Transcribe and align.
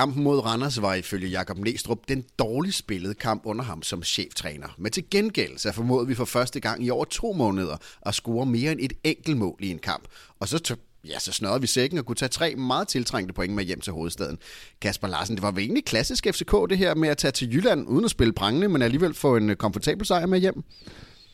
Kampen 0.00 0.24
mod 0.24 0.38
Randers 0.38 0.82
var 0.82 0.94
ifølge 0.94 1.28
Jakob 1.28 1.58
Næstrup 1.58 1.98
den 2.08 2.24
dårligst 2.38 2.78
spillede 2.78 3.14
kamp 3.14 3.42
under 3.44 3.64
ham 3.64 3.82
som 3.82 4.02
cheftræner. 4.02 4.68
Men 4.78 4.92
til 4.92 5.04
gengæld 5.10 5.58
så 5.58 5.72
formåede 5.72 6.06
vi 6.06 6.14
for 6.14 6.24
første 6.24 6.60
gang 6.60 6.84
i 6.84 6.90
over 6.90 7.04
to 7.04 7.32
måneder 7.32 7.76
at 8.06 8.14
score 8.14 8.46
mere 8.46 8.72
end 8.72 8.80
et 8.80 8.92
enkelt 9.04 9.36
mål 9.36 9.56
i 9.60 9.70
en 9.70 9.78
kamp. 9.78 10.04
Og 10.40 10.48
så 10.48 10.76
ja, 11.08 11.18
så 11.18 11.32
snørrede 11.32 11.60
vi 11.60 11.66
sækken 11.66 11.98
og 11.98 12.04
kunne 12.04 12.16
tage 12.16 12.28
tre 12.28 12.54
meget 12.54 12.88
tiltrængte 12.88 13.34
point 13.34 13.54
med 13.54 13.64
hjem 13.64 13.80
til 13.80 13.92
hovedstaden. 13.92 14.38
Kasper 14.80 15.08
Larsen, 15.08 15.36
det 15.36 15.42
var 15.42 15.50
vel 15.50 15.62
egentlig 15.62 15.84
klassisk 15.84 16.26
FCK 16.30 16.52
det 16.70 16.78
her 16.78 16.94
med 16.94 17.08
at 17.08 17.16
tage 17.16 17.32
til 17.32 17.54
Jylland 17.54 17.88
uden 17.88 18.04
at 18.04 18.10
spille 18.10 18.32
prangende, 18.32 18.68
men 18.68 18.82
alligevel 18.82 19.14
få 19.14 19.36
en 19.36 19.50
øh, 19.50 19.56
komfortabel 19.56 20.06
sejr 20.06 20.26
med 20.26 20.38
hjem? 20.38 20.62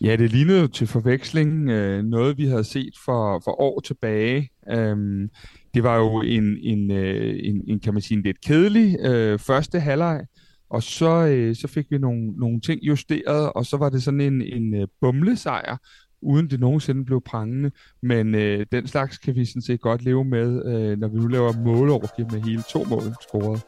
Ja, 0.01 0.17
det 0.17 0.31
lignede 0.31 0.69
til 0.69 0.87
forveksling 0.87 1.71
øh, 1.71 2.05
noget, 2.05 2.39
vi 2.39 2.47
havde 2.47 2.65
set 2.65 2.95
for, 3.05 3.41
for 3.45 3.61
år 3.61 3.81
tilbage. 3.81 4.51
Øhm, 4.71 5.31
det 5.77 5.85
var 5.85 5.97
jo 5.97 6.23
en, 6.23 6.59
en, 6.63 6.91
øh, 6.91 7.39
en, 7.43 7.63
en, 7.67 7.81
kan 7.81 7.93
man 7.93 8.03
sige, 8.03 8.19
en 8.19 8.25
lidt 8.25 8.41
kedelig 8.41 8.97
øh, 9.01 9.39
første 9.39 9.81
halvleg, 9.81 10.27
og 10.71 10.83
så, 10.83 11.27
øh, 11.27 11.57
så 11.57 11.69
fik 11.69 11.87
vi 11.91 11.99
nogle, 11.99 12.27
nogle 12.27 12.61
ting 12.61 12.83
justeret, 12.83 13.53
og 13.53 13.67
så 13.67 13.77
var 13.77 13.89
det 13.89 14.03
sådan 14.03 14.21
en, 14.21 14.43
en 14.43 14.75
øh, 14.75 14.89
bumlesejr, 15.01 15.77
uden 16.23 16.51
det 16.51 16.61
nogensinde 16.61 17.05
blev 17.05 17.21
prangende. 17.21 17.71
Men 18.03 18.35
øh, 18.35 18.67
den 18.73 18.87
slags 18.87 19.19
kan 19.19 19.35
vi 19.35 19.45
sådan 19.45 19.63
set 19.63 19.81
godt 19.81 20.03
leve 20.03 20.25
med, 20.25 20.67
øh, 20.67 20.99
når 20.99 21.09
vi 21.09 21.19
nu 21.19 21.27
laver 21.27 21.53
måleovergive 21.65 22.29
med 22.33 22.41
hele 22.41 22.63
to 22.63 22.85
mål 22.85 23.03
scoret. 23.29 23.63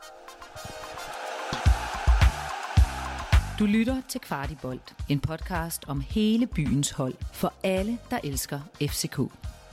Du 3.59 3.67
lytter 3.67 3.97
til 4.09 4.21
Kvartibolt, 4.21 4.95
en 5.09 5.21
podcast 5.21 5.85
om 5.89 6.03
hele 6.09 6.47
byens 6.47 6.91
hold 6.91 7.15
for 7.33 7.53
alle, 7.65 7.99
der 8.11 8.19
elsker 8.25 8.61
FCK. 8.83 9.19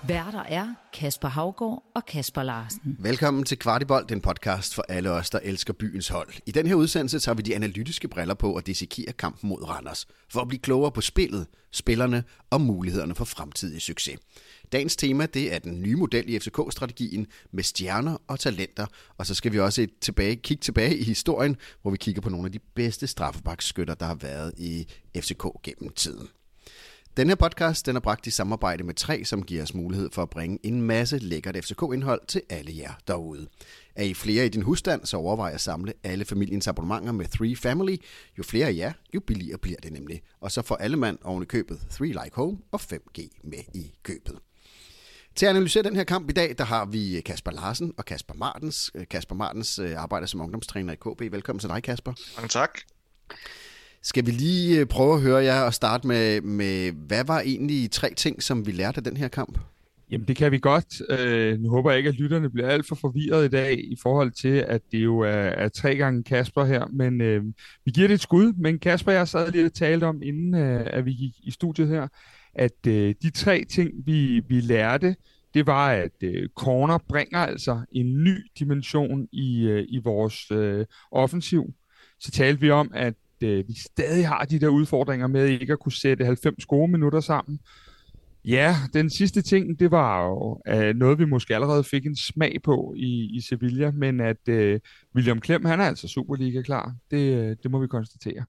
Værter 0.08 0.44
er 0.44 0.74
Kasper 0.94 1.28
Havgård 1.28 1.84
og 1.96 2.06
Kasper 2.06 2.44
Larsen. 2.44 2.98
Velkommen 3.00 3.44
til 3.44 3.60
Kvartibold, 3.60 4.08
den 4.08 4.22
podcast 4.22 4.76
for 4.76 4.86
alle 4.90 5.12
os, 5.12 5.30
der 5.30 5.40
elsker 5.44 5.74
byens 5.74 6.08
hold. 6.08 6.30
I 6.46 6.52
den 6.52 6.68
her 6.68 6.76
udsendelse 6.76 7.20
tager 7.20 7.36
vi 7.36 7.42
de 7.42 7.56
analytiske 7.56 8.08
briller 8.08 8.34
på 8.34 8.56
og 8.56 8.68
dissekerer 8.68 9.12
kampen 9.12 9.50
mod 9.50 9.70
Randers, 9.70 10.08
for 10.30 10.42
at 10.42 10.48
blive 10.48 10.60
klogere 10.60 10.92
på 10.92 11.02
spillet, 11.02 11.48
spillerne 11.72 12.24
og 12.50 12.62
mulighederne 12.62 13.16
for 13.16 13.26
fremtidig 13.26 13.82
succes. 13.82 14.20
Dagens 14.72 14.96
tema 14.96 15.26
det 15.26 15.54
er 15.54 15.60
den 15.60 15.82
nye 15.82 15.96
model 15.96 16.30
i 16.30 16.40
FCK-strategien 16.40 17.28
med 17.52 17.64
stjerner 17.64 18.18
og 18.28 18.40
talenter, 18.40 18.86
og 19.18 19.26
så 19.26 19.36
skal 19.36 19.52
vi 19.52 19.60
også 19.60 19.82
et 19.82 20.00
tilbage, 20.02 20.36
kigge 20.36 20.62
tilbage 20.62 20.98
i 20.98 21.04
historien, 21.04 21.58
hvor 21.82 21.92
vi 21.92 21.98
kigger 21.98 22.22
på 22.22 22.30
nogle 22.30 22.46
af 22.46 22.52
de 22.52 22.60
bedste 22.60 23.08
straffebakskytter, 23.08 23.94
der 23.94 24.06
har 24.06 24.16
været 24.16 24.54
i 24.58 24.88
FCK 25.18 25.46
gennem 25.64 25.90
tiden. 25.96 26.28
Den 27.18 27.28
her 27.28 27.36
podcast 27.36 27.86
den 27.86 27.96
er 27.96 28.00
bragt 28.00 28.28
i 28.28 28.32
samarbejde 28.32 28.84
med 28.84 28.94
3, 28.94 29.26
som 29.26 29.44
giver 29.44 29.64
os 29.64 29.74
mulighed 29.74 30.10
for 30.12 30.22
at 30.22 30.30
bringe 30.30 30.60
en 30.64 30.82
masse 30.82 31.18
lækkert 31.18 31.56
FCK-indhold 31.56 32.22
til 32.28 32.42
alle 32.50 32.72
jer 32.78 32.94
derude. 33.08 33.48
Er 33.96 34.04
I 34.04 34.14
flere 34.14 34.46
i 34.46 34.50
din 34.50 34.62
husstand, 34.62 35.06
så 35.06 35.18
overvej 35.18 35.52
at 35.52 35.62
samle 35.62 35.94
alle 36.04 36.26
familiens 36.26 36.68
abonnementer 36.68 37.12
med 37.12 37.26
3 37.26 37.56
Family. 37.56 37.98
Jo 38.38 38.44
flere 38.44 38.68
af 38.68 38.76
jer, 38.76 38.94
jo 39.14 39.20
billigere 39.20 39.58
bliver 39.58 39.78
det 39.84 39.94
nemlig. 39.94 40.22
Og 40.42 40.52
så 40.52 40.62
får 40.62 40.76
alle 40.76 40.98
mand 40.98 41.18
oven 41.24 41.44
i 41.44 41.46
købet 41.46 41.80
3 41.90 42.06
Like 42.06 42.32
Home 42.34 42.58
og 42.72 42.82
5G 42.82 43.40
med 43.44 43.60
i 43.74 43.94
købet. 44.04 44.40
Til 45.36 45.46
at 45.46 45.50
analysere 45.50 45.84
den 45.84 45.96
her 45.96 46.04
kamp 46.04 46.30
i 46.30 46.34
dag, 46.34 46.56
der 46.58 46.64
har 46.64 46.86
vi 46.86 47.22
Kasper 47.26 47.52
Larsen 47.52 47.94
og 47.98 48.06
Kasper 48.06 48.34
Martens. 48.34 48.92
Kasper 49.10 49.36
Martens 49.36 49.80
øh, 49.80 49.98
arbejder 49.98 50.28
som 50.28 50.42
ungdomstræner 50.42 50.94
i 50.94 50.96
KB. 50.96 51.22
Velkommen 51.34 51.60
til 51.60 51.70
dig, 51.70 51.84
Kasper. 51.84 52.14
Mange 52.38 52.50
tak. 52.50 52.80
Skal 54.06 54.26
vi 54.26 54.32
lige 54.32 54.80
øh, 54.80 54.86
prøve 54.86 55.16
at 55.16 55.22
høre 55.22 55.44
jer 55.44 55.62
og 55.62 55.74
starte 55.74 56.08
med, 56.08 56.42
med, 56.42 56.92
hvad 56.92 57.26
var 57.26 57.40
egentlig 57.40 57.92
tre 57.92 58.14
ting, 58.14 58.44
som 58.44 58.66
vi 58.66 58.72
lærte 58.72 58.98
af 58.98 59.04
den 59.04 59.18
her 59.18 59.28
kamp? 59.28 59.60
Jamen 60.12 60.28
det 60.28 60.36
kan 60.36 60.52
vi 60.52 60.60
godt. 60.60 61.20
Øh, 61.20 61.60
nu 61.60 61.70
håber 61.70 61.92
jeg 61.92 61.98
ikke, 61.98 62.08
at 62.08 62.16
lytterne 62.16 62.50
bliver 62.50 62.68
alt 62.68 62.88
for 62.88 62.96
forvirret 62.96 63.46
i 63.46 63.48
dag 63.48 63.80
i 63.80 63.98
forhold 64.04 64.32
til, 64.32 64.66
at 64.68 64.82
det 64.92 64.98
jo 64.98 65.20
er, 65.20 65.32
er 65.32 65.70
tre 65.70 65.96
gange 65.96 66.24
Kasper 66.24 66.66
her. 66.66 66.86
Men 66.94 67.22
øh, 67.22 67.44
vi 67.86 67.92
giver 67.92 68.08
det 68.08 68.14
et 68.14 68.22
skud. 68.22 68.54
Men 68.54 68.80
Kasper 68.80 69.12
og 69.12 69.18
jeg 69.18 69.28
sad 69.28 69.52
lige 69.52 69.66
og 69.66 69.74
talte 69.74 70.04
om, 70.04 70.22
inden 70.24 70.56
øh, 70.56 70.82
at 70.86 71.06
vi 71.06 71.14
gik 71.14 71.34
i 71.44 71.52
studiet 71.52 71.88
her, 71.88 72.08
at 72.54 72.88
øh, 72.88 73.16
de 73.22 73.30
tre 73.30 73.64
ting, 73.70 73.92
vi, 74.06 74.42
vi 74.48 74.62
lærte, 74.62 75.16
det 75.54 75.68
var, 75.68 75.92
at 75.92 76.24
øh, 76.24 76.50
corner 76.56 76.98
bringer 77.10 77.40
altså 77.40 77.82
en 77.92 78.24
ny 78.24 78.38
dimension 78.60 79.28
i, 79.32 79.66
øh, 79.66 79.86
i 79.90 80.00
vores 80.04 80.52
øh, 80.52 80.86
offensiv. 81.12 81.74
Så 82.20 82.32
talte 82.32 82.62
vi 82.62 82.70
om, 82.70 82.92
at 82.94 83.14
øh, 83.44 83.68
vi 83.68 83.74
stadig 83.94 84.28
har 84.28 84.46
de 84.46 84.60
der 84.60 84.68
udfordringer 84.68 85.28
med 85.28 85.48
ikke 85.48 85.74
at 85.74 85.80
kunne 85.80 85.92
sætte 85.92 86.26
90 86.26 86.66
gode 86.66 86.92
minutter 86.92 87.20
sammen. 87.20 87.60
Ja, 88.46 88.76
den 88.94 89.10
sidste 89.10 89.42
ting, 89.42 89.80
det 89.80 89.92
var 89.92 90.26
jo 90.26 90.62
øh, 90.68 90.96
noget, 90.96 91.20
vi 91.20 91.26
måske 91.26 91.56
allerede 91.56 91.84
fik 91.84 92.06
en 92.06 92.16
smag 92.16 92.58
på 92.64 92.94
i, 92.98 93.38
i 93.38 93.42
Sevilla, 93.42 93.92
men 93.92 94.20
at 94.20 94.48
øh, 94.50 94.80
William 95.16 95.42
Klem, 95.42 95.66
han 95.66 95.80
er 95.80 95.86
altså 95.86 96.08
Superliga 96.08 96.62
klar. 96.62 96.96
Det, 97.12 97.36
øh, 97.36 97.56
det 97.64 97.72
må 97.72 97.80
vi 97.80 97.88
konstatere. 97.88 98.46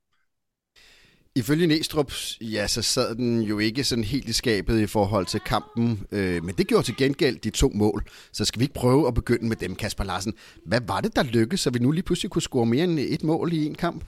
Ifølge 1.37 1.67
Næstrup, 1.67 2.13
ja, 2.41 2.67
så 2.67 2.83
sad 2.83 3.15
den 3.15 3.43
jo 3.43 3.59
ikke 3.59 3.85
sådan 3.85 4.05
helt 4.05 4.29
i 4.29 4.33
skabet 4.33 4.81
i 4.81 4.87
forhold 4.87 5.27
til 5.27 5.41
kampen, 5.41 6.07
øh, 6.13 6.45
men 6.45 6.55
det 6.55 6.67
gjorde 6.67 6.87
til 6.87 6.97
gengæld 6.97 7.39
de 7.39 7.51
to 7.51 7.71
mål. 7.75 8.05
Så 8.33 8.45
skal 8.45 8.61
vi 8.61 8.65
ikke 8.65 8.75
prøve 8.75 9.09
at 9.09 9.15
begynde 9.15 9.49
med 9.49 9.57
dem, 9.57 9.75
Kasper 9.75 10.05
Larsen. 10.05 10.35
Hvad 10.67 10.81
var 10.87 11.01
det, 11.01 11.17
der 11.17 11.23
lykkedes, 11.23 11.61
så 11.61 11.71
vi 11.71 11.79
nu 11.79 11.91
lige 11.91 12.03
pludselig 12.03 12.31
kunne 12.31 12.43
score 12.43 12.67
mere 12.67 12.85
end 12.85 12.99
et 12.99 13.25
mål 13.25 13.53
i 13.53 13.67
en 13.67 13.75
kamp? 13.75 14.05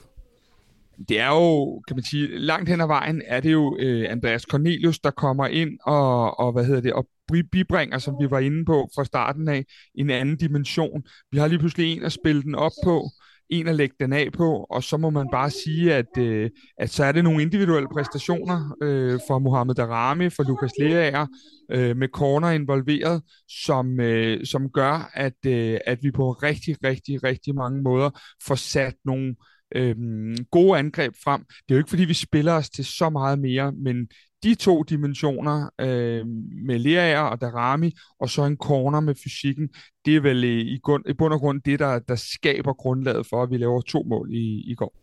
Det 1.09 1.21
er 1.21 1.29
jo, 1.29 1.81
kan 1.89 1.97
man 1.97 2.05
sige, 2.05 2.39
langt 2.39 2.69
hen 2.69 2.81
ad 2.81 2.87
vejen 2.87 3.23
er 3.27 3.41
det 3.41 3.53
jo 3.53 3.77
øh, 3.81 4.11
Andreas 4.11 4.43
Cornelius, 4.43 4.99
der 4.99 5.11
kommer 5.11 5.47
ind 5.47 5.79
og, 5.87 6.41
og 6.41 6.53
hvad 6.53 6.65
hedder 6.65 6.81
det, 6.81 6.93
og 6.93 7.09
bibringer, 7.53 7.99
som 7.99 8.15
vi 8.21 8.31
var 8.31 8.39
inde 8.39 8.65
på 8.65 8.89
fra 8.95 9.05
starten 9.05 9.49
af, 9.49 9.65
en 9.95 10.11
anden 10.11 10.37
dimension. 10.37 11.03
Vi 11.33 11.39
har 11.39 11.47
lige 11.47 11.59
pludselig 11.59 11.93
en 11.93 12.05
at 12.05 12.13
spille 12.13 12.43
den 12.43 12.55
op 12.55 12.73
på, 12.85 13.09
en 13.51 13.69
at 13.69 13.75
lægge 13.75 13.95
den 14.01 14.13
af 14.13 14.33
på, 14.33 14.67
og 14.71 14.83
så 14.83 14.97
må 14.97 15.11
man 15.11 15.29
bare 15.33 15.51
sige, 15.51 15.95
at, 15.95 16.19
øh, 16.19 16.51
at 16.79 16.91
så 16.91 17.05
er 17.05 17.13
det 17.13 17.25
nogle 17.25 17.43
individuelle 17.43 17.89
præstationer 17.93 18.77
øh, 18.83 19.21
for 19.29 19.39
Mohamed 19.39 19.75
Darami, 19.75 20.31
for 20.31 20.43
Lukas 20.43 20.73
Leaer, 20.81 21.27
øh, 21.73 21.97
med 21.97 22.09
corner 22.09 22.51
involveret, 22.51 23.23
som, 23.65 24.01
øh, 24.01 24.47
som 24.47 24.71
gør, 24.71 25.11
at, 25.15 25.47
øh, 25.47 25.79
at 25.87 25.99
vi 26.03 26.11
på 26.11 26.33
rigtig, 26.33 26.77
rigtig, 26.85 27.25
rigtig 27.25 27.55
mange 27.55 27.83
måder 27.83 28.11
får 28.47 28.55
sat 28.55 28.95
nogle 29.05 29.35
øhm, 29.75 30.37
gode 30.51 30.79
angreb 30.79 31.15
frem. 31.25 31.45
Det 31.45 31.71
er 31.71 31.75
jo 31.75 31.79
ikke, 31.79 31.91
fordi 31.91 32.05
vi 32.05 32.15
spiller 32.15 32.53
os 32.53 32.71
til 32.71 32.85
så 32.85 33.11
meget 33.11 33.39
mere, 33.39 33.73
men 33.73 34.09
de 34.43 34.55
to 34.55 34.83
dimensioner 34.83 35.71
øh, 35.81 36.27
med 36.67 36.79
Lerager 36.79 37.21
og 37.21 37.41
Darami, 37.41 37.93
og 38.21 38.31
så 38.31 38.45
en 38.45 38.57
corner 38.57 39.01
med 39.01 39.15
fysikken, 39.25 39.69
det 40.05 40.17
er 40.17 40.21
vel 40.21 40.45
i, 40.45 40.61
i, 40.61 40.79
grund, 40.83 41.05
i 41.09 41.13
bund 41.13 41.35
og 41.35 41.41
grund 41.41 41.63
det, 41.63 41.79
der, 41.79 41.99
der 41.99 42.17
skaber 42.17 42.73
grundlaget 42.73 43.27
for, 43.27 43.43
at 43.43 43.51
vi 43.51 43.57
laver 43.57 43.81
to 43.81 44.03
mål 44.03 44.29
i, 44.33 44.71
i 44.71 44.75
går. 44.75 44.95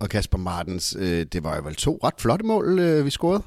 Og 0.00 0.08
Kasper 0.08 0.38
Martens, 0.38 0.96
øh, 0.98 1.26
det 1.32 1.42
var 1.44 1.56
jo 1.56 1.62
vel 1.62 1.74
to 1.74 2.00
ret 2.04 2.20
flotte 2.20 2.46
mål, 2.46 2.78
øh, 2.78 3.04
vi 3.04 3.10
scorede? 3.10 3.42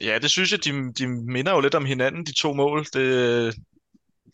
Ja, 0.00 0.18
det 0.22 0.30
synes 0.30 0.52
jeg, 0.52 0.64
de, 0.64 0.92
de 0.92 1.06
minder 1.06 1.52
jo 1.52 1.60
lidt 1.60 1.74
om 1.74 1.84
hinanden, 1.84 2.26
de 2.26 2.32
to 2.32 2.52
mål. 2.52 2.84
Det, 2.94 3.54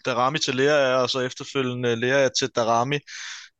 Darami 0.04 0.38
til 0.38 0.54
Lerager, 0.54 0.96
og 0.96 1.10
så 1.10 1.20
efterfølgende 1.20 1.96
Lerager 1.96 2.28
til 2.28 2.48
Darami 2.56 2.98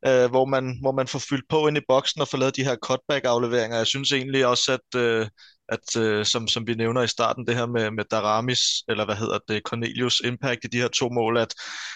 øh, 0.07 0.29
hvor, 0.29 0.45
man, 0.45 0.77
hvor 0.81 0.91
man 0.91 1.07
får 1.07 1.19
fyldt 1.19 1.49
på 1.49 1.67
ind 1.67 1.77
i 1.77 1.87
boksen 1.87 2.21
og 2.21 2.27
får 2.27 2.37
lavet 2.37 2.55
de 2.55 2.63
her 2.63 2.75
cutback-afleveringer. 2.75 3.77
Jeg 3.77 3.87
synes 3.87 4.11
egentlig 4.11 4.45
også, 4.45 4.71
at, 4.73 4.99
øh, 4.99 5.27
at 5.69 5.97
øh, 5.97 6.25
som, 6.25 6.47
som 6.47 6.67
vi 6.67 6.73
nævner 6.73 7.01
i 7.01 7.07
starten, 7.07 7.47
det 7.47 7.55
her 7.55 7.65
med, 7.65 7.91
med 7.91 8.03
Daramis, 8.11 8.61
eller 8.89 9.05
hvad 9.05 9.15
hedder 9.15 9.39
det, 9.47 9.61
Cornelius 9.65 10.19
impact 10.19 10.59
i 10.63 10.67
de 10.67 10.81
her 10.81 10.87
to 10.87 11.09
mål, 11.09 11.37
at, 11.37 11.53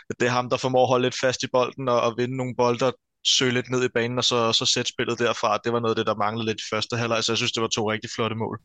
at 0.09 0.15
det 0.19 0.25
er 0.25 0.31
ham, 0.31 0.49
der 0.49 0.57
formår 0.57 0.83
at 0.83 0.89
holde 0.89 1.05
lidt 1.05 1.19
fast 1.21 1.43
i 1.43 1.47
bolden 1.53 1.89
og, 1.89 2.01
og 2.01 2.13
vinde 2.17 2.37
nogle 2.37 2.55
bolde, 2.57 2.93
søge 3.25 3.53
lidt 3.53 3.69
ned 3.69 3.83
i 3.85 3.87
banen, 3.93 4.17
og 4.17 4.23
så, 4.23 4.53
så 4.53 4.65
sætte 4.65 4.89
spillet 4.89 5.19
derfra. 5.19 5.59
Det 5.63 5.73
var 5.73 5.79
noget 5.79 5.95
af 5.95 5.95
det, 5.95 6.07
der 6.07 6.15
manglede 6.15 6.45
lidt 6.45 6.61
i 6.61 6.69
første 6.69 6.97
halvleg, 6.97 7.23
så 7.23 7.31
jeg 7.31 7.37
synes, 7.37 7.51
det 7.51 7.61
var 7.61 7.67
to 7.67 7.91
rigtig 7.91 8.09
flotte 8.15 8.35
mål. 8.35 8.59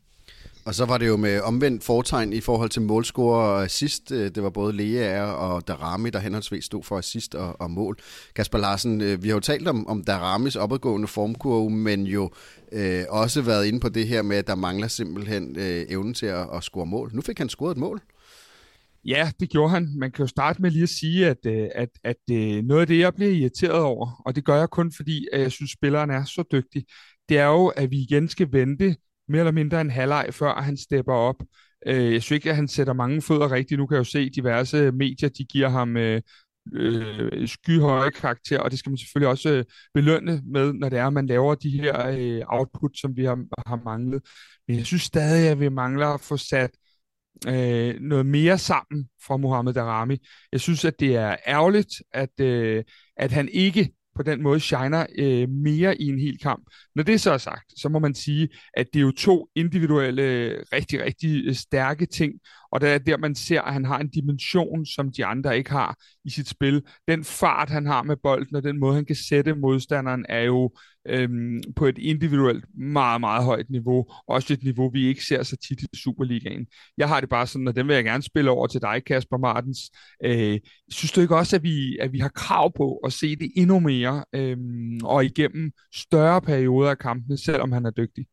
Og 0.65 0.75
så 0.75 0.85
var 0.85 0.97
det 0.97 1.07
jo 1.07 1.17
med 1.17 1.41
omvendt 1.41 1.83
fortegn 1.83 2.33
i 2.33 2.41
forhold 2.41 2.69
til 2.69 2.81
målscorer 2.81 3.47
og 3.47 3.63
assist. 3.63 4.11
Øh, 4.11 4.31
det 4.35 4.43
var 4.43 4.49
både 4.49 4.73
Lea 4.73 5.23
og 5.23 5.67
Darami, 5.67 6.09
der 6.09 6.19
henholdsvis 6.19 6.65
stod 6.65 6.83
for 6.83 6.97
assist 6.97 7.35
og, 7.35 7.61
og 7.61 7.71
mål. 7.71 7.97
Kasper 8.35 8.57
Larsen, 8.57 9.01
øh, 9.01 9.23
vi 9.23 9.27
har 9.27 9.35
jo 9.35 9.39
talt 9.39 9.67
om, 9.67 9.87
om 9.87 10.03
Daramis 10.03 10.55
opadgående 10.55 11.07
formkurve, 11.07 11.69
men 11.69 12.03
jo 12.03 12.31
øh, 12.71 13.03
også 13.09 13.41
været 13.41 13.65
inde 13.65 13.79
på 13.79 13.89
det 13.89 14.07
her 14.07 14.21
med, 14.21 14.37
at 14.37 14.47
der 14.47 14.55
mangler 14.55 14.87
simpelthen 14.87 15.55
øh, 15.59 15.85
evnen 15.89 16.13
til 16.13 16.25
at, 16.25 16.47
at 16.53 16.63
score 16.63 16.85
mål. 16.85 17.11
Nu 17.13 17.21
fik 17.21 17.37
han 17.37 17.49
scoret 17.49 17.71
et 17.71 17.77
mål. 17.77 18.01
Ja, 19.05 19.31
det 19.39 19.49
gjorde 19.49 19.69
han. 19.69 19.87
Man 19.97 20.11
kan 20.11 20.23
jo 20.23 20.27
starte 20.27 20.61
med 20.61 20.71
lige 20.71 20.83
at 20.83 20.89
sige, 20.89 21.27
at, 21.27 21.37
øh, 21.45 21.67
at, 21.75 21.89
at, 22.03 22.15
at 22.29 22.65
noget 22.65 22.81
af 22.81 22.87
det, 22.87 22.99
jeg 22.99 23.13
bliver 23.15 23.31
irriteret 23.31 23.81
over, 23.81 24.21
og 24.25 24.35
det 24.35 24.45
gør 24.45 24.55
jeg 24.55 24.69
kun 24.69 24.91
fordi, 24.95 25.27
at 25.33 25.41
jeg 25.41 25.51
synes, 25.51 25.71
at 25.71 25.77
spilleren 25.77 26.09
er 26.09 26.23
så 26.23 26.43
dygtig, 26.51 26.85
det 27.29 27.37
er 27.37 27.45
jo, 27.45 27.67
at 27.67 27.91
vi 27.91 27.97
igen 28.01 28.27
skal 28.29 28.51
vente 28.51 28.95
mere 29.27 29.39
eller 29.39 29.51
mindre 29.51 29.81
en 29.81 29.89
halvleg, 29.91 30.27
før 30.31 30.61
han 30.61 30.77
stepper 30.77 31.13
op. 31.13 31.43
Øh, 31.87 32.13
jeg 32.13 32.23
synes 32.23 32.31
ikke, 32.31 32.49
at 32.49 32.55
han 32.55 32.67
sætter 32.67 32.93
mange 32.93 33.21
fødder 33.21 33.51
rigtigt. 33.51 33.79
Nu 33.79 33.87
kan 33.87 33.95
jeg 33.95 33.99
jo 33.99 34.03
se, 34.03 34.29
diverse 34.29 34.91
medier, 34.91 35.29
de 35.29 35.45
giver 35.45 35.69
ham 35.69 35.97
øh, 35.97 36.21
øh, 36.73 37.47
skyhøje 37.47 38.11
karakter, 38.11 38.59
og 38.59 38.71
det 38.71 38.79
skal 38.79 38.89
man 38.89 38.97
selvfølgelig 38.97 39.29
også 39.29 39.49
øh, 39.49 39.65
belønne 39.93 40.41
med, 40.45 40.73
når 40.73 40.89
det 40.89 40.99
er, 40.99 41.07
at 41.07 41.13
man 41.13 41.27
laver 41.27 41.55
de 41.55 41.69
her 41.69 42.07
øh, 42.07 42.41
output, 42.47 42.97
som 42.97 43.15
vi 43.17 43.25
har, 43.25 43.37
har 43.67 43.81
manglet. 43.85 44.21
Men 44.67 44.77
jeg 44.77 44.85
synes 44.85 45.01
stadig, 45.01 45.49
at 45.49 45.59
vi 45.59 45.69
mangler 45.69 46.07
at 46.07 46.21
få 46.21 46.37
sat 46.37 46.71
øh, 47.47 47.95
noget 48.01 48.25
mere 48.25 48.57
sammen 48.57 49.07
fra 49.27 49.37
Mohamed 49.37 49.73
Darami. 49.73 50.17
Jeg 50.51 50.61
synes, 50.61 50.85
at 50.85 50.99
det 50.99 51.15
er 51.15 51.35
ærgerligt, 51.47 51.93
at, 52.13 52.39
øh, 52.39 52.83
at 53.17 53.31
han 53.31 53.49
ikke 53.49 53.91
på 54.15 54.23
den 54.23 54.43
måde 54.43 54.59
shiner 54.59 55.05
øh, 55.17 55.49
mere 55.49 56.01
i 56.01 56.07
en 56.07 56.19
hel 56.19 56.39
kamp. 56.39 56.63
Når 56.95 57.03
det 57.03 57.21
så 57.21 57.31
er 57.31 57.37
sagt, 57.37 57.73
så 57.77 57.89
må 57.89 57.99
man 57.99 58.15
sige, 58.15 58.49
at 58.73 58.87
det 58.93 58.99
er 58.99 59.03
jo 59.03 59.11
to 59.11 59.47
individuelle, 59.55 60.21
øh, 60.21 60.65
rigtig, 60.73 61.03
rigtig 61.03 61.45
øh, 61.45 61.55
stærke 61.55 62.05
ting, 62.05 62.33
og 62.71 62.81
det 62.81 62.89
er 62.89 62.97
der, 62.97 63.17
man 63.17 63.35
ser, 63.35 63.61
at 63.61 63.73
han 63.73 63.85
har 63.85 63.99
en 63.99 64.09
dimension, 64.09 64.85
som 64.85 65.11
de 65.11 65.25
andre 65.25 65.57
ikke 65.57 65.71
har 65.71 65.95
i 66.25 66.29
sit 66.29 66.47
spil. 66.49 66.83
Den 67.07 67.23
fart, 67.23 67.69
han 67.69 67.85
har 67.85 68.03
med 68.03 68.15
bolden, 68.23 68.55
og 68.55 68.63
den 68.63 68.79
måde, 68.79 68.95
han 68.95 69.05
kan 69.05 69.15
sætte 69.15 69.55
modstanderen, 69.55 70.25
er 70.29 70.41
jo 70.41 70.71
øhm, 71.07 71.61
på 71.75 71.85
et 71.85 71.97
individuelt 71.97 72.65
meget, 72.77 73.21
meget 73.21 73.45
højt 73.45 73.69
niveau. 73.69 74.05
Også 74.27 74.53
et 74.53 74.63
niveau, 74.63 74.89
vi 74.89 75.07
ikke 75.07 75.25
ser 75.25 75.43
så 75.43 75.57
tit 75.67 75.81
i 75.81 75.97
Superligaen. 75.97 76.67
Jeg 76.97 77.07
har 77.07 77.19
det 77.19 77.29
bare 77.29 77.47
sådan, 77.47 77.67
og 77.67 77.75
den 77.75 77.87
vil 77.87 77.95
jeg 77.95 78.03
gerne 78.03 78.23
spille 78.23 78.51
over 78.51 78.67
til 78.67 78.81
dig, 78.81 79.01
Kasper 79.07 79.37
Martens. 79.37 79.79
Øh, 80.23 80.59
synes 80.89 81.11
du 81.11 81.21
ikke 81.21 81.35
også, 81.35 81.55
at 81.55 81.63
vi, 81.63 81.97
at 81.97 82.13
vi 82.13 82.19
har 82.19 82.29
krav 82.29 82.73
på 82.77 82.97
at 82.97 83.13
se 83.13 83.35
det 83.35 83.51
endnu 83.55 83.79
mere, 83.79 84.25
øhm, 84.33 84.99
og 85.03 85.25
igennem 85.25 85.71
større 85.95 86.41
perioder 86.41 86.89
af 86.89 86.97
kampene, 86.97 87.37
selvom 87.37 87.71
han 87.71 87.85
er 87.85 87.91
dygtig? 87.91 88.25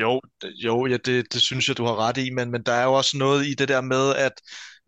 Jo, 0.00 0.20
jo 0.64 0.86
ja, 0.86 0.96
det, 0.96 1.32
det 1.32 1.42
synes 1.42 1.68
jeg, 1.68 1.76
du 1.76 1.84
har 1.84 1.96
ret 1.96 2.16
i, 2.16 2.30
men, 2.30 2.50
men 2.50 2.62
der 2.62 2.72
er 2.72 2.84
jo 2.84 2.92
også 2.92 3.16
noget 3.16 3.46
i 3.46 3.54
det 3.54 3.68
der 3.68 3.80
med, 3.80 4.14
at 4.14 4.32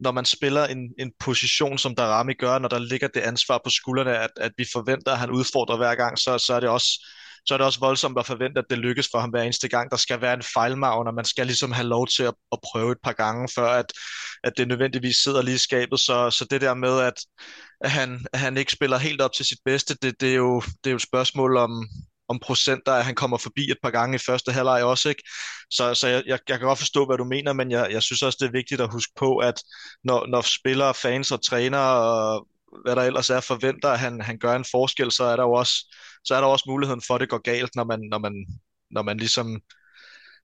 når 0.01 0.13
man 0.13 0.25
spiller 0.25 0.67
en, 0.67 0.79
en 0.99 1.13
position, 1.21 1.79
som 1.79 1.95
Darami 1.95 2.35
gør, 2.35 2.59
når 2.59 2.69
der 2.69 2.79
ligger 2.79 3.09
det 3.09 3.21
ansvar 3.21 3.61
på 3.65 3.71
skuldrene, 3.71 4.19
at, 4.19 4.31
at 4.37 4.53
vi 4.59 4.67
forventer, 4.73 5.13
at 5.13 5.19
han 5.19 5.31
udfordrer 5.31 5.77
hver 5.77 5.95
gang, 5.95 6.19
så, 6.19 6.39
så 6.39 6.55
er 6.55 6.61
det 6.61 6.69
også 6.69 7.07
så 7.47 7.55
er 7.55 7.59
det 7.59 7.67
også 7.67 7.81
voldsomt 7.81 8.19
at 8.19 8.27
forvente, 8.27 8.59
at 8.59 8.65
det 8.71 8.79
lykkes 8.79 9.09
for 9.13 9.19
ham 9.19 9.31
hver 9.31 9.43
eneste 9.43 9.69
gang. 9.69 9.91
Der 9.91 9.97
skal 9.97 10.21
være 10.21 10.35
en 10.35 10.43
fejlmavn, 10.55 11.07
og 11.07 11.15
man 11.15 11.25
skal 11.25 11.47
ligesom 11.47 11.73
have 11.73 11.87
lov 11.87 12.07
til 12.07 12.23
at, 12.23 12.35
at 12.53 12.59
prøve 12.73 12.93
et 12.93 12.99
par 13.05 13.13
gange, 13.13 13.49
før 13.55 13.69
at, 13.69 13.93
at 14.45 14.53
det 14.57 14.69
nødvendigvis 14.69 15.17
sidder 15.17 15.43
lige 15.43 15.55
i 15.55 15.59
skabet. 15.59 16.01
Så, 16.01 16.31
så 16.31 16.47
det 16.51 16.61
der 16.61 16.75
med, 16.75 17.01
at, 17.01 17.15
at, 17.81 17.91
han, 17.91 18.27
at 18.33 18.41
han 18.41 18.57
ikke 18.57 18.73
spiller 18.73 18.99
helt 18.99 19.21
op 19.21 19.33
til 19.33 19.47
sit 19.47 19.59
bedste, 19.65 19.97
det, 20.03 20.21
det, 20.21 20.31
er, 20.31 20.35
jo, 20.37 20.61
det 20.61 20.87
er 20.87 20.91
jo 20.91 20.97
et 20.97 21.03
spørgsmål 21.03 21.57
om, 21.57 21.89
om 22.29 22.39
procenter, 22.39 22.93
at 22.93 23.05
han 23.05 23.15
kommer 23.15 23.39
forbi 23.39 23.71
et 23.71 23.79
par 23.83 23.91
gange 23.91 24.15
i 24.15 24.19
første 24.19 24.53
halvleg 24.53 24.85
også, 24.85 25.09
ikke? 25.09 25.23
Så, 25.71 25.95
så 25.95 26.09
jeg, 26.09 26.23
jeg, 26.27 26.39
jeg 26.49 26.59
kan 26.59 26.67
godt 26.67 26.79
forstå, 26.79 27.07
hvad 27.07 27.19
du 27.19 27.25
mener, 27.25 27.53
men 27.53 27.71
jeg, 27.71 27.89
jeg 27.91 28.03
synes 28.03 28.23
også, 28.23 28.39
det 28.41 28.47
er 28.47 28.53
vigtigt 28.53 28.81
at 28.81 28.93
huske 28.93 29.13
på, 29.17 29.37
at 29.37 29.63
når, 30.05 30.27
når 30.27 30.41
spillere, 30.41 30.95
fans 30.95 31.33
og 31.33 31.45
trænere 31.45 32.01
og 32.01 32.49
hvad 32.85 32.97
der 32.97 33.03
ellers 33.03 33.31
er, 33.31 33.41
forventer, 33.41 33.89
at 33.89 33.99
han, 33.99 34.21
han 34.21 34.39
gør 34.39 34.57
en 34.57 34.65
forskel, 34.71 35.13
så 35.13 35.25
er 35.25 35.37
der 35.37 35.43
jo 35.43 35.53
også, 35.53 35.97
så 36.25 36.35
er 36.35 36.41
der 36.41 36.49
også 36.49 36.65
muligheden 36.69 37.03
for, 37.07 37.15
at 37.15 37.21
det 37.21 37.29
går 37.29 37.43
galt, 37.43 37.77
når 37.77 37.85
man, 37.85 38.01
når 38.11 38.19
man, 38.19 38.47
når 38.91 39.03
man 39.03 39.17
ligesom, 39.17 39.61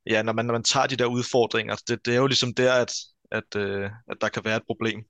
ja, 0.07 0.23
når 0.23 0.33
man, 0.33 0.47
når 0.47 0.53
man 0.53 0.63
tager 0.63 0.87
de 0.87 0.97
der 0.97 1.07
udfordringer. 1.07 1.77
Det, 1.89 2.07
det 2.07 2.15
er 2.15 2.19
jo 2.19 2.27
ligesom 2.27 2.55
der, 2.55 2.73
at, 2.73 2.93
at, 3.33 3.57
øh, 3.57 3.91
at 4.11 4.17
der 4.21 4.29
kan 4.29 4.45
være 4.45 4.57
et 4.57 4.63
problem. 4.67 5.01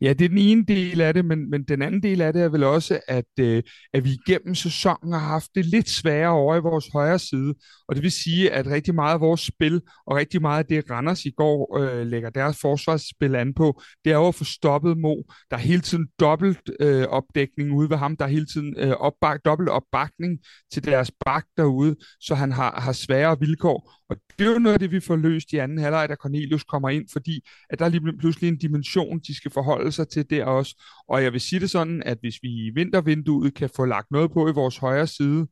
Ja, 0.00 0.12
det 0.12 0.24
er 0.24 0.28
den 0.28 0.38
ene 0.38 0.64
del 0.64 1.00
af 1.00 1.14
det, 1.14 1.24
men, 1.24 1.50
men 1.50 1.64
den 1.64 1.82
anden 1.82 2.02
del 2.02 2.20
af 2.20 2.32
det 2.32 2.42
er 2.42 2.48
vel 2.48 2.64
også, 2.64 3.00
at, 3.08 3.24
øh, 3.40 3.62
at 3.92 4.04
vi 4.04 4.18
igennem 4.26 4.54
sæsonen 4.54 5.12
har 5.12 5.20
haft 5.20 5.48
det 5.54 5.66
lidt 5.66 5.88
sværere 5.88 6.30
over 6.30 6.56
i 6.56 6.60
vores 6.60 6.88
højre 6.92 7.18
side. 7.18 7.54
Og 7.88 7.94
det 7.94 8.02
vil 8.02 8.12
sige, 8.12 8.50
at 8.52 8.66
rigtig 8.66 8.94
meget 8.94 9.14
af 9.14 9.20
vores 9.20 9.40
spil, 9.40 9.80
og 10.06 10.16
rigtig 10.16 10.40
meget 10.40 10.58
af 10.58 10.66
det, 10.66 10.90
Randers 10.90 11.24
i 11.24 11.30
går 11.30 11.78
øh, 11.78 12.06
lægger 12.06 12.30
deres 12.30 12.58
forsvarsspil 12.60 13.34
an 13.34 13.54
på, 13.54 13.82
det 14.04 14.12
er 14.12 14.16
jo 14.16 14.28
at 14.28 14.34
få 14.34 14.44
stoppet 14.44 14.98
Mo. 14.98 15.14
Der 15.50 15.56
er 15.56 15.60
hele 15.60 15.80
tiden 15.80 16.06
dobbelt 16.20 16.70
øh, 16.80 17.06
opdækning 17.08 17.72
ude 17.72 17.90
ved 17.90 17.96
ham. 17.96 18.16
Der 18.16 18.24
er 18.24 18.28
hele 18.28 18.46
tiden 18.46 18.74
øh, 18.78 18.90
opbak, 18.90 19.40
dobbelt 19.44 19.68
opbakning 19.68 20.38
til 20.72 20.84
deres 20.84 21.10
bak 21.24 21.44
derude, 21.56 21.96
så 22.20 22.34
han 22.34 22.52
har, 22.52 22.80
har 22.80 22.92
svære 22.92 23.40
vilkår. 23.40 24.03
Og 24.10 24.16
det 24.38 24.46
er 24.46 24.52
jo 24.52 24.58
noget 24.58 24.74
af 24.74 24.80
det, 24.80 24.90
vi 24.90 25.00
får 25.00 25.16
løst 25.16 25.52
i 25.52 25.56
anden 25.56 25.78
halvleg, 25.78 26.08
da 26.08 26.14
Cornelius 26.14 26.64
kommer 26.64 26.88
ind, 26.88 27.08
fordi 27.12 27.40
at 27.70 27.78
der 27.78 27.84
er 27.84 27.88
lige 27.88 28.18
pludselig 28.18 28.48
en 28.48 28.58
dimension, 28.58 29.18
de 29.18 29.36
skal 29.36 29.50
forholde 29.50 29.92
sig 29.92 30.08
til 30.08 30.30
der 30.30 30.44
også. 30.44 30.82
Og 31.08 31.22
jeg 31.22 31.32
vil 31.32 31.40
sige 31.40 31.60
det 31.60 31.70
sådan, 31.70 32.02
at 32.02 32.18
hvis 32.20 32.34
vi 32.42 32.48
i 32.48 32.70
vintervinduet 32.74 33.54
kan 33.54 33.70
få 33.76 33.84
lagt 33.84 34.10
noget 34.10 34.32
på 34.32 34.48
i 34.48 34.52
vores 34.52 34.78
højre 34.78 35.06
side, 35.06 35.46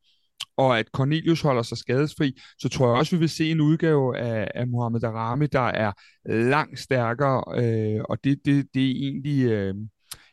og 0.57 0.79
at 0.79 0.87
Cornelius 0.93 1.41
holder 1.41 1.63
sig 1.63 1.79
skadesfri, 1.79 2.41
så 2.59 2.69
tror 2.69 2.89
jeg 2.89 2.99
også, 2.99 3.17
vi 3.17 3.21
vil 3.21 3.29
se 3.29 3.51
en 3.51 3.61
udgave 3.61 4.19
af, 4.19 4.51
af 4.55 4.69
Mohamed 4.69 5.01
Darami, 5.01 5.47
der 5.47 5.61
er 5.61 5.93
langt 6.27 6.79
stærkere, 6.79 7.45
øh, 7.63 8.01
og 8.09 8.25
det, 8.25 8.39
det, 8.45 8.67
det 8.75 8.87
er 8.87 8.95
egentlig... 8.95 9.45
Øh, 9.45 9.75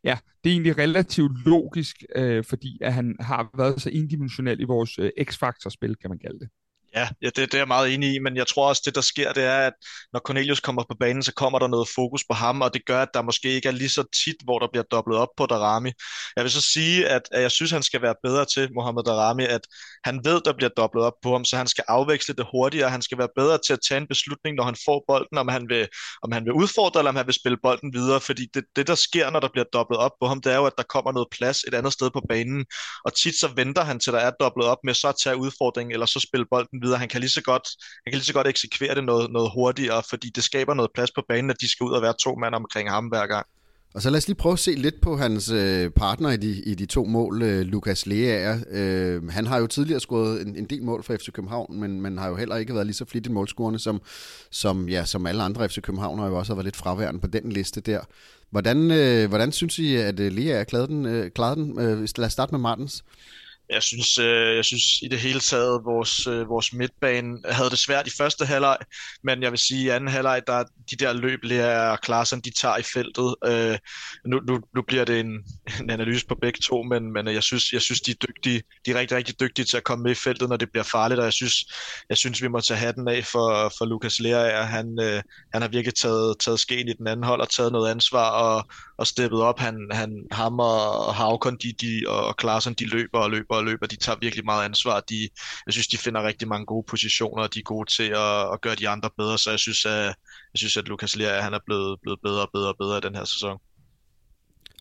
ja, 0.04 0.18
det 0.44 0.50
er 0.50 0.54
egentlig 0.54 0.77
relativt 0.77 1.45
logisk, 1.45 1.95
øh, 2.16 2.44
fordi 2.44 2.77
at 2.81 2.94
han 2.94 3.16
har 3.19 3.50
været 3.57 3.81
så 3.81 3.89
indimensionel 3.89 4.60
i 4.60 4.63
vores 4.63 5.00
øh, 5.00 5.12
X-faktor-spil, 5.24 5.95
kan 5.95 6.10
man 6.10 6.19
kalde 6.19 6.39
det. 6.39 6.50
Ja, 6.95 7.09
ja 7.21 7.25
det, 7.25 7.36
det 7.36 7.53
er 7.53 7.57
jeg 7.57 7.68
meget 7.68 7.94
enig 7.94 8.13
i, 8.15 8.19
men 8.19 8.36
jeg 8.36 8.47
tror 8.47 8.68
også, 8.69 8.81
det 8.86 8.95
der 8.95 9.01
sker, 9.01 9.33
det 9.33 9.44
er, 9.44 9.57
at 9.68 9.74
når 10.13 10.19
Cornelius 10.19 10.59
kommer 10.59 10.83
på 10.89 10.95
banen, 11.00 11.24
så 11.24 11.33
kommer 11.33 11.59
der 11.59 11.68
noget 11.68 11.88
fokus 11.95 12.24
på 12.30 12.33
ham, 12.33 12.62
og 12.62 12.74
det 12.74 12.86
gør, 12.86 13.01
at 13.01 13.09
der 13.13 13.21
måske 13.21 13.50
ikke 13.50 13.68
er 13.68 13.71
lige 13.71 13.89
så 13.89 14.03
tit, 14.24 14.36
hvor 14.44 14.59
der 14.59 14.68
bliver 14.71 14.83
dobblet 14.83 15.18
op 15.18 15.27
på 15.38 15.45
Darami. 15.45 15.91
Jeg 16.36 16.44
vil 16.44 16.51
så 16.51 16.62
sige, 16.62 17.07
at, 17.07 17.21
at 17.31 17.41
jeg 17.41 17.51
synes, 17.51 17.71
han 17.71 17.83
skal 17.83 18.01
være 18.01 18.15
bedre 18.24 18.45
til, 18.45 18.69
Mohamed 18.75 19.03
Darami, 19.03 19.44
at 19.44 19.62
han 20.03 20.19
ved, 20.25 20.41
der 20.45 20.53
bliver 20.53 20.69
dobblet 20.77 21.03
op 21.03 21.13
på 21.24 21.31
ham, 21.31 21.45
så 21.45 21.57
han 21.57 21.68
skal 21.68 21.83
afveksle 21.88 22.36
det 22.36 22.45
hurtigere, 22.51 22.89
han 22.89 23.01
skal 23.01 23.18
være 23.18 23.30
bedre 23.35 23.57
til 23.68 23.74
at 23.74 23.80
tage 23.89 24.01
en 24.01 24.07
beslutning, 24.07 24.56
når 24.56 24.63
han 24.63 24.75
får 24.85 25.03
bolden, 25.07 25.38
om 25.38 25.47
han 25.47 25.69
vil, 25.69 25.88
om 26.24 26.31
han 26.31 26.45
vil 26.45 26.53
udfordre, 26.53 27.00
eller 27.00 27.09
om 27.09 27.15
han 27.15 27.25
vil 27.25 27.33
spille 27.33 27.57
bolden 27.63 27.94
videre, 27.94 28.19
fordi 28.19 28.47
det, 28.53 28.63
det, 28.75 28.88
der 28.88 28.95
sker, 28.95 29.30
når 29.30 29.39
der 29.39 29.50
bliver 29.53 29.65
dobblet 29.74 30.00
op 30.00 30.12
på 30.21 30.27
ham, 30.27 30.42
det 30.42 30.51
er 30.53 30.57
jo, 30.57 30.65
at 30.65 30.77
der 30.77 30.83
kommer 30.83 31.12
noget 31.12 31.27
plads 31.31 31.63
et 31.63 31.74
andet 31.74 31.94
sted 31.94 32.09
på 32.12 32.21
banen, 32.30 32.65
og 33.06 33.15
tit 33.15 33.35
så 33.39 33.47
venter 33.56 33.83
han 33.83 34.00
til, 34.00 34.13
der 34.13 34.19
er 34.19 34.31
dobblet 34.39 34.68
op 34.68 34.77
med 34.83 34.94
så 34.94 35.07
at 35.07 35.15
tage 35.24 35.38
udfordringen, 35.38 35.94
eller 35.94 36.06
så 36.06 36.19
spille 36.19 36.45
bolden 36.51 36.79
videre. 36.81 36.98
Han 36.98 37.10
kan 37.10 37.20
lige 37.20 37.30
så 37.30 37.42
godt, 37.42 37.68
han 38.06 38.12
kan 38.12 38.18
lige 38.18 38.26
så 38.26 38.34
godt 38.34 38.48
eksekvere 38.48 38.96
det 38.96 39.04
noget, 39.04 39.31
noget 39.31 39.52
hurtigere, 39.54 40.04
fordi 40.10 40.30
det 40.30 40.44
skaber 40.44 40.74
noget 40.74 40.92
plads 40.94 41.12
på 41.12 41.22
banen, 41.30 41.50
at 41.50 41.62
de 41.62 41.72
skal 41.72 41.84
ud 41.84 41.92
og 41.92 42.02
være 42.02 42.14
to 42.20 42.36
mand 42.36 42.56
omkring 42.56 42.90
ham 42.90 43.06
hver 43.06 43.28
gang. 43.28 43.46
Og 43.94 44.02
så 44.02 44.10
lad 44.10 44.18
os 44.18 44.28
lige 44.28 44.36
prøve 44.36 44.54
at 44.54 44.60
se 44.60 44.72
lidt 44.72 45.02
på 45.02 45.18
hans 45.18 45.50
øh, 45.52 45.90
partner 45.90 46.30
i 46.30 46.38
de, 46.38 46.64
i 46.64 46.76
de 46.76 46.86
to 46.86 47.04
mål, 47.04 47.42
øh, 47.42 47.62
Lukas 47.62 48.06
Leaer. 48.06 48.60
Øh, 48.72 49.30
han 49.30 49.48
har 49.48 49.58
jo 49.58 49.68
tidligere 49.68 50.00
scoret 50.00 50.42
en, 50.42 50.56
en 50.56 50.66
del 50.66 50.84
mål 50.84 51.04
for 51.04 51.16
FC 51.16 51.31
København, 51.31 51.80
men 51.80 52.02
man 52.02 52.18
har 52.18 52.28
jo 52.28 52.36
heller 52.36 52.56
ikke 52.56 52.74
været 52.74 52.86
lige 52.86 52.96
så 52.96 53.06
flittig 53.06 53.34
målscorende, 53.34 53.80
som, 53.80 54.02
som, 54.52 54.90
ja, 54.90 55.06
som 55.06 55.26
alle 55.26 55.44
andre 55.44 55.70
FC 55.70 55.81
København 55.81 56.20
har 56.20 56.28
jo 56.28 56.38
også 56.38 56.54
været 56.54 56.66
lidt 56.66 56.76
fraværende 56.76 57.20
på 57.20 57.28
den 57.28 57.52
liste 57.52 57.81
der. 57.81 58.02
Hvordan, 58.50 58.92
øh, 58.92 59.30
hvordan 59.30 59.52
synes 59.52 59.80
I, 59.80 59.96
at 59.96 60.20
øh, 60.20 60.31
Leaer 60.31 60.64
klarede 60.64 60.88
den? 60.88 61.06
Øh, 61.06 61.31
klarede 61.31 61.56
den? 61.56 61.80
Øh, 61.80 62.08
lad 62.18 62.26
os 62.26 62.34
starte 62.34 62.52
med 62.52 62.60
Martens. 62.60 63.04
Jeg 63.69 63.83
synes, 63.83 64.18
øh, 64.18 64.56
jeg 64.56 64.66
synes 64.66 64.83
i 65.01 65.07
det 65.07 65.19
hele 65.19 65.39
taget, 65.39 65.81
vores, 65.86 66.27
øh, 66.27 66.50
vores 66.50 66.74
midtbane 66.74 67.38
havde 67.45 67.69
det 67.69 67.80
svært 67.80 68.07
i 68.07 68.12
første 68.18 68.45
halvleg, 68.45 68.77
men 69.24 69.44
jeg 69.44 69.51
vil 69.51 69.60
sige, 69.60 69.86
i 69.86 69.89
anden 69.89 70.10
halvleg, 70.10 70.42
der 70.48 70.63
de 70.92 70.95
der 70.95 71.13
løb, 71.13 71.39
Lea 71.44 71.92
og 71.92 72.01
Klaassen, 72.01 72.42
de 72.42 72.51
tager 72.60 72.77
i 72.77 72.83
feltet. 72.83 73.36
Øh, 73.45 73.77
nu, 74.25 74.39
nu, 74.48 74.60
nu 74.75 74.81
bliver 74.81 75.06
det 75.06 75.19
en, 75.19 75.31
en 75.81 75.89
analyse 75.89 76.27
på 76.27 76.36
begge 76.42 76.60
to, 76.63 76.83
men, 76.83 77.13
men 77.13 77.27
jeg, 77.27 77.44
synes, 77.44 77.74
jeg 77.74 77.81
synes, 77.81 78.01
de 78.01 78.12
er 78.12 78.25
dygtige. 78.27 78.63
De 78.86 78.92
er 78.92 78.95
rigtig, 78.95 79.18
rigtig 79.18 79.40
dygtige 79.40 79.66
til 79.66 79.78
at 79.78 79.83
komme 79.83 80.04
med 80.04 80.11
i 80.11 80.16
feltet, 80.16 80.49
når 80.49 80.57
det 80.57 80.71
bliver 80.71 80.83
farligt, 80.83 81.19
og 81.19 81.26
jeg 81.26 81.33
synes, 81.33 81.56
jeg 82.09 82.18
synes 82.18 82.42
vi 82.42 82.47
må 82.47 82.59
tage 82.61 82.78
hatten 82.78 83.07
af 83.07 83.26
for, 83.26 83.73
for 83.78 83.85
Lukas 83.85 84.19
Lea. 84.19 84.61
Han, 84.64 84.99
øh, 85.02 85.21
han 85.54 85.61
har 85.61 85.69
virkelig 85.69 85.95
taget, 85.95 86.40
taget 86.40 86.59
skeen 86.59 86.88
i 86.88 86.94
den 86.94 87.07
anden 87.07 87.23
hold 87.23 87.42
og 87.42 87.49
taget 87.49 87.71
noget 87.71 87.92
ansvar 87.92 88.30
og, 88.30 88.68
og 88.99 89.07
steppet 89.07 89.41
op. 89.41 89.59
Han, 89.59 89.87
han, 89.91 90.25
ham 90.31 90.59
og 90.59 91.15
Havkon, 91.15 91.57
de, 91.57 91.73
de, 91.81 92.03
og 92.07 92.37
Klaassen, 92.37 92.73
de 92.73 92.85
løber 92.85 93.19
og 93.19 93.31
løber 93.31 93.56
og 93.56 93.63
løber. 93.63 93.87
De 93.87 93.95
tager 93.95 94.18
virkelig 94.21 94.45
meget 94.45 94.65
ansvar. 94.65 94.99
De, 94.99 95.29
jeg 95.65 95.73
synes, 95.73 95.87
de 95.87 95.97
finder 95.97 96.23
rigtig 96.23 96.47
mange 96.47 96.65
gode 96.65 96.85
positioner, 96.89 97.44
og 97.44 97.53
de 97.53 97.59
er 97.59 97.63
gode 97.63 97.89
til 97.89 98.03
at, 98.03 98.53
at 98.53 98.61
gøre 98.61 98.75
de 98.75 98.89
andre 98.89 99.09
bedre, 99.18 99.37
så 99.37 99.49
jeg 99.49 99.59
synes, 99.59 99.85
at, 99.85 100.03
jeg 100.53 100.56
synes, 100.56 100.77
at 100.77 100.87
Lukas 100.87 101.15
Lea, 101.15 101.41
han 101.41 101.53
er 101.53 101.59
blevet, 101.65 101.99
blevet 102.01 102.19
bedre 102.23 102.41
og 102.41 102.49
bedre 102.53 102.68
og 102.68 102.77
bedre 102.79 102.97
i 102.97 103.01
den 103.01 103.15
her 103.15 103.25
sæson. 103.25 103.57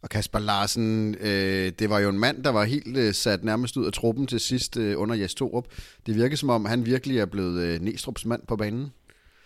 Og 0.02 0.08
Kasper 0.08 0.38
Larsen, 0.38 1.14
øh, 1.20 1.72
det 1.78 1.90
var 1.90 1.98
jo 1.98 2.08
en 2.08 2.18
mand, 2.18 2.44
der 2.44 2.50
var 2.50 2.64
helt 2.64 2.96
øh, 2.96 3.14
sat 3.14 3.44
nærmest 3.44 3.76
ud 3.76 3.87
af 3.87 3.92
truppen 3.92 4.26
til 4.26 4.40
sidst 4.40 4.76
øh, 4.76 5.00
under 5.00 5.14
Jes 5.14 5.34
Torup. 5.34 5.64
Det 6.06 6.14
virker 6.14 6.37
som 6.37 6.50
om, 6.50 6.64
han 6.64 6.87
virkelig 6.87 7.18
er 7.18 7.26
blevet 7.26 7.62
øh, 7.62 7.80
Næstrup's 7.80 8.28
mand 8.28 8.42
på 8.48 8.56
banen. 8.56 8.92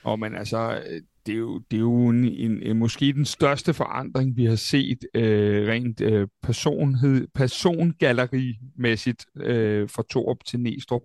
Og 0.05 0.19
men 0.19 0.35
altså, 0.35 0.83
det 1.27 1.35
er 1.35 1.39
jo, 1.39 1.59
det 1.59 1.77
er 1.77 1.81
jo 1.81 2.09
en, 2.09 2.25
en, 2.25 2.63
en, 2.63 2.79
måske 2.79 3.13
den 3.13 3.25
største 3.25 3.75
forandring, 3.75 4.37
vi 4.37 4.45
har 4.45 4.57
set 4.57 4.99
øh, 5.15 5.69
rent 5.69 6.01
øh, 6.01 6.29
personhed, 6.43 7.27
persongallerimæssigt 7.35 9.27
øh, 9.37 9.89
fra 9.89 10.03
Torup 10.11 10.45
til 10.47 10.61
Næstrup. 10.61 11.03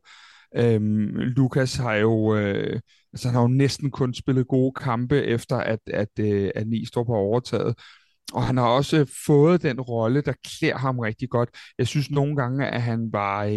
Øhm, 0.56 1.10
Lukas 1.16 1.76
har 1.76 1.94
jo, 1.94 2.36
øh, 2.36 2.80
altså 3.14 3.28
han 3.28 3.36
har 3.36 3.42
jo 3.42 3.48
næsten 3.48 3.92
kun 3.92 4.14
spillet 4.14 4.48
gode 4.48 4.72
kampe 4.72 5.24
efter, 5.24 5.58
at, 5.58 5.80
at, 5.88 6.20
øh, 6.20 6.52
at 6.56 6.68
Næstrup 6.68 7.08
har 7.08 7.16
overtaget. 7.16 7.76
Og 8.34 8.44
han 8.44 8.58
har 8.58 8.66
også 8.68 9.22
fået 9.26 9.62
den 9.62 9.82
rolle, 9.82 10.22
der 10.22 10.34
klæder 10.44 10.78
ham 10.78 11.00
rigtig 11.00 11.30
godt. 11.30 11.50
Jeg 11.78 11.88
synes 11.88 12.12
nogle 12.12 12.36
gange, 12.36 12.68
at 12.68 12.82
han 12.82 13.10
var 13.12 13.44
øh, 13.44 13.54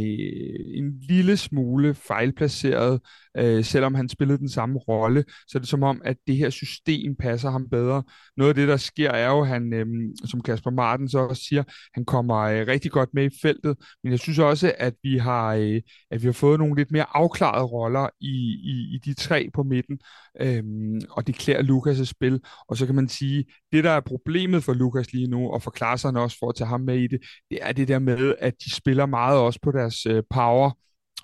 en 0.74 1.00
lille 1.08 1.36
smule 1.36 1.94
fejlplaceret 1.94 3.00
øh, 3.36 3.64
selvom 3.64 3.94
han 3.94 4.08
spillede 4.08 4.38
den 4.38 4.48
samme 4.48 4.78
rolle, 4.78 5.24
så 5.48 5.58
er 5.58 5.60
det 5.60 5.68
som 5.68 5.82
om, 5.82 6.02
at 6.04 6.16
det 6.26 6.36
her 6.36 6.50
system 6.50 7.16
passer 7.16 7.50
ham 7.50 7.68
bedre. 7.70 8.02
Noget 8.36 8.48
af 8.48 8.54
det, 8.54 8.68
der 8.68 8.76
sker, 8.76 9.10
er 9.10 9.28
jo, 9.30 9.44
han, 9.44 9.72
øh, 9.72 9.86
som 10.24 10.42
Kasper 10.42 10.70
Martin 10.70 11.08
så 11.08 11.18
også 11.18 11.42
siger, 11.48 11.62
han 11.94 12.04
kommer 12.04 12.36
øh, 12.36 12.66
rigtig 12.66 12.90
godt 12.90 13.08
med 13.14 13.32
i 13.32 13.36
feltet, 13.42 13.76
men 14.04 14.10
jeg 14.10 14.18
synes 14.18 14.38
også, 14.38 14.72
at 14.78 14.94
vi 15.02 15.18
har, 15.18 15.54
øh, 15.54 15.80
at 16.10 16.22
vi 16.22 16.26
har 16.26 16.32
fået 16.32 16.58
nogle 16.58 16.76
lidt 16.76 16.90
mere 16.90 17.06
afklarede 17.16 17.64
roller 17.64 18.08
i, 18.20 18.34
i, 18.64 18.94
i 18.94 18.98
de 19.04 19.14
tre 19.14 19.50
på 19.54 19.62
midten, 19.62 19.98
øh, 20.40 20.62
og 21.10 21.26
det 21.26 21.34
klæder 21.34 21.62
Lukas' 21.62 22.04
spil, 22.04 22.40
og 22.68 22.76
så 22.76 22.86
kan 22.86 22.94
man 22.94 23.08
sige, 23.08 23.44
det 23.72 23.84
der 23.84 23.90
er 23.90 24.00
problemet 24.00 24.64
for 24.64 24.72
Lukas 24.72 25.12
lige 25.12 25.26
nu, 25.26 25.50
og 25.50 25.62
for 25.62 25.70
klasserne 25.70 26.20
også 26.20 26.36
for 26.40 26.48
at 26.48 26.54
tage 26.54 26.68
ham 26.68 26.80
med 26.80 26.98
i 26.98 27.06
det, 27.06 27.20
det 27.50 27.58
er 27.62 27.72
det 27.72 27.88
der 27.88 27.98
med, 27.98 28.34
at 28.38 28.54
de 28.64 28.74
spiller 28.74 29.06
meget 29.06 29.38
også 29.38 29.60
på 29.62 29.72
deres 29.72 30.06
øh, 30.06 30.22
power 30.30 30.70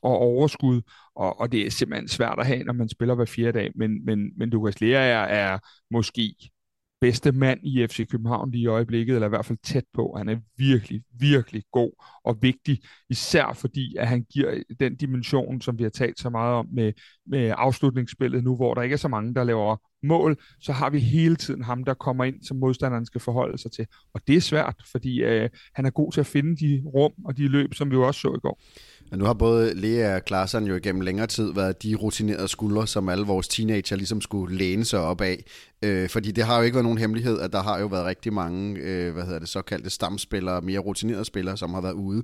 og 0.02 0.18
overskud, 0.18 0.82
og, 1.16 1.40
og 1.40 1.52
det 1.52 1.66
er 1.66 1.70
simpelthen 1.70 2.08
svært 2.08 2.38
at 2.38 2.46
have, 2.46 2.64
når 2.64 2.72
man 2.72 2.88
spiller 2.88 3.14
hver 3.14 3.24
fjerde 3.24 3.58
dag, 3.58 3.72
men, 3.74 4.04
men, 4.04 4.30
men 4.36 4.50
Lukas 4.50 4.80
Lea 4.80 5.08
er, 5.08 5.22
er 5.22 5.58
måske 5.90 6.34
bedste 7.00 7.32
mand 7.32 7.60
i 7.62 7.86
FC 7.86 8.08
København 8.10 8.50
lige 8.50 8.62
i 8.62 8.66
øjeblikket, 8.66 9.14
eller 9.14 9.26
i 9.26 9.28
hvert 9.28 9.46
fald 9.46 9.58
tæt 9.62 9.84
på. 9.94 10.14
Han 10.18 10.28
er 10.28 10.36
virkelig, 10.56 11.02
virkelig 11.18 11.62
god 11.72 11.90
og 12.24 12.38
vigtig, 12.42 12.80
især 13.10 13.52
fordi, 13.52 13.96
at 13.96 14.08
han 14.08 14.26
giver 14.32 14.62
den 14.80 14.96
dimension, 14.96 15.60
som 15.60 15.78
vi 15.78 15.82
har 15.82 15.90
talt 15.90 16.20
så 16.20 16.30
meget 16.30 16.54
om 16.54 16.68
med, 16.72 16.92
med 17.26 17.54
afslutningsspillet 17.56 18.44
nu, 18.44 18.56
hvor 18.56 18.74
der 18.74 18.82
ikke 18.82 18.92
er 18.92 18.98
så 18.98 19.08
mange, 19.08 19.34
der 19.34 19.44
laver 19.44 19.76
mål, 20.02 20.36
så 20.60 20.72
har 20.72 20.90
vi 20.90 20.98
hele 20.98 21.36
tiden 21.36 21.62
ham, 21.62 21.84
der 21.84 21.94
kommer 21.94 22.24
ind, 22.24 22.42
som 22.42 22.56
modstanderen 22.56 23.06
skal 23.06 23.20
forholde 23.20 23.58
sig 23.58 23.72
til. 23.72 23.86
Og 24.14 24.20
det 24.26 24.36
er 24.36 24.40
svært, 24.40 24.74
fordi 24.90 25.22
øh, 25.22 25.50
han 25.74 25.86
er 25.86 25.90
god 25.90 26.12
til 26.12 26.20
at 26.20 26.26
finde 26.26 26.56
de 26.56 26.82
rum 26.86 27.12
og 27.24 27.36
de 27.36 27.48
løb, 27.48 27.74
som 27.74 27.90
vi 27.90 27.94
jo 27.94 28.06
også 28.06 28.20
så 28.20 28.28
i 28.28 28.40
går. 28.42 28.60
Men 29.10 29.18
nu 29.18 29.24
har 29.24 29.34
både 29.34 29.74
Lea 29.74 30.16
og 30.16 30.24
Klaassen 30.24 30.64
jo 30.64 30.74
igennem 30.74 31.00
længere 31.00 31.26
tid 31.26 31.52
været 31.54 31.82
de 31.82 31.94
rutinerede 31.94 32.48
skuldre, 32.48 32.86
som 32.86 33.08
alle 33.08 33.26
vores 33.26 33.48
teenager 33.48 33.96
ligesom 33.96 34.20
skulle 34.20 34.56
læne 34.56 34.84
sig 34.84 35.00
op 35.00 35.20
af. 35.20 35.44
Øh, 35.82 36.08
fordi 36.08 36.30
det 36.30 36.44
har 36.44 36.56
jo 36.56 36.62
ikke 36.62 36.74
været 36.74 36.84
nogen 36.84 36.98
hemmelighed, 36.98 37.40
at 37.40 37.52
der 37.52 37.62
har 37.62 37.78
jo 37.78 37.86
været 37.86 38.06
rigtig 38.06 38.32
mange, 38.32 38.78
øh, 38.78 39.12
hvad 39.12 39.24
hedder 39.24 39.38
det, 39.38 39.48
såkaldte 39.48 39.90
stamspillere, 39.90 40.60
mere 40.60 40.78
rutinerede 40.78 41.24
spillere, 41.24 41.56
som 41.56 41.74
har 41.74 41.80
været 41.80 41.94
ude. 41.94 42.22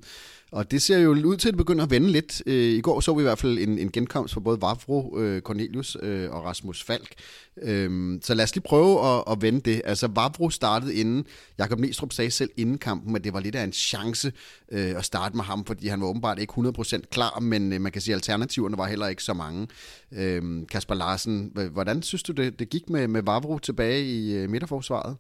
Og 0.52 0.70
det 0.70 0.82
ser 0.82 0.98
jo 0.98 1.10
ud 1.10 1.36
til 1.36 1.48
at 1.48 1.56
begynde 1.56 1.82
at 1.82 1.90
vende 1.90 2.08
lidt. 2.08 2.42
Øh, 2.46 2.54
I 2.54 2.80
går 2.80 3.00
så 3.00 3.14
vi 3.14 3.20
i 3.20 3.22
hvert 3.22 3.38
fald 3.38 3.58
en, 3.58 3.78
en 3.78 3.92
genkomst 3.92 4.34
for 4.34 4.40
både 4.40 4.60
Vavro, 4.60 5.18
øh, 5.18 5.42
Cornelius 5.42 5.96
øh, 6.02 6.30
og 6.30 6.44
Rasmus 6.44 6.82
Falk. 6.82 7.14
Øhm, 7.62 8.20
så 8.22 8.34
lad 8.34 8.44
os 8.44 8.54
lige 8.54 8.62
prøve 8.62 9.06
at, 9.06 9.24
at 9.30 9.42
vende 9.42 9.60
det. 9.60 9.82
Altså 9.84 10.06
Vavro 10.06 10.50
startede 10.50 10.94
inden, 10.94 11.24
Jakob 11.58 11.78
Næstrup 11.80 12.12
sagde 12.12 12.30
selv 12.30 12.50
inden 12.56 12.78
kampen, 12.78 13.16
at 13.16 13.24
det 13.24 13.32
var 13.32 13.40
lidt 13.40 13.54
af 13.54 13.64
en 13.64 13.72
chance 13.72 14.32
at 14.72 15.04
starte 15.04 15.36
med 15.36 15.44
ham, 15.44 15.64
fordi 15.64 15.88
han 15.88 16.00
var 16.00 16.06
åbenbart 16.06 16.38
ikke 16.38 16.52
100% 16.52 17.00
klar, 17.10 17.40
men 17.40 17.82
man 17.82 17.92
kan 17.92 18.02
sige, 18.02 18.14
at 18.14 18.16
alternativerne 18.16 18.78
var 18.78 18.86
heller 18.86 19.06
ikke 19.06 19.22
så 19.22 19.34
mange. 19.34 19.68
Øhm, 20.12 20.66
Kasper 20.66 20.94
Larsen, 20.94 21.52
hvordan 21.72 22.02
synes 22.02 22.22
du, 22.22 22.32
det, 22.32 22.58
det 22.58 22.68
gik 22.68 22.90
med, 22.90 23.08
med 23.08 23.22
Vavro 23.22 23.58
tilbage 23.58 24.04
i 24.04 24.46
midterforsvaret? 24.46 25.16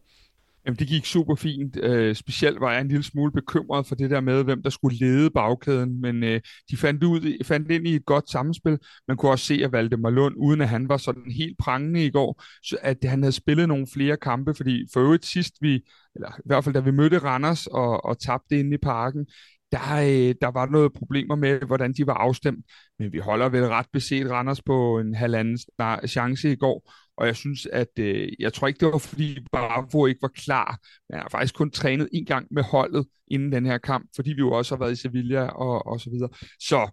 Jamen, 0.66 0.76
det 0.76 0.88
gik 0.88 1.04
super 1.04 1.34
fint. 1.34 1.76
Øh, 1.76 2.14
specielt 2.14 2.60
var 2.60 2.72
jeg 2.72 2.80
en 2.80 2.88
lille 2.88 3.02
smule 3.02 3.32
bekymret 3.32 3.86
for 3.86 3.94
det 3.94 4.10
der 4.10 4.20
med, 4.20 4.44
hvem 4.44 4.62
der 4.62 4.70
skulle 4.70 4.98
lede 4.98 5.30
bagkæden, 5.30 6.00
men 6.00 6.24
øh, 6.24 6.40
de 6.70 6.76
fandt, 6.76 7.04
ud, 7.04 7.44
fandt 7.44 7.70
ind 7.70 7.86
i 7.86 7.94
et 7.94 8.06
godt 8.06 8.30
samspil. 8.30 8.78
Man 9.08 9.16
kunne 9.16 9.30
også 9.32 9.46
se, 9.46 9.60
at 9.64 9.72
Valdemar 9.72 10.10
Lund, 10.10 10.34
uden 10.36 10.60
at 10.60 10.68
han 10.68 10.88
var 10.88 10.96
sådan 10.96 11.30
helt 11.30 11.58
prangende 11.58 12.06
i 12.06 12.10
går, 12.10 12.42
så 12.64 12.76
at 12.82 12.96
han 13.04 13.22
havde 13.22 13.32
spillet 13.32 13.68
nogle 13.68 13.86
flere 13.94 14.16
kampe, 14.16 14.54
fordi 14.54 14.86
for 14.92 15.00
øvrigt 15.00 15.26
sidst 15.26 15.54
vi, 15.60 15.82
eller 16.14 16.28
i 16.38 16.42
hvert 16.44 16.64
fald 16.64 16.74
da 16.74 16.80
vi 16.80 16.90
mødte 16.90 17.18
Randers 17.18 17.66
og, 17.66 18.04
og 18.04 18.18
tabte 18.18 18.60
inde 18.60 18.74
i 18.74 18.78
parken, 18.78 19.26
der, 19.72 19.96
øh, 19.96 20.34
der 20.40 20.50
var 20.50 20.66
noget 20.66 20.92
problemer 20.92 21.36
med, 21.36 21.60
hvordan 21.60 21.92
de 21.92 22.06
var 22.06 22.14
afstemt. 22.14 22.64
Men 22.98 23.12
vi 23.12 23.18
holder 23.18 23.48
vel 23.48 23.66
ret 23.68 23.86
beset 23.92 24.30
Randers 24.30 24.62
på 24.62 24.98
en 24.98 25.14
halvanden 25.14 25.58
chance 26.06 26.52
i 26.52 26.56
går, 26.56 26.92
og 27.16 27.26
jeg 27.26 27.36
synes, 27.36 27.66
at 27.66 27.98
øh, 27.98 28.28
jeg 28.38 28.52
tror 28.52 28.68
ikke, 28.68 28.80
det 28.80 28.92
var 28.92 28.98
fordi 28.98 29.38
Bravo 29.52 30.06
ikke 30.06 30.22
var 30.22 30.28
klar, 30.28 30.78
men 31.10 31.20
har 31.20 31.28
faktisk 31.28 31.54
kun 31.54 31.70
trænet 31.70 32.08
en 32.12 32.26
gang 32.26 32.46
med 32.50 32.62
holdet 32.62 33.06
inden 33.28 33.52
den 33.52 33.66
her 33.66 33.78
kamp, 33.78 34.08
fordi 34.16 34.30
vi 34.30 34.38
jo 34.38 34.52
også 34.52 34.74
har 34.74 34.78
været 34.78 34.92
i 34.92 34.96
Sevilla 34.96 35.46
og, 35.46 35.86
og 35.86 36.00
så 36.00 36.10
videre. 36.10 36.28
Så 36.60 36.90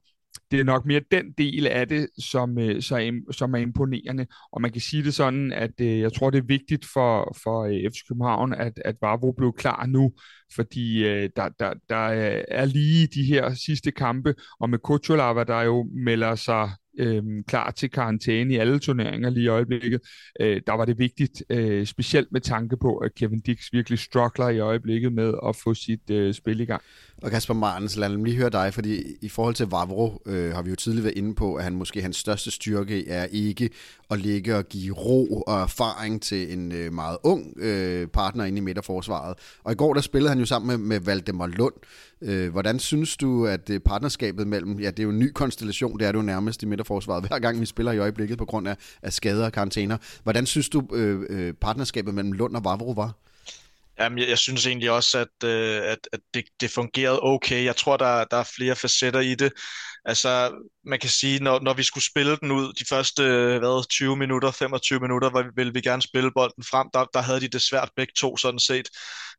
det 0.51 0.59
er 0.59 0.63
nok 0.63 0.85
mere 0.85 1.01
den 1.11 1.31
del 1.38 1.67
af 1.67 1.88
det, 1.88 2.09
som, 2.19 2.59
øh, 2.59 2.81
som 3.31 3.53
er 3.53 3.57
imponerende. 3.57 4.27
Og 4.51 4.61
man 4.61 4.71
kan 4.71 4.81
sige 4.81 5.03
det 5.03 5.13
sådan, 5.13 5.51
at 5.51 5.81
øh, 5.81 5.99
jeg 5.99 6.13
tror, 6.13 6.29
det 6.29 6.38
er 6.38 6.47
vigtigt 6.47 6.85
for, 6.93 7.38
for 7.43 7.63
øh, 7.63 7.91
FC 7.91 8.07
København, 8.07 8.53
at, 8.53 8.73
at 8.85 8.95
Vavro 9.01 9.31
blev 9.31 9.53
klar 9.53 9.85
nu, 9.85 10.11
fordi 10.55 11.07
øh, 11.07 11.29
der, 11.35 11.49
der, 11.59 11.73
der 11.89 12.03
øh, 12.03 12.43
er 12.47 12.65
lige 12.65 13.07
de 13.07 13.23
her 13.23 13.53
sidste 13.53 13.91
kampe, 13.91 14.35
og 14.59 14.69
med 14.69 14.79
Kutsulava, 14.79 15.43
der 15.43 15.61
jo 15.61 15.88
melder 16.05 16.35
sig 16.35 16.69
øh, 16.99 17.23
klar 17.47 17.71
til 17.71 17.89
karantæne 17.89 18.53
i 18.53 18.57
alle 18.57 18.79
turneringer 18.79 19.29
lige 19.29 19.43
i 19.43 19.47
øjeblikket. 19.47 20.01
Øh, 20.39 20.61
der 20.67 20.73
var 20.73 20.85
det 20.85 20.99
vigtigt, 20.99 21.43
øh, 21.49 21.85
specielt 21.85 22.31
med 22.31 22.41
tanke 22.41 22.77
på, 22.77 22.97
at 22.97 23.15
Kevin 23.15 23.39
Dix 23.39 23.59
virkelig 23.71 23.99
struggler 23.99 24.49
i 24.49 24.59
øjeblikket 24.59 25.13
med 25.13 25.33
at 25.47 25.55
få 25.55 25.73
sit 25.73 26.09
øh, 26.09 26.33
spil 26.33 26.59
i 26.59 26.65
gang. 26.65 26.81
Og 27.23 27.31
Kasper 27.31 27.53
Martens, 27.53 27.97
lad 27.97 28.09
mig 28.09 28.25
lige 28.25 28.37
høre 28.37 28.49
dig, 28.49 28.73
fordi 28.73 29.03
i 29.21 29.29
forhold 29.29 29.55
til 29.55 29.65
Vavro 29.65 30.21
øh, 30.25 30.51
har 30.51 30.61
vi 30.61 30.69
jo 30.69 30.75
tidligere 30.75 31.03
været 31.03 31.17
inde 31.17 31.35
på, 31.35 31.55
at 31.55 31.63
han 31.63 31.75
måske 31.75 32.01
hans 32.01 32.17
største 32.17 32.51
styrke 32.51 33.07
er 33.07 33.25
ikke 33.31 33.69
at 34.11 34.19
ligge 34.19 34.55
og 34.55 34.65
give 34.65 34.93
ro 34.93 35.41
og 35.47 35.61
erfaring 35.61 36.21
til 36.21 36.53
en 36.53 36.71
øh, 36.71 36.93
meget 36.93 37.17
ung 37.23 37.53
øh, 37.57 38.07
partner 38.07 38.45
inde 38.45 38.57
i 38.57 38.61
midterforsvaret. 38.61 39.37
Og 39.63 39.71
i 39.71 39.75
går 39.75 39.93
der 39.93 40.01
spillede 40.01 40.29
han 40.29 40.39
jo 40.39 40.45
sammen 40.45 40.67
med, 40.67 40.87
med 40.87 41.05
Valdemar 41.05 41.47
Lund. 41.47 41.73
Øh, 42.21 42.51
hvordan 42.51 42.79
synes 42.79 43.17
du, 43.17 43.47
at 43.47 43.69
øh, 43.69 43.79
partnerskabet 43.79 44.47
mellem, 44.47 44.79
ja 44.79 44.91
det 44.91 44.99
er 44.99 45.03
jo 45.03 45.09
en 45.09 45.19
ny 45.19 45.31
konstellation, 45.31 45.99
det 45.99 46.07
er 46.07 46.11
det 46.11 46.19
jo 46.19 46.23
nærmest 46.23 46.63
i 46.63 46.65
midterforsvaret, 46.65 47.23
hver 47.27 47.39
gang 47.39 47.61
vi 47.61 47.65
spiller 47.65 47.91
i 47.91 47.97
øjeblikket 47.97 48.38
på 48.38 48.45
grund 48.45 48.67
af, 48.67 48.75
af 49.01 49.13
skader 49.13 49.45
og 49.45 49.51
karantæner. 49.51 49.97
Hvordan 50.23 50.45
synes 50.45 50.69
du, 50.69 50.88
øh, 50.93 51.25
øh, 51.29 51.53
partnerskabet 51.53 52.13
mellem 52.13 52.31
Lund 52.31 52.55
og 52.55 52.63
Vavro 52.63 52.91
var? 52.91 53.13
Jamen, 53.99 54.19
jeg, 54.19 54.29
jeg 54.29 54.38
synes 54.38 54.67
egentlig 54.67 54.91
også, 54.91 55.17
at, 55.17 55.49
øh, 55.49 55.81
at, 55.91 56.07
at 56.13 56.19
det, 56.33 56.45
det 56.61 56.71
fungerede 56.71 57.19
okay. 57.23 57.65
Jeg 57.65 57.75
tror, 57.75 57.97
der, 57.97 58.23
der 58.23 58.38
er 58.38 58.51
flere 58.55 58.75
facetter 58.75 59.19
i 59.19 59.35
det. 59.35 59.51
Altså, 60.05 60.51
man 60.85 60.99
kan 60.99 61.09
sige, 61.09 61.43
når, 61.43 61.59
når 61.59 61.73
vi 61.73 61.83
skulle 61.83 62.03
spille 62.03 62.38
den 62.38 62.51
ud 62.51 62.73
de 62.73 62.85
første 62.89 63.23
hvad, 63.59 63.88
20 63.89 64.17
minutter, 64.17 64.51
25 64.51 64.99
minutter, 64.99 65.29
hvor 65.29 65.45
ville 65.55 65.73
vi 65.73 65.81
gerne 65.81 66.01
spille 66.01 66.31
bolden 66.35 66.63
frem, 66.63 66.88
der, 66.93 67.05
der 67.13 67.21
havde 67.21 67.41
de 67.41 67.47
det 67.47 67.61
svært 67.61 67.89
begge 67.95 68.13
to 68.17 68.38
sådan 68.38 68.59
set. 68.59 68.89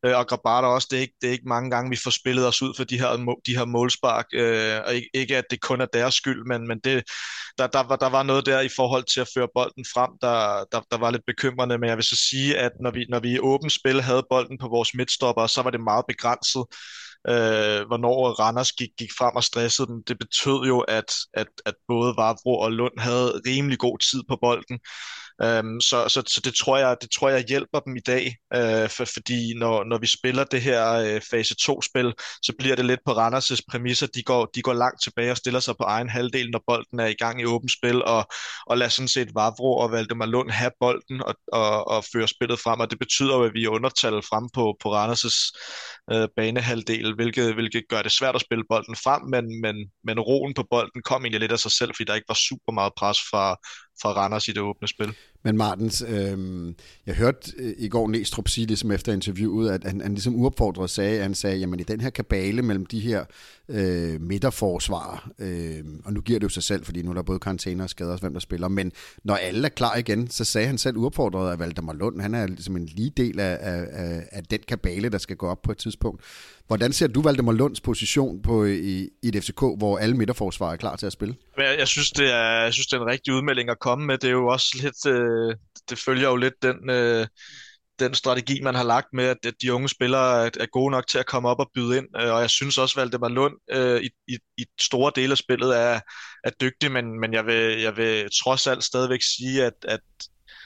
Øh, 0.04 0.19
og 0.19 0.26
Grabata 0.26 0.66
også, 0.66 0.88
det 0.90 0.97
er, 0.97 1.00
ikke, 1.00 1.14
det 1.21 1.28
er 1.28 1.33
ikke 1.33 1.49
mange 1.49 1.71
gange, 1.71 1.90
vi 1.90 1.97
får 1.97 2.11
spillet 2.11 2.47
os 2.47 2.62
ud 2.62 2.75
for 2.76 2.85
de 2.85 2.99
her, 3.00 3.37
de 3.47 3.57
her 3.57 3.64
målspark, 3.64 4.26
øh, 4.33 4.80
og 4.87 4.95
ikke, 4.95 5.11
ikke 5.14 5.37
at 5.37 5.45
det 5.50 5.61
kun 5.61 5.80
er 5.80 5.87
deres 5.87 6.14
skyld, 6.14 6.45
men, 6.47 6.69
men 6.69 6.78
det, 6.85 7.04
der, 7.59 7.66
der, 7.66 7.83
var, 7.88 7.97
der 7.97 8.09
var 8.09 8.23
noget 8.23 8.47
der 8.47 8.61
i 8.61 8.69
forhold 8.76 9.04
til 9.04 9.21
at 9.21 9.28
føre 9.35 9.49
bolden 9.54 9.85
frem, 9.95 10.11
der, 10.21 10.64
der, 10.73 10.80
der 10.90 10.99
var 10.99 11.11
lidt 11.11 11.26
bekymrende, 11.26 11.78
men 11.78 11.88
jeg 11.88 11.97
vil 11.97 12.04
så 12.04 12.16
sige, 12.30 12.59
at 12.59 12.73
når 12.80 12.90
vi, 12.90 13.07
når 13.09 13.21
vi 13.21 13.30
i 13.30 13.38
åbent 13.38 13.73
spil 13.73 14.02
havde 14.02 14.26
bolden 14.30 14.59
på 14.59 14.69
vores 14.69 14.95
midtstopper, 14.95 15.47
så 15.47 15.62
var 15.62 15.71
det 15.71 15.80
meget 15.80 16.04
begrænset 16.09 16.64
øh, 17.28 17.87
hvornår 17.87 18.40
Randers 18.40 18.73
gik, 18.73 18.90
gik 18.99 19.11
frem 19.19 19.37
og 19.37 19.45
stressede 19.45 19.88
dem. 19.88 20.02
Det 20.09 20.19
betød 20.19 20.66
jo, 20.66 20.80
at, 20.80 21.11
at, 21.35 21.47
at 21.66 21.75
både 21.88 22.14
Vavro 22.16 22.59
og 22.59 22.73
Lund 22.73 22.99
havde 22.99 23.40
rimelig 23.47 23.78
god 23.78 23.99
tid 23.99 24.23
på 24.28 24.38
bolden. 24.42 24.78
Øhm, 25.42 25.80
så, 25.80 26.09
så, 26.09 26.23
så 26.26 26.40
det 26.44 26.54
tror 26.54 26.76
jeg, 26.78 26.97
det 27.00 27.11
tror 27.11 27.28
jeg 27.28 27.44
hjælper 27.49 27.80
dem 27.80 27.97
i 27.97 28.00
dag, 28.00 28.37
øh, 28.54 28.88
for, 28.88 29.04
fordi 29.04 29.54
når, 29.54 29.85
når 29.85 29.99
vi 29.99 30.06
spiller 30.06 30.44
det 30.44 30.62
her 30.62 30.92
øh, 30.92 31.20
fase 31.30 31.54
2-spil, 31.62 32.12
så 32.42 32.52
bliver 32.59 32.76
det 32.76 32.85
lidt 32.85 33.00
på 33.06 33.12
Randers' 33.12 33.61
præmisser. 33.70 34.06
De 34.06 34.23
går, 34.23 34.50
de 34.54 34.62
går 34.62 34.73
langt 34.73 35.02
tilbage 35.02 35.30
og 35.30 35.37
stiller 35.37 35.61
sig 35.61 35.75
på 35.76 35.85
egen 35.85 36.09
halvdel, 36.09 36.50
når 36.50 36.62
bolden 36.66 37.00
er 37.00 37.06
i 37.06 37.14
gang 37.14 37.40
i 37.40 37.44
åbent 37.44 37.73
spil, 37.73 38.04
og, 38.04 38.26
og 38.66 38.78
lader 38.78 38.90
sådan 38.90 39.09
set 39.09 39.35
Vavro 39.35 39.76
og 39.76 39.90
Valdemar 39.92 40.26
Lund 40.26 40.50
have 40.50 40.70
bolden 40.80 41.23
og, 41.23 41.35
og, 41.52 41.88
og 41.88 42.04
føre 42.12 42.28
spillet 42.28 42.61
frem, 42.61 42.80
og 42.80 42.90
det 42.90 42.99
betyder 42.99 43.37
jo, 43.37 43.44
at 43.44 43.54
vi 43.54 43.64
er 43.64 43.68
undertal 43.68 44.12
frem 44.12 44.49
på, 44.54 44.76
på 44.82 44.88
Randers' 44.97 45.52
øh, 46.12 46.28
banehalvdel, 46.37 47.14
hvilket, 47.14 47.54
hvilket 47.54 47.82
gør 47.88 48.02
det 48.02 48.12
svært 48.12 48.35
at 48.35 48.40
spille 48.40 48.64
bolden 48.68 48.97
frem, 48.97 49.23
men, 49.23 49.61
men, 49.61 49.76
men 50.04 50.20
roen 50.20 50.54
på 50.54 50.64
bolden 50.70 51.02
kom 51.02 51.25
egentlig 51.25 51.40
lidt 51.40 51.52
af 51.52 51.59
sig 51.59 51.70
selv, 51.70 51.90
fordi 51.94 52.04
der 52.04 52.14
ikke 52.14 52.28
var 52.28 52.40
super 52.49 52.73
meget 52.73 52.92
pres 52.97 53.18
fra, 53.30 53.56
fra 54.02 54.12
Randers 54.12 54.49
i 54.49 54.52
det 54.52 54.62
åbne 54.62 54.88
spil. 54.88 55.14
Men 55.42 55.56
Martens, 55.56 56.04
øh, 56.09 56.38
jeg 57.06 57.14
hørte 57.14 57.52
øh, 57.59 57.75
i 57.78 57.88
går 57.88 58.09
Næstrup 58.09 58.49
sige 58.49 58.66
ligesom 58.66 58.90
efter 58.90 59.12
interviewet, 59.12 59.70
at 59.70 59.85
han, 59.85 60.00
han 60.00 60.12
ligesom 60.12 60.35
uopfordret 60.35 60.90
sagde, 60.90 61.16
at 61.16 61.23
han 61.23 61.35
sagde, 61.35 61.56
jamen 61.56 61.80
i 61.80 61.82
den 61.82 62.00
her 62.00 62.11
kabale 62.11 62.62
mellem 62.62 62.87
de 62.87 63.00
her 63.00 63.25
øh, 63.68 64.20
midterforsvarer, 64.20 65.30
øh, 65.38 65.85
og 66.04 66.12
nu 66.12 66.20
giver 66.20 66.38
det 66.38 66.44
jo 66.44 66.49
sig 66.49 66.62
selv, 66.62 66.85
fordi 66.85 67.02
nu 67.02 67.11
er 67.11 67.14
der 67.14 67.23
både 67.23 67.38
karantæner 67.38 67.85
og 67.85 67.90
skader, 67.90 68.16
hvem 68.16 68.32
der 68.32 68.40
spiller, 68.40 68.68
men 68.68 68.92
når 69.25 69.35
alle 69.35 69.64
er 69.64 69.68
klar 69.68 69.97
igen, 69.97 70.30
så 70.30 70.44
sagde 70.44 70.66
han 70.66 70.78
selv 70.78 70.97
uopfordret, 70.97 71.52
at 71.52 71.59
Valdemar 71.59 71.92
Lund, 71.92 72.20
han 72.20 72.35
er 72.35 72.47
ligesom 72.47 72.76
en 72.76 72.87
lige 72.87 73.12
del 73.16 73.40
af, 73.40 73.59
af, 73.61 74.23
af 74.32 74.42
den 74.44 74.61
kabale, 74.68 75.09
der 75.09 75.18
skal 75.18 75.37
gå 75.37 75.47
op 75.47 75.62
på 75.62 75.73
et 75.73 75.78
tidspunkt. 75.78 76.23
Hvordan 76.70 76.92
ser 76.92 77.06
du 77.06 77.23
Valdemar 77.23 77.52
Lunds 77.52 77.80
position 77.80 78.42
på, 78.42 78.64
i, 78.64 79.09
i 79.23 79.28
et 79.28 79.44
FCK, 79.44 79.61
hvor 79.61 79.99
alle 79.99 80.16
midterforsvarer 80.16 80.73
er 80.73 80.76
klar 80.76 80.97
til 80.97 81.06
at 81.06 81.12
spille? 81.12 81.35
Jeg, 81.59 81.76
jeg, 81.78 81.88
synes, 81.88 82.11
det 82.11 82.35
er, 82.35 82.62
jeg 82.64 82.73
synes, 82.73 82.87
det 82.87 82.97
er 82.97 83.00
en 83.00 83.06
rigtig 83.06 83.35
udmelding 83.35 83.70
at 83.70 83.78
komme 83.78 84.06
med. 84.06 84.18
Det 84.18 84.28
er 84.28 84.32
jo 84.32 84.47
også 84.47 84.78
lidt, 84.82 85.06
øh, 85.06 85.29
Øh, 85.30 85.56
det 85.90 85.99
følger 85.99 86.28
jo 86.28 86.37
lidt 86.37 86.54
den, 86.62 86.90
øh, 86.90 87.26
den 88.00 88.14
strategi, 88.14 88.60
man 88.60 88.75
har 88.75 88.82
lagt 88.84 89.06
med, 89.12 89.25
at 89.25 89.54
de 89.62 89.75
unge 89.75 89.88
spillere 89.88 90.46
er, 90.46 90.50
er 90.60 90.66
gode 90.66 90.90
nok 90.90 91.06
til 91.06 91.18
at 91.18 91.26
komme 91.26 91.49
op 91.49 91.60
og 91.60 91.70
byde 91.75 91.96
ind, 91.96 92.06
øh, 92.20 92.32
og 92.34 92.40
jeg 92.40 92.50
synes 92.50 92.78
også, 92.78 93.00
at 93.00 93.02
Valdemar 93.02 93.28
Lund 93.28 93.54
øh, 93.70 94.00
i, 94.02 94.08
i, 94.28 94.38
i 94.58 94.64
store 94.80 95.12
dele 95.14 95.32
af 95.32 95.38
spillet 95.38 95.78
er, 95.78 96.00
er 96.44 96.50
dygtig, 96.60 96.92
men, 96.92 97.20
men 97.20 97.32
jeg, 97.32 97.46
vil, 97.46 97.80
jeg 97.80 97.96
vil 97.96 98.28
trods 98.44 98.66
alt 98.66 98.84
stadigvæk 98.84 99.22
sige, 99.22 99.64
at, 99.64 99.75
at 99.82 100.00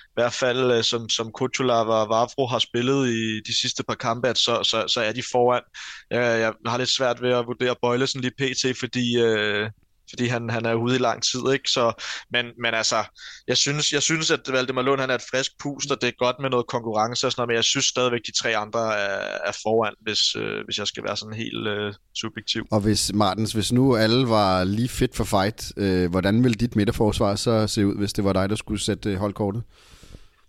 i 0.04 0.20
hvert 0.20 0.32
fald 0.32 0.70
øh, 0.70 0.84
som, 0.84 1.08
som 1.08 1.32
Kutulava 1.32 1.92
og 1.92 2.08
Vavro 2.08 2.46
har 2.46 2.58
spillet 2.58 3.08
i 3.08 3.40
de 3.40 3.60
sidste 3.60 3.84
par 3.84 3.94
kampe, 3.94 4.28
at 4.28 4.38
så, 4.38 4.62
så, 4.62 4.88
så 4.88 5.00
er 5.00 5.12
de 5.12 5.22
foran. 5.32 5.62
Jeg, 6.10 6.40
jeg 6.40 6.52
har 6.66 6.78
lidt 6.78 6.88
svært 6.88 7.22
ved 7.22 7.32
at 7.32 7.46
vurdere 7.46 7.76
Bøjlesen 7.82 8.20
lige 8.20 8.38
pt, 8.38 8.78
fordi 8.78 9.20
øh, 9.20 9.70
fordi 10.10 10.26
han, 10.26 10.50
han 10.50 10.66
er 10.66 10.74
ude 10.74 10.94
i 10.96 10.98
lang 10.98 11.22
tid, 11.22 11.40
ikke? 11.52 11.70
Så, 11.70 11.92
men, 12.32 12.46
men 12.62 12.74
altså, 12.74 13.04
jeg 13.48 13.56
synes, 13.56 13.92
jeg 13.92 14.02
synes, 14.02 14.30
at 14.30 14.40
Valdemar 14.48 14.82
Lund 14.82 15.00
han 15.00 15.10
er 15.10 15.14
et 15.14 15.24
frisk 15.30 15.50
pust, 15.62 15.90
og 15.90 16.00
det 16.00 16.08
er 16.08 16.24
godt 16.24 16.36
med 16.40 16.50
noget 16.50 16.66
konkurrence 16.66 17.26
og 17.26 17.32
sådan 17.32 17.40
noget, 17.40 17.48
men 17.48 17.56
jeg 17.56 17.64
synes 17.64 17.86
stadigvæk, 17.86 18.20
de 18.26 18.32
tre 18.32 18.56
andre 18.56 18.80
er, 18.80 19.38
er 19.48 19.58
foran, 19.62 19.94
hvis, 20.00 20.36
øh, 20.36 20.64
hvis 20.64 20.78
jeg 20.78 20.86
skal 20.86 21.04
være 21.04 21.16
sådan 21.16 21.34
helt 21.34 21.66
øh, 21.66 21.94
subjektiv. 22.14 22.66
Og 22.70 22.80
hvis, 22.80 23.12
Martens, 23.14 23.52
hvis 23.52 23.72
nu 23.72 23.96
alle 23.96 24.28
var 24.28 24.64
lige 24.64 24.88
fit 24.88 25.16
for 25.16 25.24
fight, 25.24 25.72
øh, 25.76 26.10
hvordan 26.10 26.44
ville 26.44 26.54
dit 26.54 26.76
midterforsvar 26.76 27.36
så 27.36 27.66
se 27.66 27.86
ud, 27.86 27.96
hvis 27.96 28.12
det 28.12 28.24
var 28.24 28.32
dig, 28.32 28.48
der 28.48 28.56
skulle 28.56 28.80
sætte 28.80 29.10
øh, 29.10 29.16
holdkortet? 29.16 29.62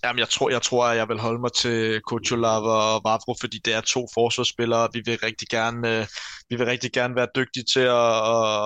Jamen, 0.06 0.20
jeg 0.20 0.30
tror, 0.30 0.50
jeg 0.50 0.62
tror, 0.62 0.86
at 0.86 0.98
jeg 0.98 1.08
vil 1.10 1.20
holde 1.20 1.42
mig 1.42 1.54
til 1.54 2.02
Kuchulava 2.02 2.76
og 2.94 3.02
Vavro, 3.06 3.36
fordi 3.42 3.58
det 3.66 3.74
er 3.74 3.82
to 3.82 4.08
forsvarsspillere. 4.14 4.90
Vi 4.94 5.02
vil 5.06 5.20
rigtig 5.24 5.48
gerne, 5.48 6.00
øh, 6.00 6.08
vi 6.50 6.56
vil 6.56 6.66
rigtig 6.66 6.92
gerne 6.92 7.16
være 7.16 7.28
dygtige 7.36 7.64
til 7.74 7.80
at, 7.80 8.16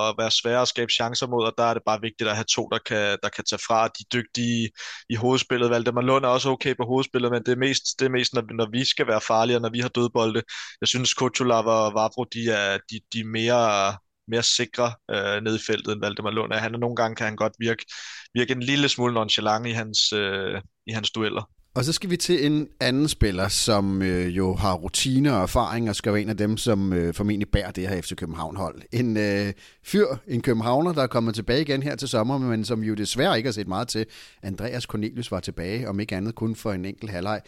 at 0.08 0.16
være 0.20 0.32
svære 0.32 0.62
og 0.62 0.68
skabe 0.68 0.92
chancer 0.92 1.28
mod, 1.28 1.46
og 1.46 1.54
der 1.58 1.64
er 1.64 1.74
det 1.74 1.84
bare 1.86 2.02
vigtigt 2.02 2.30
at 2.30 2.36
have 2.36 2.50
to, 2.56 2.68
der 2.72 2.80
kan, 2.86 3.18
der 3.24 3.30
kan 3.30 3.44
tage 3.50 3.60
fra. 3.68 3.88
De 3.88 4.04
dygtige 4.14 4.70
i 5.10 5.16
hovedspillet. 5.16 5.70
Valdemar 5.70 6.02
Lund 6.02 6.26
er 6.26 6.30
også 6.30 6.50
okay 6.50 6.76
på 6.78 6.86
hovedspillet, 6.86 7.32
men 7.32 7.44
det 7.46 7.52
er 7.52 7.62
mest, 7.68 7.84
det 8.00 8.06
er 8.06 8.10
mest 8.10 8.34
når, 8.34 8.44
når 8.54 8.68
vi 8.72 8.86
skal 8.86 9.08
være 9.08 9.22
farlige, 9.22 9.58
og 9.58 9.62
når 9.62 9.70
vi 9.70 9.80
har 9.80 9.90
dødbolde. 9.90 10.42
Jeg 10.82 10.88
synes, 10.88 11.14
Kuchulava 11.14 11.72
og 11.72 11.94
Vavro, 11.94 12.24
de 12.24 12.50
er, 12.50 12.78
de, 12.90 13.00
de 13.14 13.20
er 13.20 13.32
mere 13.40 13.98
mere 14.30 14.44
sikre 14.44 14.92
øh, 15.12 15.44
ned 15.44 15.56
i 15.56 15.64
feltet 15.68 15.92
end 15.94 16.02
Valdemar 16.02 16.32
Lund 16.32 16.52
er. 16.52 16.58
Han 16.58 16.74
er 16.74 16.78
nogle 16.78 16.96
gange 16.96 17.16
kan 17.16 17.26
han 17.26 17.36
godt 17.36 17.54
virke, 17.60 17.86
virke 18.34 18.54
en 18.54 18.64
lille 18.64 18.90
smule 18.90 19.14
nonchalant 19.14 19.68
i 19.68 19.72
hans, 19.72 20.14
øh, 20.14 20.62
i 20.88 20.92
hans 20.92 21.12
dueller. 21.12 21.50
Og 21.76 21.86
så 21.86 21.94
skal 21.94 22.10
vi 22.10 22.18
til 22.18 22.46
en 22.46 22.68
anden 22.80 23.08
spiller, 23.08 23.48
som 23.48 24.02
øh, 24.02 24.38
jo 24.38 24.56
har 24.56 24.74
rutine 24.74 25.34
og 25.34 25.42
erfaring, 25.42 25.90
og 25.90 25.96
skal 25.96 26.14
være 26.14 26.22
en 26.22 26.30
af 26.30 26.38
dem, 26.38 26.58
som 26.58 26.94
øh, 26.94 27.14
formentlig 27.14 27.50
bærer 27.50 27.72
det 27.72 27.90
her 27.90 28.02
FC 28.02 28.16
København-hold. 28.16 28.82
En 28.92 29.18
øh, 29.18 29.54
fyr, 29.86 30.06
en 30.28 30.42
københavner, 30.42 30.94
der 30.94 31.04
er 31.04 31.08
kommet 31.08 31.36
tilbage 31.36 31.62
igen 31.62 31.84
her 31.84 31.96
til 31.96 32.08
sommer, 32.08 32.38
men 32.38 32.66
som 32.66 32.84
jo 32.84 32.94
desværre 32.94 33.38
ikke 33.38 33.48
har 33.48 33.52
set 33.52 33.68
meget 33.68 33.88
til. 33.88 34.06
Andreas 34.44 34.84
Cornelius 34.84 35.32
var 35.32 35.40
tilbage, 35.40 35.90
om 35.90 36.00
ikke 36.00 36.16
andet 36.16 36.36
kun 36.36 36.56
for 36.56 36.72
en 36.72 36.86
enkelt 36.86 37.12
halvleg. 37.12 37.42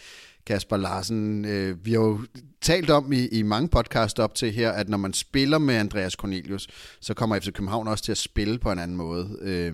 Kasper 0.46 0.78
Larsen. 0.78 1.46
Øh, 1.46 1.86
vi 1.86 1.92
har 1.92 2.00
jo 2.00 2.20
talt 2.62 2.90
om 2.90 3.14
i, 3.14 3.28
i 3.28 3.42
mange 3.42 3.70
podcast 3.70 4.20
op 4.20 4.36
til 4.36 4.52
her, 4.52 4.72
at 4.72 4.90
når 4.90 4.98
man 4.98 5.14
spiller 5.14 5.58
med 5.58 5.76
Andreas 5.76 6.14
Cornelius, 6.14 6.68
så 7.02 7.14
kommer 7.14 7.40
FC 7.40 7.52
København 7.52 7.88
også 7.88 8.04
til 8.04 8.12
at 8.12 8.18
spille 8.18 8.60
på 8.60 8.72
en 8.72 8.80
anden 8.80 8.98
måde. 8.98 9.38
Øh, 9.42 9.74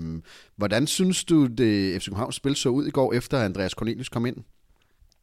hvordan 0.55 0.88
synes 0.88 1.24
du, 1.25 1.45
det 1.45 2.01
FC 2.01 2.05
Københavns 2.05 2.36
spil 2.36 2.55
så 2.55 2.69
ud 2.69 2.88
i 2.88 2.91
går, 2.91 3.13
efter 3.13 3.39
Andreas 3.39 3.71
Cornelius 3.71 4.09
kom 4.09 4.25
ind? 4.25 4.38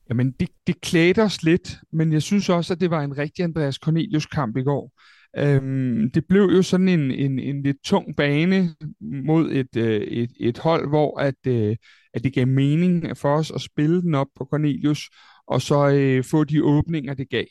Jamen, 0.09 0.31
det, 0.41 0.49
det 0.67 0.81
klædte 0.81 1.23
os 1.23 1.43
lidt, 1.43 1.79
men 1.93 2.13
jeg 2.13 2.23
synes 2.23 2.49
også, 2.49 2.73
at 2.73 2.81
det 2.81 2.91
var 2.91 3.03
en 3.03 3.19
rigtig 3.19 3.45
Andreas 3.45 3.75
Cornelius-kamp 3.75 4.57
i 4.57 4.63
går. 4.63 4.93
Øhm, 5.37 6.11
det 6.11 6.25
blev 6.29 6.43
jo 6.43 6.63
sådan 6.63 6.89
en, 6.89 7.11
en, 7.11 7.39
en 7.39 7.63
lidt 7.63 7.77
tung 7.85 8.17
bane 8.17 8.75
mod 9.01 9.51
et, 9.53 9.77
øh, 9.77 10.01
et, 10.01 10.31
et 10.41 10.59
hold, 10.59 10.89
hvor 10.89 11.21
at, 11.21 11.47
øh, 11.47 11.77
at 12.15 12.25
det 12.25 12.35
gav 12.35 12.47
mening 12.47 13.17
for 13.17 13.37
os 13.37 13.51
at 13.51 13.61
spille 13.61 14.03
den 14.03 14.15
op 14.15 14.27
på 14.37 14.47
Cornelius, 14.51 15.11
og 15.47 15.63
så 15.63 15.89
øh, 15.89 16.25
få 16.25 16.45
de 16.45 16.65
åbninger, 16.65 17.15
det 17.15 17.31
gav. 17.31 17.45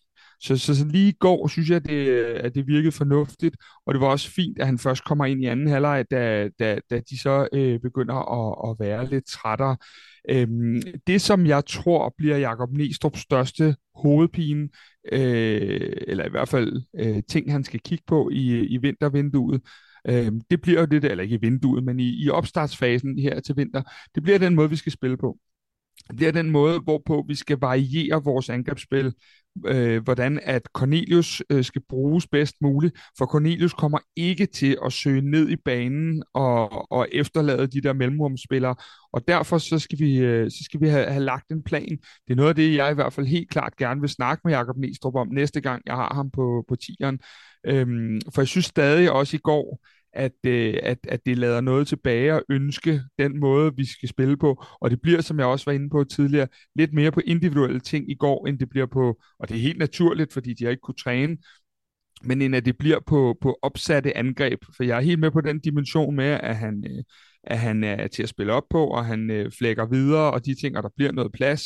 Så, 0.43 0.57
så, 0.57 0.75
så 0.75 0.85
lige 0.85 1.09
i 1.09 1.17
går 1.19 1.47
synes 1.47 1.69
jeg, 1.69 1.85
det, 1.85 2.07
at 2.17 2.55
det 2.55 2.67
virkede 2.67 2.91
fornuftigt, 2.91 3.55
og 3.85 3.93
det 3.93 4.01
var 4.01 4.07
også 4.07 4.31
fint, 4.31 4.59
at 4.59 4.65
han 4.65 4.79
først 4.79 5.03
kommer 5.03 5.25
ind 5.25 5.43
i 5.43 5.45
anden 5.45 5.67
halvleg, 5.67 6.05
da, 6.12 6.50
da, 6.59 6.79
da 6.89 7.00
de 7.09 7.19
så 7.19 7.47
øh, 7.53 7.79
begynder 7.79 8.15
at, 8.15 8.71
at 8.71 8.75
være 8.79 9.09
lidt 9.09 9.25
trættere. 9.25 9.77
Øhm, 10.29 10.81
det, 11.07 11.21
som 11.21 11.45
jeg 11.45 11.65
tror 11.65 12.13
bliver 12.17 12.38
Jakob 12.38 12.69
Næstrup's 12.69 13.21
største 13.21 13.75
hovedpine, 13.95 14.69
øh, 15.12 15.93
eller 16.07 16.25
i 16.25 16.29
hvert 16.29 16.50
fald 16.50 16.81
øh, 17.00 17.23
ting, 17.29 17.51
han 17.51 17.63
skal 17.63 17.79
kigge 17.79 18.03
på 18.07 18.29
i, 18.29 18.65
i 18.65 18.77
vintervinduet, 18.77 19.62
øh, 20.09 20.31
det 20.50 20.62
bliver 20.62 20.79
jo 20.79 20.85
det, 20.85 21.03
eller 21.05 21.23
ikke 21.23 21.35
i 21.35 21.41
vinduet, 21.41 21.83
men 21.83 22.00
i, 22.00 22.23
i 22.25 22.29
opstartsfasen 22.29 23.19
her 23.19 23.39
til 23.39 23.57
vinter, 23.57 23.81
det 24.15 24.23
bliver 24.23 24.39
den 24.39 24.55
måde, 24.55 24.69
vi 24.69 24.75
skal 24.75 24.91
spille 24.91 25.17
på. 25.17 25.38
Det 26.12 26.27
er 26.27 26.31
den 26.31 26.51
måde, 26.51 26.79
hvorpå 26.79 27.25
vi 27.27 27.36
skal 27.36 27.57
variere 27.62 28.24
vores 28.24 28.50
angrebsspil 28.50 29.13
øh, 29.65 30.03
hvordan 30.03 30.39
at 30.43 30.62
Cornelius 30.74 31.43
øh, 31.50 31.63
skal 31.63 31.81
bruges 31.89 32.27
bedst 32.27 32.55
muligt, 32.62 33.00
for 33.17 33.25
Cornelius 33.25 33.74
kommer 33.74 34.00
ikke 34.15 34.45
til 34.45 34.77
at 34.86 34.93
søge 34.93 35.22
ned 35.22 35.50
i 35.50 35.55
banen 35.55 36.24
og, 36.33 36.91
og 36.91 37.07
efterlade 37.12 37.68
de 37.68 37.81
der 37.81 37.94
mellemrumspillere, 37.94 38.75
og 39.13 39.27
derfor 39.27 39.57
så 39.57 39.79
skal 39.79 40.00
vi, 40.00 40.18
øh, 40.18 40.51
så 40.51 40.63
skal 40.63 40.81
vi 40.81 40.87
have, 40.87 41.05
have 41.05 41.24
lagt 41.24 41.51
en 41.51 41.63
plan. 41.63 41.98
Det 42.27 42.33
er 42.33 42.35
noget 42.35 42.50
af 42.50 42.55
det, 42.55 42.75
jeg 42.75 42.92
i 42.92 42.96
hvert 42.96 43.13
fald 43.13 43.25
helt 43.25 43.50
klart 43.50 43.75
gerne 43.75 44.01
vil 44.01 44.09
snakke 44.09 44.42
med 44.46 44.53
Jakob 44.53 44.77
Næstrup 44.77 45.16
om 45.16 45.27
næste 45.27 45.61
gang, 45.61 45.81
jeg 45.85 45.96
har 45.96 46.13
ham 46.13 46.31
på, 46.31 46.66
på 46.68 46.75
tieren. 46.75 47.20
Øhm, 47.66 48.22
for 48.33 48.42
jeg 48.42 48.48
synes 48.48 48.66
stadig 48.66 49.11
også 49.11 49.35
i 49.35 49.39
går, 49.44 49.79
at, 50.13 50.31
øh, 50.45 50.73
at, 50.83 50.97
at 51.09 51.25
det 51.25 51.37
lader 51.37 51.61
noget 51.61 51.87
tilbage 51.87 52.33
og 52.33 52.43
ønske 52.49 53.01
den 53.19 53.39
måde, 53.39 53.75
vi 53.75 53.85
skal 53.85 54.09
spille 54.09 54.37
på. 54.37 54.63
Og 54.81 54.91
det 54.91 55.01
bliver, 55.01 55.21
som 55.21 55.39
jeg 55.39 55.47
også 55.47 55.65
var 55.65 55.71
inde 55.71 55.89
på 55.89 56.03
tidligere, 56.03 56.47
lidt 56.75 56.93
mere 56.93 57.11
på 57.11 57.21
individuelle 57.25 57.79
ting 57.79 58.11
i 58.11 58.15
går, 58.15 58.47
end 58.47 58.59
det 58.59 58.69
bliver 58.69 58.85
på, 58.85 59.21
og 59.39 59.49
det 59.49 59.57
er 59.57 59.61
helt 59.61 59.77
naturligt, 59.77 60.33
fordi 60.33 60.53
de 60.53 60.63
har 60.63 60.71
ikke 60.71 60.81
kunne 60.81 60.95
træne, 61.03 61.37
men 62.23 62.41
end 62.41 62.55
at 62.55 62.65
det 62.65 62.77
bliver 62.77 62.99
på, 63.07 63.37
på 63.41 63.59
opsatte 63.61 64.17
angreb. 64.17 64.59
For 64.75 64.83
jeg 64.83 64.97
er 64.97 65.01
helt 65.01 65.19
med 65.19 65.31
på 65.31 65.41
den 65.41 65.59
dimension 65.59 66.15
med, 66.15 66.39
at 66.43 66.55
han, 66.55 66.83
øh, 66.87 67.03
at 67.43 67.59
han 67.59 67.83
er 67.83 68.07
til 68.07 68.23
at 68.23 68.29
spille 68.29 68.53
op 68.53 68.63
på, 68.69 68.87
og 68.87 69.05
han 69.05 69.31
øh, 69.31 69.51
flækker 69.51 69.85
videre, 69.85 70.31
og 70.31 70.45
de 70.45 70.55
ting, 70.55 70.77
og 70.77 70.83
der 70.83 70.89
bliver 70.95 71.11
noget 71.11 71.31
plads. 71.31 71.63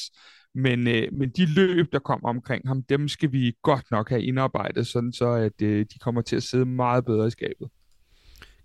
Men, 0.55 0.88
øh, 0.88 1.13
men 1.13 1.29
de 1.29 1.45
løb, 1.45 1.91
der 1.91 1.99
kommer 1.99 2.29
omkring 2.29 2.67
ham, 2.67 2.83
dem 2.83 3.07
skal 3.07 3.31
vi 3.31 3.53
godt 3.62 3.86
nok 3.91 4.10
have 4.10 4.23
indarbejdet, 4.23 4.88
sådan 4.88 5.13
så 5.13 5.29
at 5.29 5.62
øh, 5.62 5.86
de 5.93 5.99
kommer 5.99 6.21
til 6.21 6.36
at 6.36 6.43
sidde 6.43 6.65
meget 6.65 7.05
bedre 7.05 7.27
i 7.27 7.29
skabet. 7.29 7.67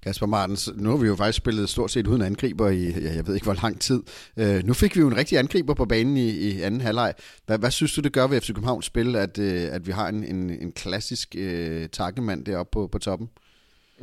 Kasper 0.02 0.26
Martens, 0.26 0.70
nu 0.74 0.90
har 0.90 0.96
vi 0.96 1.06
jo 1.06 1.16
faktisk 1.16 1.36
spillet 1.36 1.68
stort 1.68 1.90
set 1.90 2.06
uden 2.06 2.22
angriber 2.22 2.68
i, 2.68 2.90
ja, 2.90 3.14
jeg 3.14 3.26
ved 3.26 3.34
ikke 3.34 3.44
hvor 3.44 3.58
lang 3.62 3.80
tid. 3.80 4.02
Øh, 4.36 4.64
nu 4.64 4.74
fik 4.74 4.96
vi 4.96 5.00
jo 5.00 5.08
en 5.08 5.16
rigtig 5.16 5.38
angriber 5.38 5.74
på 5.74 5.84
banen 5.84 6.16
i, 6.16 6.30
i 6.30 6.62
anden 6.62 6.80
halvleg. 6.80 7.14
Hvad, 7.46 7.58
hvad 7.58 7.70
synes 7.70 7.94
du, 7.94 8.00
det 8.00 8.12
gør 8.12 8.26
ved 8.26 8.40
FC 8.40 8.46
Københavns 8.46 8.86
spil, 8.86 9.16
at, 9.16 9.38
øh, 9.38 9.74
at 9.74 9.86
vi 9.86 9.92
har 9.92 10.08
en, 10.08 10.24
en, 10.24 10.50
en 10.50 10.72
klassisk 10.72 11.34
øh, 11.38 11.88
takkemand 11.88 12.44
deroppe 12.44 12.70
på, 12.72 12.88
på 12.92 12.98
toppen? 12.98 13.28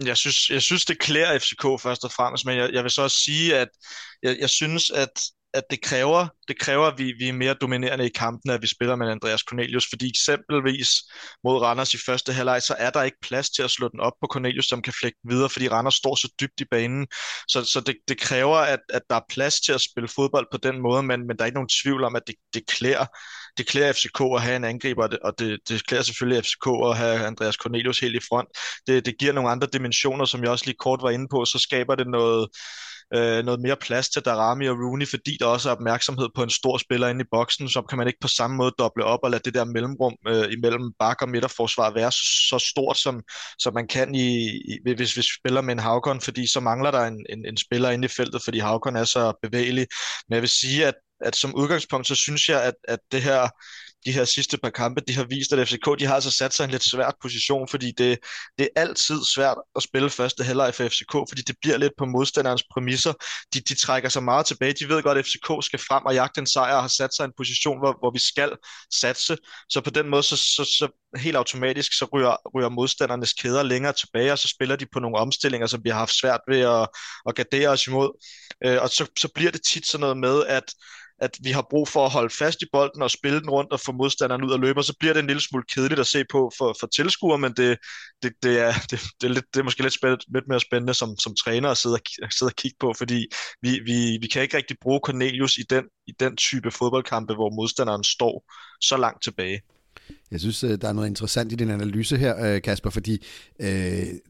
Jeg 0.05 0.17
synes, 0.17 0.49
jeg 0.49 0.61
synes, 0.61 0.85
det 0.85 0.99
klæder 0.99 1.39
FCK 1.39 1.63
først 1.81 2.03
og 2.03 2.11
fremmest, 2.11 2.45
men 2.45 2.57
jeg, 2.57 2.69
jeg 2.73 2.83
vil 2.83 2.91
så 2.91 3.01
også 3.01 3.17
sige, 3.17 3.57
at 3.57 3.67
jeg, 4.23 4.37
jeg 4.39 4.49
synes, 4.49 4.89
at 4.89 5.21
at 5.53 5.63
det 5.69 5.81
kræver, 5.81 6.27
det 6.47 6.59
kræver 6.59 6.87
at 6.87 6.97
vi, 6.97 7.13
vi 7.19 7.29
er 7.29 7.33
mere 7.33 7.53
dominerende 7.53 8.05
i 8.05 8.09
kampen, 8.09 8.51
at 8.51 8.61
vi 8.61 8.67
spiller 8.67 8.95
med 8.95 9.07
Andreas 9.11 9.41
Cornelius, 9.41 9.87
fordi 9.89 10.09
eksempelvis 10.09 10.89
mod 11.43 11.61
Randers 11.61 11.93
i 11.93 11.97
første 12.05 12.33
halvleg, 12.33 12.61
så 12.61 12.75
er 12.79 12.89
der 12.89 13.03
ikke 13.03 13.17
plads 13.21 13.49
til 13.49 13.63
at 13.63 13.71
slå 13.71 13.87
den 13.87 13.99
op 13.99 14.13
på 14.21 14.27
Cornelius, 14.31 14.65
som 14.65 14.81
kan 14.81 14.93
flække 14.99 15.17
videre, 15.29 15.49
fordi 15.49 15.67
Randers 15.67 15.93
står 15.93 16.15
så 16.15 16.33
dybt 16.41 16.61
i 16.61 16.65
banen. 16.71 17.07
Så, 17.47 17.63
så 17.63 17.81
det, 17.81 17.95
det 18.07 18.17
kræver, 18.19 18.57
at, 18.57 18.79
at 18.89 19.01
der 19.09 19.15
er 19.15 19.29
plads 19.29 19.59
til 19.61 19.73
at 19.73 19.81
spille 19.81 20.09
fodbold 20.15 20.47
på 20.51 20.57
den 20.57 20.81
måde, 20.81 21.03
men, 21.03 21.27
men 21.27 21.37
der 21.37 21.43
er 21.43 21.45
ikke 21.45 21.57
nogen 21.57 21.75
tvivl 21.83 22.03
om, 22.03 22.15
at 22.15 22.23
det, 22.27 22.35
det 22.53 22.67
klæder 22.67 23.05
det 23.57 23.67
klæder 23.67 23.93
FCK 23.93 24.21
at 24.35 24.41
have 24.41 24.55
en 24.55 24.63
angriber, 24.63 25.03
og 25.03 25.11
det, 25.11 25.19
og 25.19 25.39
det, 25.39 25.59
det 25.69 25.87
klæder 25.87 26.03
selvfølgelig 26.03 26.43
FCK 26.43 26.67
at 26.85 26.97
have 26.97 27.25
Andreas 27.25 27.55
Cornelius 27.55 27.99
helt 27.99 28.15
i 28.15 28.25
front. 28.29 28.49
Det, 28.87 29.05
det 29.05 29.19
giver 29.19 29.33
nogle 29.33 29.49
andre 29.49 29.67
dimensioner, 29.73 30.25
som 30.25 30.43
jeg 30.43 30.51
også 30.51 30.65
lige 30.65 30.77
kort 30.79 30.99
var 31.01 31.09
inde 31.09 31.27
på, 31.31 31.45
så 31.45 31.59
skaber 31.59 31.95
det 31.95 32.07
noget, 32.07 32.47
øh, 33.13 33.45
noget 33.45 33.59
mere 33.61 33.75
plads 33.75 34.09
til 34.09 34.21
Darami 34.25 34.67
og 34.67 34.77
Rooney, 34.77 35.07
fordi 35.07 35.37
der 35.39 35.45
også 35.45 35.69
er 35.69 35.73
opmærksomhed 35.73 36.27
på 36.35 36.43
en 36.43 36.49
stor 36.49 36.77
spiller 36.77 37.07
inde 37.07 37.21
i 37.21 37.27
boksen, 37.31 37.69
så 37.69 37.81
kan 37.81 37.97
man 37.97 38.07
ikke 38.07 38.19
på 38.21 38.27
samme 38.27 38.57
måde 38.57 38.73
doble 38.79 39.03
op 39.03 39.19
og 39.23 39.31
lade 39.31 39.41
det 39.45 39.53
der 39.53 39.65
mellemrum 39.65 40.15
øh, 40.27 40.51
imellem 40.51 40.93
bak 40.99 41.21
og 41.21 41.29
midterforsvar 41.29 41.93
være 41.93 42.11
så, 42.11 42.47
så 42.49 42.59
stort, 42.59 42.97
som, 42.97 43.21
som 43.59 43.73
man 43.73 43.87
kan, 43.87 44.15
i, 44.15 44.47
i, 44.47 44.93
hvis 44.95 45.17
vi 45.17 45.21
spiller 45.39 45.61
med 45.61 45.73
en 45.73 45.79
Havkon, 45.79 46.21
fordi 46.21 46.47
så 46.47 46.59
mangler 46.59 46.91
der 46.91 47.01
en, 47.05 47.25
en, 47.29 47.45
en 47.45 47.57
spiller 47.57 47.89
inde 47.89 48.05
i 48.05 48.07
feltet, 48.07 48.41
fordi 48.43 48.59
Havkon 48.59 48.95
er 48.95 49.03
så 49.03 49.33
bevægelig. 49.43 49.87
Men 50.27 50.33
jeg 50.33 50.41
vil 50.41 50.49
sige, 50.49 50.87
at 50.87 50.93
at 51.21 51.35
som 51.35 51.55
udgangspunkt, 51.55 52.07
så 52.07 52.15
synes 52.15 52.49
jeg, 52.49 52.63
at, 52.63 52.73
at 52.83 52.99
det 53.11 53.21
her 53.21 53.49
de 54.05 54.11
her 54.11 54.25
sidste 54.25 54.57
par 54.57 54.69
kampe, 54.69 55.01
de 55.07 55.13
har 55.15 55.23
vist, 55.23 55.53
at 55.53 55.67
FCK 55.67 55.99
de 55.99 56.05
har 56.05 56.15
altså 56.15 56.31
sat 56.31 56.53
sig 56.53 56.63
i 56.63 56.65
en 56.65 56.71
lidt 56.71 56.83
svært 56.83 57.15
position, 57.21 57.67
fordi 57.67 57.91
det, 57.97 58.19
det 58.57 58.69
er 58.75 58.81
altid 58.81 59.19
svært 59.35 59.57
at 59.75 59.83
spille 59.83 60.09
første 60.09 60.43
halvleg 60.43 60.75
for 60.75 60.87
FCK, 60.87 61.11
fordi 61.29 61.41
det 61.41 61.55
bliver 61.61 61.77
lidt 61.77 61.93
på 61.97 62.05
modstanderens 62.05 62.63
præmisser. 62.73 63.13
De, 63.53 63.59
de 63.59 63.75
trækker 63.75 64.09
sig 64.09 64.23
meget 64.23 64.45
tilbage. 64.45 64.73
De 64.73 64.89
ved 64.89 65.03
godt, 65.03 65.17
at 65.17 65.25
FCK 65.25 65.65
skal 65.65 65.79
frem 65.79 66.05
og 66.05 66.13
jagte 66.13 66.39
en 66.39 66.47
sejr 66.47 66.75
og 66.75 66.81
har 66.81 66.87
sat 66.87 67.15
sig 67.15 67.23
i 67.23 67.27
en 67.27 67.33
position, 67.37 67.79
hvor, 67.79 67.95
hvor 67.99 68.11
vi 68.11 68.19
skal 68.19 68.51
satse. 68.93 69.37
Så 69.69 69.81
på 69.81 69.89
den 69.89 70.09
måde, 70.09 70.23
så, 70.23 70.37
så, 70.37 70.63
så 70.63 70.87
helt 71.17 71.37
automatisk, 71.37 71.93
så 71.93 72.05
ryger, 72.13 72.35
ryger 72.55 72.69
modstandernes 72.69 73.33
kæder 73.33 73.63
længere 73.63 73.93
tilbage, 73.93 74.31
og 74.31 74.39
så 74.39 74.47
spiller 74.47 74.75
de 74.75 74.85
på 74.93 74.99
nogle 74.99 75.17
omstillinger, 75.17 75.67
som 75.67 75.83
vi 75.83 75.89
har 75.89 75.99
haft 75.99 76.19
svært 76.19 76.41
ved 76.47 76.59
at, 76.59 76.87
at 77.27 77.35
gardere 77.35 77.69
os 77.69 77.87
imod. 77.87 78.25
Øh, 78.65 78.81
og 78.81 78.89
så, 78.89 79.05
så 79.19 79.29
bliver 79.35 79.51
det 79.51 79.61
tit 79.63 79.87
sådan 79.87 80.01
noget 80.01 80.17
med, 80.17 80.45
at 80.45 80.73
at 81.21 81.37
vi 81.43 81.51
har 81.51 81.67
brug 81.69 81.87
for 81.87 82.05
at 82.05 82.11
holde 82.11 82.35
fast 82.39 82.61
i 82.61 82.65
bolden 82.71 83.01
og 83.01 83.11
spille 83.11 83.39
den 83.39 83.49
rundt 83.49 83.71
og 83.71 83.79
få 83.79 83.91
modstanderen 83.91 84.43
ud 84.43 84.51
og 84.51 84.59
løbe, 84.59 84.79
og 84.79 84.83
så 84.83 84.95
bliver 84.99 85.13
det 85.13 85.19
en 85.19 85.27
lille 85.27 85.41
smule 85.41 85.63
kedeligt 85.75 85.99
at 85.99 86.07
se 86.07 86.23
på 86.31 86.51
for, 86.57 86.75
for 86.79 86.87
tilskuer, 86.87 87.37
men 87.37 87.53
det, 87.53 87.77
det, 88.23 88.33
det, 88.43 88.59
er, 88.59 88.73
det, 88.91 89.01
det, 89.21 89.29
er 89.29 89.33
lidt, 89.33 89.45
det 89.53 89.59
er 89.59 89.63
måske 89.63 89.81
lidt, 89.81 89.93
spændende, 89.93 90.25
lidt 90.33 90.47
mere 90.47 90.59
spændende 90.59 90.93
som, 90.93 91.17
som 91.17 91.35
træner 91.35 91.69
at 91.69 91.77
sidde 91.77 91.95
og, 91.95 92.31
sidde 92.31 92.49
og 92.49 92.55
kigge 92.55 92.77
på, 92.79 92.93
fordi 92.97 93.25
vi, 93.61 93.79
vi, 93.85 94.17
vi 94.21 94.27
kan 94.27 94.41
ikke 94.41 94.57
rigtig 94.57 94.77
bruge 94.81 94.99
Cornelius 95.03 95.57
i 95.57 95.63
den, 95.69 95.85
i 96.07 96.11
den 96.19 96.35
type 96.35 96.71
fodboldkampe, 96.71 97.33
hvor 97.33 97.49
modstanderen 97.49 98.03
står 98.03 98.53
så 98.81 98.97
langt 98.97 99.23
tilbage. 99.23 99.61
Jeg 100.31 100.39
synes, 100.39 100.63
øh, 100.63 100.81
der 100.81 100.87
er 100.87 100.93
noget 100.93 101.07
interessant 101.07 101.51
i 101.51 101.55
din 101.55 101.69
analyse 101.69 102.17
her, 102.17 102.45
øh, 102.45 102.61
Kasper, 102.61 102.89
fordi 102.89 103.25
øh, 103.59 103.67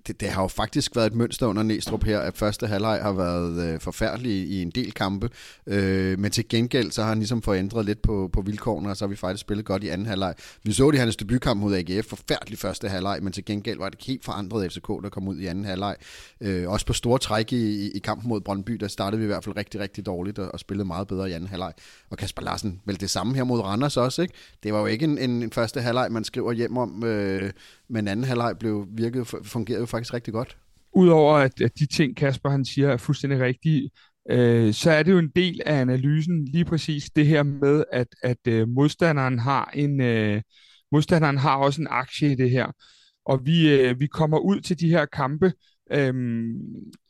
det, 0.07 0.21
det 0.21 0.29
har 0.29 0.41
jo 0.41 0.47
faktisk 0.47 0.95
været 0.95 1.07
et 1.07 1.15
mønster 1.15 1.47
under 1.47 1.63
Næstrup 1.63 2.03
her, 2.03 2.19
at 2.19 2.37
første 2.37 2.67
halvleg 2.67 2.99
har 3.01 3.11
været 3.11 3.73
øh, 3.73 3.79
forfærdelig 3.79 4.31
i 4.31 4.61
en 4.61 4.69
del 4.69 4.91
kampe, 4.91 5.29
øh, 5.67 6.19
men 6.19 6.31
til 6.31 6.47
gengæld 6.47 6.91
så 6.91 7.01
har 7.01 7.09
han 7.09 7.17
ligesom 7.17 7.41
forændret 7.41 7.85
lidt 7.85 8.01
på, 8.01 8.29
på 8.33 8.41
vilkårene, 8.41 8.89
og 8.89 8.97
så 8.97 9.05
har 9.05 9.09
vi 9.09 9.15
faktisk 9.15 9.41
spillet 9.41 9.65
godt 9.65 9.83
i 9.83 9.87
anden 9.87 10.07
halvleg. 10.07 10.33
Vi 10.63 10.71
så 10.71 10.91
det 10.91 10.97
i 10.97 10.99
hans 10.99 11.15
debutkamp 11.15 11.61
mod 11.61 11.75
AGF, 11.75 12.05
forfærdelig 12.07 12.59
første 12.59 12.89
halvleg, 12.89 13.19
men 13.21 13.33
til 13.33 13.45
gengæld 13.45 13.77
var 13.77 13.89
det 13.89 14.03
helt 14.07 14.25
forandret 14.25 14.71
FCK, 14.71 14.87
der 14.87 15.09
kom 15.09 15.27
ud 15.27 15.39
i 15.39 15.45
anden 15.45 15.65
halvleg. 15.65 15.95
Øh, 16.41 16.69
også 16.69 16.85
på 16.85 16.93
store 16.93 17.19
træk 17.19 17.53
i, 17.53 17.91
i 17.91 17.99
kampen 17.99 18.29
mod 18.29 18.41
Brøndby, 18.41 18.73
der 18.73 18.87
startede 18.87 19.19
vi 19.19 19.23
i 19.23 19.27
hvert 19.27 19.43
fald 19.43 19.57
rigtig, 19.57 19.81
rigtig 19.81 20.05
dårligt 20.05 20.39
og, 20.39 20.51
og 20.53 20.59
spillede 20.59 20.87
meget 20.87 21.07
bedre 21.07 21.29
i 21.29 21.33
anden 21.33 21.49
halvleg. 21.49 21.73
Og 22.09 22.17
Kasper 22.17 22.41
Larsen, 22.41 22.81
vel 22.85 22.99
det 22.99 23.09
samme 23.09 23.35
her 23.35 23.43
mod 23.43 23.59
Randers 23.59 23.97
også, 23.97 24.21
ikke? 24.21 24.33
Det 24.63 24.73
var 24.73 24.79
jo 24.79 24.85
ikke 24.85 25.03
en, 25.05 25.17
en, 25.17 25.43
en 25.43 25.51
første 25.51 25.81
halvleg, 25.81 25.88
man 25.93 26.23
skriver 26.23 26.51
hjem 26.51 26.77
om, 26.77 27.03
øh, 27.03 27.51
men 27.89 28.07
anden 28.07 28.25
halvleg 28.25 28.55
blev 28.59 28.87
virket, 28.91 29.27
fungerede 29.43 29.79
jo 29.79 29.85
faktisk 29.85 30.13
rigtig 30.13 30.33
godt. 30.33 30.57
Udover 30.95 31.35
at, 31.35 31.61
at 31.61 31.79
de 31.79 31.85
ting, 31.85 32.15
Kasper 32.15 32.49
han 32.49 32.65
siger, 32.65 32.89
er 32.89 32.97
fuldstændig 32.97 33.39
rigtige, 33.39 33.89
øh, 34.29 34.73
så 34.73 34.91
er 34.91 35.03
det 35.03 35.11
jo 35.11 35.17
en 35.17 35.31
del 35.35 35.61
af 35.65 35.81
analysen 35.81 36.45
lige 36.45 36.65
præcis 36.65 37.09
det 37.15 37.27
her 37.27 37.43
med, 37.43 37.83
at, 37.91 38.07
at 38.23 38.47
øh, 38.47 38.67
modstanderen 38.67 39.39
har 39.39 39.71
en 39.73 40.01
øh, 40.01 40.41
modstanderen 40.91 41.37
har 41.37 41.55
også 41.55 41.81
en 41.81 41.87
aktie 41.89 42.31
i 42.31 42.35
det 42.35 42.49
her. 42.49 42.71
Og 43.25 43.45
vi, 43.45 43.73
øh, 43.73 43.99
vi 43.99 44.07
kommer 44.07 44.37
ud 44.37 44.61
til 44.61 44.79
de 44.79 44.89
her 44.89 45.05
kampe, 45.05 45.53
øh, 45.91 46.13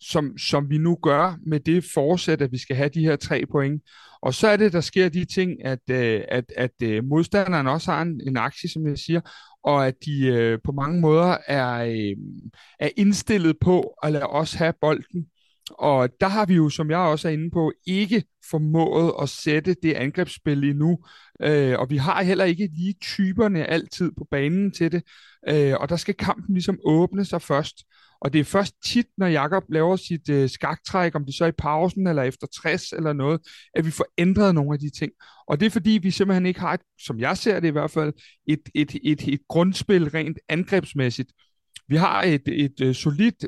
som, 0.01 0.37
som 0.37 0.69
vi 0.69 0.77
nu 0.77 0.97
gør 1.03 1.37
med 1.45 1.59
det 1.59 1.85
forsæt, 1.93 2.41
at 2.41 2.51
vi 2.51 2.57
skal 2.57 2.75
have 2.75 2.89
de 2.89 3.01
her 3.01 3.15
tre 3.15 3.43
point. 3.51 3.83
Og 4.21 4.33
så 4.33 4.47
er 4.47 4.57
det, 4.57 4.73
der 4.73 4.81
sker 4.81 5.09
de 5.09 5.25
ting, 5.25 5.65
at, 5.65 5.79
øh, 5.91 6.21
at, 6.27 6.45
at 6.57 6.81
øh, 6.83 7.03
modstanderen 7.03 7.67
også 7.67 7.91
har 7.91 8.01
en, 8.01 8.21
en 8.27 8.37
aktie, 8.37 8.69
som 8.69 8.87
jeg 8.87 8.97
siger, 8.97 9.21
og 9.63 9.87
at 9.87 9.95
de 10.05 10.27
øh, 10.27 10.59
på 10.63 10.71
mange 10.71 11.01
måder 11.01 11.37
er, 11.47 11.83
øh, 11.83 12.17
er 12.79 12.89
indstillet 12.97 13.55
på 13.61 13.93
at 14.03 14.11
lade 14.11 14.27
os 14.27 14.53
have 14.53 14.73
bolden. 14.81 15.25
Og 15.69 16.09
der 16.21 16.27
har 16.27 16.45
vi 16.45 16.55
jo, 16.55 16.69
som 16.69 16.91
jeg 16.91 16.99
også 16.99 17.27
er 17.27 17.31
inde 17.31 17.51
på, 17.51 17.71
ikke 17.87 18.23
formået 18.49 19.13
at 19.21 19.29
sætte 19.29 19.75
det 19.83 19.93
angrebsspil 19.93 20.63
endnu. 20.63 20.99
Øh, 21.41 21.79
og 21.79 21.89
vi 21.89 21.97
har 21.97 22.23
heller 22.23 22.45
ikke 22.45 22.69
lige 22.73 22.95
typerne 23.01 23.65
altid 23.65 24.11
på 24.17 24.27
banen 24.31 24.71
til 24.71 24.91
det. 24.91 25.03
Øh, 25.49 25.73
og 25.79 25.89
der 25.89 25.95
skal 25.95 26.13
kampen 26.13 26.53
ligesom 26.55 26.79
åbne 26.85 27.25
sig 27.25 27.41
først. 27.41 27.77
Og 28.21 28.33
det 28.33 28.39
er 28.39 28.43
først 28.43 28.75
tit, 28.85 29.05
når 29.17 29.27
Jakob 29.27 29.63
laver 29.69 29.95
sit 29.95 30.29
øh, 30.29 30.49
skaktræk, 30.49 31.15
om 31.15 31.25
det 31.25 31.35
så 31.35 31.43
er 31.43 31.49
i 31.49 31.51
pausen 31.57 32.07
eller 32.07 32.23
efter 32.23 32.47
60 32.47 32.91
eller 32.91 33.13
noget, 33.13 33.41
at 33.73 33.85
vi 33.85 33.91
får 33.91 34.05
ændret 34.17 34.55
nogle 34.55 34.73
af 34.73 34.79
de 34.79 34.89
ting. 34.89 35.11
Og 35.47 35.59
det 35.59 35.65
er 35.65 35.69
fordi, 35.69 35.99
vi 36.03 36.11
simpelthen 36.11 36.45
ikke 36.45 36.59
har, 36.59 36.73
et, 36.73 36.81
som 37.05 37.19
jeg 37.19 37.37
ser 37.37 37.59
det 37.59 37.67
i 37.67 37.71
hvert 37.71 37.91
fald, 37.91 38.13
et, 38.47 38.69
et, 38.75 38.95
et, 39.03 39.27
et 39.27 39.41
grundspil 39.47 40.09
rent 40.09 40.39
angrebsmæssigt. 40.49 41.31
Vi 41.87 41.95
har 41.95 42.23
et, 42.23 42.47
et, 42.47 42.81
et 42.81 42.95
solidt 42.95 43.45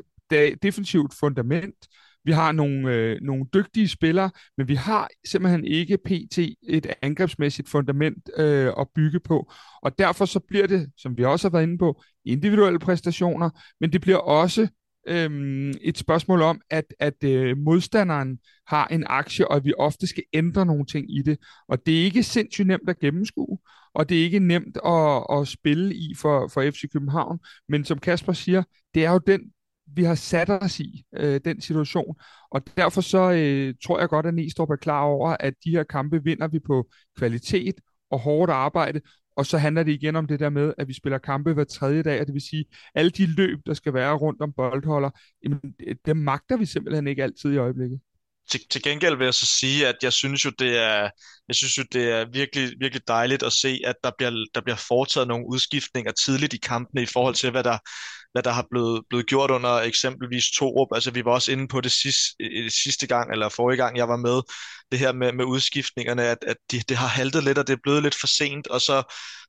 defensivt 0.62 1.14
fundament, 1.20 1.76
vi 2.24 2.32
har 2.32 2.52
nogle, 2.52 2.94
øh, 2.94 3.18
nogle 3.22 3.44
dygtige 3.54 3.88
spillere, 3.88 4.30
men 4.58 4.68
vi 4.68 4.74
har 4.74 5.08
simpelthen 5.26 5.64
ikke 5.64 5.98
pt. 5.98 6.38
et 6.62 6.86
angrebsmæssigt 7.02 7.68
fundament 7.68 8.30
øh, 8.36 8.72
at 8.78 8.86
bygge 8.94 9.20
på. 9.20 9.52
Og 9.82 9.98
derfor 9.98 10.24
så 10.24 10.40
bliver 10.40 10.66
det, 10.66 10.90
som 10.96 11.18
vi 11.18 11.24
også 11.24 11.48
har 11.48 11.52
været 11.52 11.62
inde 11.62 11.78
på, 11.78 12.02
individuelle 12.24 12.78
præstationer, 12.78 13.50
men 13.80 13.92
det 13.92 14.00
bliver 14.00 14.18
også 14.18 14.68
øhm, 15.08 15.72
et 15.80 15.98
spørgsmål 15.98 16.42
om, 16.42 16.60
at, 16.70 16.84
at 17.00 17.24
øh, 17.24 17.56
modstanderen 17.58 18.38
har 18.66 18.86
en 18.86 19.04
aktie, 19.06 19.48
og 19.48 19.56
at 19.56 19.64
vi 19.64 19.72
ofte 19.78 20.06
skal 20.06 20.24
ændre 20.32 20.66
nogle 20.66 20.86
ting 20.86 21.16
i 21.16 21.22
det. 21.22 21.38
Og 21.68 21.86
det 21.86 22.00
er 22.00 22.04
ikke 22.04 22.22
sindssygt 22.22 22.66
nemt 22.66 22.88
at 22.88 22.98
gennemskue, 22.98 23.58
og 23.94 24.08
det 24.08 24.18
er 24.18 24.22
ikke 24.22 24.38
nemt 24.38 24.78
at, 24.86 25.40
at 25.40 25.48
spille 25.48 25.94
i 25.94 26.14
for, 26.16 26.48
for 26.48 26.70
FC 26.70 26.82
København. 26.92 27.38
Men 27.68 27.84
som 27.84 27.98
Kasper 27.98 28.32
siger, 28.32 28.62
det 28.94 29.04
er 29.04 29.10
jo 29.10 29.20
den 29.26 29.40
vi 29.94 30.04
har 30.04 30.14
sat 30.14 30.50
os 30.50 30.80
i 30.80 31.04
øh, 31.16 31.40
den 31.44 31.60
situation. 31.60 32.14
Og 32.50 32.62
derfor 32.76 33.00
så 33.00 33.30
øh, 33.30 33.74
tror 33.84 33.98
jeg 34.00 34.08
godt, 34.08 34.26
at 34.26 34.34
Næstrup 34.34 34.70
er 34.70 34.76
klar 34.76 35.02
over, 35.02 35.36
at 35.40 35.54
de 35.64 35.70
her 35.70 35.82
kampe 35.82 36.24
vinder 36.24 36.48
vi 36.48 36.58
på 36.58 36.88
kvalitet 37.18 37.74
og 38.10 38.18
hårdt 38.18 38.52
arbejde. 38.52 39.00
Og 39.36 39.46
så 39.46 39.58
handler 39.58 39.82
det 39.82 39.92
igen 39.92 40.16
om 40.16 40.26
det 40.26 40.40
der 40.40 40.50
med, 40.50 40.74
at 40.78 40.88
vi 40.88 40.92
spiller 40.92 41.18
kampe 41.18 41.52
hver 41.52 41.64
tredje 41.64 42.02
dag, 42.02 42.20
og 42.20 42.26
det 42.26 42.34
vil 42.34 42.42
sige, 42.50 42.64
alle 42.94 43.10
de 43.10 43.26
løb, 43.26 43.58
der 43.66 43.74
skal 43.74 43.94
være 43.94 44.14
rundt 44.14 44.42
om 44.42 44.52
boldholder, 44.56 45.10
jamen, 45.44 45.60
øh, 45.86 45.96
dem 46.06 46.16
magter 46.16 46.56
vi 46.56 46.66
simpelthen 46.66 47.06
ikke 47.06 47.22
altid 47.22 47.52
i 47.52 47.56
øjeblikket. 47.56 48.00
Til, 48.50 48.60
til 48.70 48.82
gengæld 48.82 49.16
vil 49.16 49.24
jeg 49.24 49.34
så 49.34 49.46
sige, 49.60 49.88
at 49.88 49.96
jeg 50.02 50.12
synes 50.12 50.44
jo, 50.44 50.50
det 50.58 50.78
er, 50.78 51.10
jeg 51.48 51.56
synes 51.56 51.78
jo, 51.78 51.84
det 51.92 52.10
er 52.10 52.24
virkelig, 52.32 52.72
virkelig 52.78 53.08
dejligt 53.08 53.42
at 53.42 53.52
se, 53.52 53.80
at 53.84 53.94
der 54.04 54.10
bliver, 54.18 54.46
der 54.54 54.60
bliver 54.60 54.76
foretaget 54.76 55.28
nogle 55.28 55.46
udskiftninger 55.48 56.12
tidligt 56.12 56.54
i 56.54 56.56
kampene 56.56 57.02
i 57.02 57.06
forhold 57.06 57.34
til, 57.34 57.50
hvad 57.50 57.64
der, 57.64 57.78
hvad 58.32 58.42
der 58.42 58.50
har 58.50 58.66
blevet, 58.70 59.02
blevet 59.08 59.26
gjort 59.26 59.50
under 59.50 59.70
eksempelvis 59.70 60.44
Torup. 60.50 60.88
Altså 60.94 61.10
vi 61.10 61.24
var 61.24 61.32
også 61.32 61.52
inde 61.52 61.68
på 61.68 61.80
det 61.80 61.92
sidste, 61.92 62.34
øh, 62.40 62.64
øh, 62.64 62.70
sidste 62.70 63.06
gang, 63.06 63.32
eller 63.32 63.48
forrige 63.48 63.76
gang, 63.76 63.96
jeg 63.96 64.08
var 64.08 64.16
med, 64.16 64.42
det 64.92 65.00
her 65.00 65.12
med, 65.12 65.32
med 65.32 65.44
udskiftningerne, 65.44 66.22
at, 66.22 66.38
at 66.46 66.56
de, 66.70 66.80
det 66.88 66.96
har 66.96 67.06
haltet 67.06 67.44
lidt, 67.44 67.58
og 67.58 67.66
det 67.66 67.72
er 67.72 67.82
blevet 67.82 68.02
lidt 68.02 68.16
for 68.20 68.26
sent, 68.26 68.66
og 68.66 68.80
så, 68.80 69.02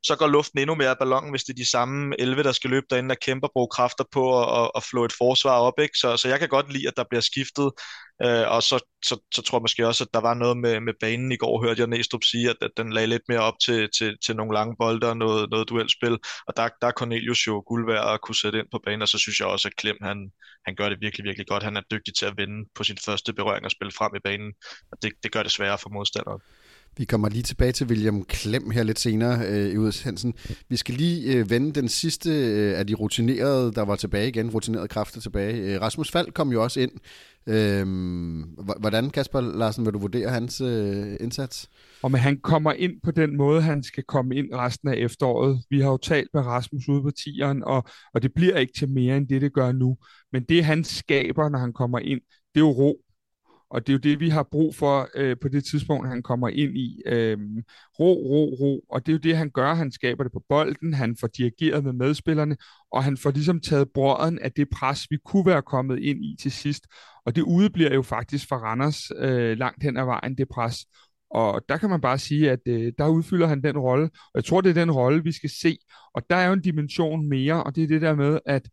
så 0.04 0.16
går 0.16 0.28
luften 0.28 0.60
endnu 0.60 0.76
mere 0.76 0.90
af 0.90 0.98
ballonen, 0.98 1.32
hvis 1.32 1.44
det 1.44 1.54
er 1.54 1.64
de 1.64 1.70
samme 1.70 2.16
11, 2.20 2.44
der 2.44 2.52
skal 2.52 2.70
løbe 2.70 2.86
derinde 2.90 3.14
og 3.14 3.20
kæmper 3.22 3.48
bruge 3.54 3.68
kræfter 3.72 4.04
på 4.12 4.24
at, 4.42 4.62
at, 4.62 4.72
at 4.76 4.84
flå 4.84 5.06
et 5.06 5.14
forsvar 5.18 5.60
op. 5.60 5.80
Ikke? 5.80 5.98
Så, 5.98 6.18
så 6.18 6.28
jeg 6.28 6.40
kan 6.40 6.50
godt 6.50 6.74
lide, 6.74 6.88
at 6.88 6.98
der 6.98 7.04
bliver 7.10 7.22
skiftet, 7.22 7.72
øh, 8.26 8.46
og 8.56 8.64
så, 8.64 8.78
så, 9.06 9.16
så 9.36 9.42
tror 9.42 9.58
jeg 9.58 9.62
måske 9.62 9.88
også, 9.88 10.04
at 10.04 10.14
der 10.14 10.22
var 10.22 10.34
noget 10.34 10.58
med, 10.58 10.80
med 10.80 10.94
banen 11.00 11.32
i 11.32 11.38
går, 11.38 11.66
hørte 11.66 11.80
jeg 11.80 11.88
Næstrup 11.88 12.24
sige, 12.24 12.50
at, 12.50 12.56
at 12.62 12.72
den 12.78 12.94
lagde 12.94 13.08
lidt 13.08 13.22
mere 13.28 13.40
op 13.40 13.60
til, 13.66 13.90
til, 13.98 14.18
til 14.26 14.36
nogle 14.36 14.54
lange 14.54 14.76
bolde 14.80 15.10
og 15.10 15.18
noget, 15.18 15.50
noget 15.50 15.70
duelspil, 15.70 16.18
og 16.48 16.58
der, 16.58 16.70
der 16.82 16.88
er 16.88 16.92
Cornelius 16.92 17.48
jo 17.48 17.64
guld 17.68 17.86
værd 17.92 18.14
at 18.14 18.22
kunne 18.22 18.36
sætte 18.36 18.60
ind 18.60 18.68
på 18.72 18.80
banen, 18.86 19.02
og 19.02 19.08
så 19.08 19.18
synes 19.18 19.40
jeg 19.40 19.48
også, 19.48 19.68
at 19.68 19.76
Klem, 19.76 19.98
han, 20.02 20.18
han 20.66 20.76
gør 20.76 20.90
det 20.90 21.02
virkelig, 21.02 21.24
virkelig 21.24 21.48
godt. 21.48 21.64
Han 21.64 21.78
er 21.78 21.82
dygtig 21.92 22.16
til 22.16 22.26
at 22.26 22.38
vinde 22.38 22.70
på 22.76 22.84
sin 22.84 22.98
første 23.06 23.34
berøring 23.34 23.66
og 23.66 23.72
spille 23.72 23.92
frem 23.92 24.16
i 24.16 24.20
banen, 24.24 24.54
og 24.92 24.98
det, 25.02 25.12
det 25.24 25.32
gør 25.34 25.44
det 25.44 25.52
sværere 25.52 25.78
for 25.78 25.90
modstanderen. 25.90 26.42
Vi 26.98 27.06
kommer 27.06 27.30
lige 27.30 27.44
tilbage 27.44 27.72
til 27.72 27.88
William 27.88 28.24
Klem 28.24 28.70
her 28.70 28.84
lidt 28.84 29.00
senere 29.00 29.48
øh, 29.48 29.74
i 29.74 29.78
udsendelsen. 29.78 30.34
Vi 30.70 30.78
skal 30.78 30.96
lige 30.96 31.34
øh, 31.34 31.50
vende 31.50 31.72
den 31.72 31.90
sidste 31.90 32.30
øh, 32.30 32.80
af 32.80 32.88
de 32.88 32.94
rutinerede, 32.94 33.72
der 33.72 33.82
var 33.82 33.96
tilbage 33.96 34.28
igen, 34.28 34.50
rutinerede 34.50 34.88
kræfter 34.88 35.22
tilbage. 35.22 35.58
Øh, 35.58 35.82
Rasmus 35.82 36.12
Fald 36.12 36.32
kom 36.32 36.52
jo 36.52 36.64
også 36.64 36.80
ind. 36.80 36.92
Øh, 37.48 37.86
hvordan, 38.80 39.10
Kasper 39.10 39.42
Larsen, 39.42 39.86
vil 39.86 39.94
du 39.94 40.00
vurdere 40.00 40.30
hans 40.30 40.62
øh, 40.62 41.18
indsats? 41.20 41.70
Og 42.02 42.12
men 42.12 42.20
han 42.22 42.40
kommer 42.40 42.74
ind 42.74 42.94
på 43.04 43.12
den 43.12 43.38
måde, 43.38 43.62
han 43.62 43.84
skal 43.84 44.04
komme 44.04 44.36
ind 44.36 44.48
resten 44.54 44.90
af 44.90 44.96
efteråret. 44.96 45.64
Vi 45.70 45.82
har 45.82 45.90
jo 45.90 45.98
talt 45.98 46.30
med 46.34 46.42
Rasmus 46.42 46.90
ude 46.90 47.02
på 47.02 47.12
tieren, 47.12 47.64
og, 47.64 47.84
og 48.14 48.24
det 48.24 48.32
bliver 48.36 48.58
ikke 48.58 48.74
til 48.74 48.90
mere 48.90 49.18
end 49.18 49.28
det, 49.28 49.42
det 49.42 49.54
gør 49.54 49.72
nu. 49.72 49.98
Men 50.32 50.44
det, 50.44 50.66
han 50.66 50.84
skaber, 50.84 51.50
når 51.50 51.60
han 51.60 51.74
kommer 51.74 52.00
ind, 52.00 52.22
det 52.54 52.62
er 52.62 52.66
jo 52.66 52.72
ro. 52.72 53.00
Og 53.74 53.88
det 53.88 53.90
er 53.90 53.94
jo 53.94 54.00
det, 54.00 54.20
vi 54.20 54.30
har 54.30 54.44
brug 54.52 54.76
for 54.76 55.10
øh, 55.16 55.38
på 55.42 55.48
det 55.48 55.66
tidspunkt, 55.66 56.08
han 56.08 56.24
kommer 56.24 56.50
ind 56.50 56.78
i. 56.78 57.02
Øh, 57.06 57.38
ro, 58.00 58.14
ro, 58.14 58.58
ro. 58.62 58.86
Og 58.90 59.06
det 59.06 59.12
er 59.12 59.14
jo 59.14 59.20
det, 59.20 59.38
han 59.38 59.50
gør. 59.50 59.74
Han 59.74 59.92
skaber 59.92 60.24
det 60.24 60.32
på 60.32 60.44
bolden, 60.50 60.94
han 60.94 61.18
får 61.20 61.28
dirigeret 61.28 61.84
med 61.84 61.94
medspillerne, 61.94 62.58
og 62.92 63.04
han 63.04 63.18
får 63.18 63.32
ligesom 63.32 63.60
taget 63.60 63.88
brøden 63.94 64.40
af 64.40 64.52
det 64.52 64.68
pres, 64.70 65.08
vi 65.10 65.18
kunne 65.26 65.46
være 65.46 65.62
kommet 65.62 66.00
ind 66.00 66.26
i 66.26 66.36
til 66.42 66.52
sidst. 66.52 66.88
Og 67.26 67.36
det 67.36 67.42
udebliver 67.42 67.94
jo 67.94 68.02
faktisk 68.02 68.48
for 68.48 68.56
Randers 68.56 69.12
øh, 69.18 69.58
langt 69.58 69.84
hen 69.84 69.98
ad 69.98 70.06
vejen, 70.06 70.38
det 70.38 70.48
pres. 70.50 70.86
Og 71.32 71.62
der 71.70 71.78
kan 71.78 71.90
man 71.90 72.02
bare 72.02 72.18
sige, 72.18 72.52
at 72.52 72.60
øh, 72.68 72.94
der 72.98 73.08
udfylder 73.08 73.48
han 73.48 73.64
den 73.64 73.78
rolle. 73.78 74.06
Og 74.06 74.36
jeg 74.36 74.46
tror, 74.46 74.62
det 74.62 74.70
er 74.70 74.74
den 74.74 74.92
rolle, 74.92 75.24
vi 75.24 75.32
skal 75.32 75.50
se. 75.62 75.78
Og 76.14 76.22
der 76.30 76.36
er 76.36 76.48
jo 76.48 76.54
en 76.54 76.62
dimension 76.62 77.30
mere, 77.30 77.64
og 77.64 77.76
det 77.76 77.84
er 77.84 77.88
det 77.88 78.02
der 78.02 78.16
med, 78.16 78.40
at 78.46 78.70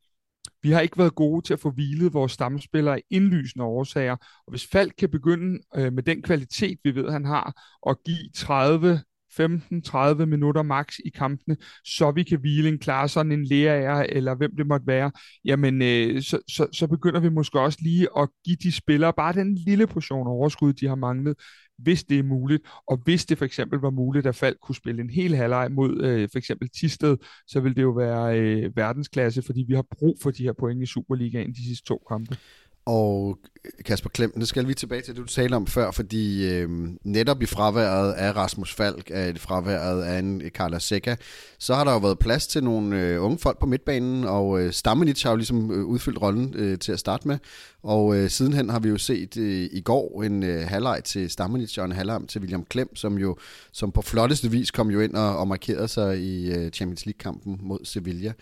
vi 0.62 0.70
har 0.70 0.80
ikke 0.80 0.98
været 0.98 1.14
gode 1.14 1.46
til 1.46 1.52
at 1.52 1.60
få 1.60 1.70
hvilet 1.70 2.14
vores 2.14 2.32
stamspillere 2.32 2.98
i 2.98 3.02
indlysende 3.10 3.64
årsager. 3.64 4.16
Og 4.46 4.50
hvis 4.50 4.66
Falk 4.66 4.94
kan 4.98 5.10
begynde 5.10 5.58
øh, 5.76 5.92
med 5.92 6.02
den 6.02 6.22
kvalitet, 6.22 6.78
vi 6.84 6.94
ved, 6.94 7.10
han 7.10 7.24
har, 7.24 7.52
og 7.82 8.00
give 8.04 8.30
30 8.34 9.00
15-30 9.32 10.24
minutter 10.24 10.62
max 10.62 10.98
i 11.04 11.08
kampene, 11.08 11.56
så 11.84 12.10
vi 12.10 12.22
kan 12.22 12.40
hvile 12.40 12.68
en 12.68 12.78
klar 12.78 13.06
sådan 13.06 13.32
en 13.32 13.44
lærer 13.44 14.06
eller 14.08 14.34
hvem 14.34 14.56
det 14.56 14.66
måtte 14.66 14.86
være, 14.86 15.10
jamen 15.44 15.82
øh, 15.82 16.22
så, 16.22 16.38
så, 16.48 16.66
så 16.72 16.86
begynder 16.86 17.20
vi 17.20 17.28
måske 17.28 17.60
også 17.60 17.78
lige 17.82 18.08
at 18.18 18.28
give 18.44 18.56
de 18.62 18.72
spillere 18.72 19.12
bare 19.12 19.32
den 19.32 19.54
lille 19.54 19.86
portion 19.86 20.26
overskud, 20.26 20.72
de 20.72 20.86
har 20.86 20.94
manglet, 20.94 21.34
hvis 21.82 22.04
det 22.04 22.18
er 22.18 22.22
muligt, 22.22 22.62
og 22.86 22.96
hvis 23.04 23.26
det 23.26 23.38
for 23.38 23.44
eksempel 23.44 23.78
var 23.78 23.90
muligt, 23.90 24.26
at 24.26 24.36
Falk 24.36 24.58
kunne 24.60 24.74
spille 24.74 25.02
en 25.02 25.10
hel 25.10 25.36
halvleg 25.36 25.72
mod 25.72 26.02
øh, 26.02 26.28
for 26.32 26.38
eksempel 26.38 26.68
Tisted, 26.68 27.16
så 27.46 27.60
vil 27.60 27.76
det 27.76 27.82
jo 27.82 27.90
være 27.90 28.40
øh, 28.40 28.76
verdensklasse, 28.76 29.42
fordi 29.42 29.64
vi 29.68 29.74
har 29.74 29.84
brug 29.98 30.16
for 30.22 30.30
de 30.30 30.42
her 30.42 30.52
point 30.52 30.82
i 30.82 30.86
Superligaen 30.86 31.52
de 31.52 31.64
sidste 31.64 31.86
to 31.86 32.02
kampe. 32.08 32.36
Og 32.84 33.38
Kasper 33.84 34.10
Klem, 34.10 34.32
det 34.32 34.48
skal 34.48 34.68
vi 34.68 34.74
tilbage 34.74 35.02
til 35.02 35.14
det, 35.14 35.22
du 35.22 35.26
talte 35.26 35.54
om 35.54 35.66
før, 35.66 35.90
fordi 35.90 36.48
øh, 36.48 36.68
netop 37.04 37.42
i 37.42 37.46
fraværet 37.46 38.12
af 38.12 38.36
Rasmus 38.36 38.74
Falk, 38.74 39.10
af 39.14 39.38
fraværet 39.38 40.02
af 40.02 40.18
en 40.18 40.42
øh, 40.42 40.50
Carla 40.50 40.78
Seca, 40.78 41.16
så 41.58 41.74
har 41.74 41.84
der 41.84 41.92
jo 41.92 41.98
været 41.98 42.18
plads 42.18 42.46
til 42.46 42.64
nogle 42.64 43.00
øh, 43.00 43.24
unge 43.24 43.38
folk 43.38 43.58
på 43.58 43.66
midtbanen, 43.66 44.24
og 44.24 44.60
øh, 44.60 44.72
Stammenich 44.72 45.26
har 45.26 45.30
jo 45.30 45.36
ligesom 45.36 45.70
øh, 45.70 45.84
udfyldt 45.84 46.22
rollen 46.22 46.54
øh, 46.56 46.78
til 46.78 46.92
at 46.92 46.98
starte 46.98 47.28
med. 47.28 47.38
Og 47.82 48.16
øh, 48.16 48.30
sidenhen 48.30 48.70
har 48.70 48.78
vi 48.78 48.88
jo 48.88 48.98
set 48.98 49.36
øh, 49.36 49.68
i 49.72 49.80
går 49.80 50.22
en 50.22 50.42
øh, 50.42 50.68
halvleg 50.68 51.04
til 51.04 51.30
Stammenich 51.30 51.78
og 51.78 51.84
en 51.84 51.92
halvleg 51.92 52.20
til 52.28 52.40
William 52.40 52.64
Klem, 52.64 52.96
som 52.96 53.18
jo 53.18 53.36
som 53.72 53.92
på 53.92 54.02
flotteste 54.02 54.50
vis 54.50 54.70
kom 54.70 54.90
jo 54.90 55.00
ind 55.00 55.14
og, 55.14 55.38
og 55.38 55.48
markerede 55.48 55.88
sig 55.88 56.18
i 56.18 56.52
øh, 56.52 56.70
Champions 56.70 57.06
League-kampen 57.06 57.58
mod 57.62 57.78
Sevilla 57.84 58.32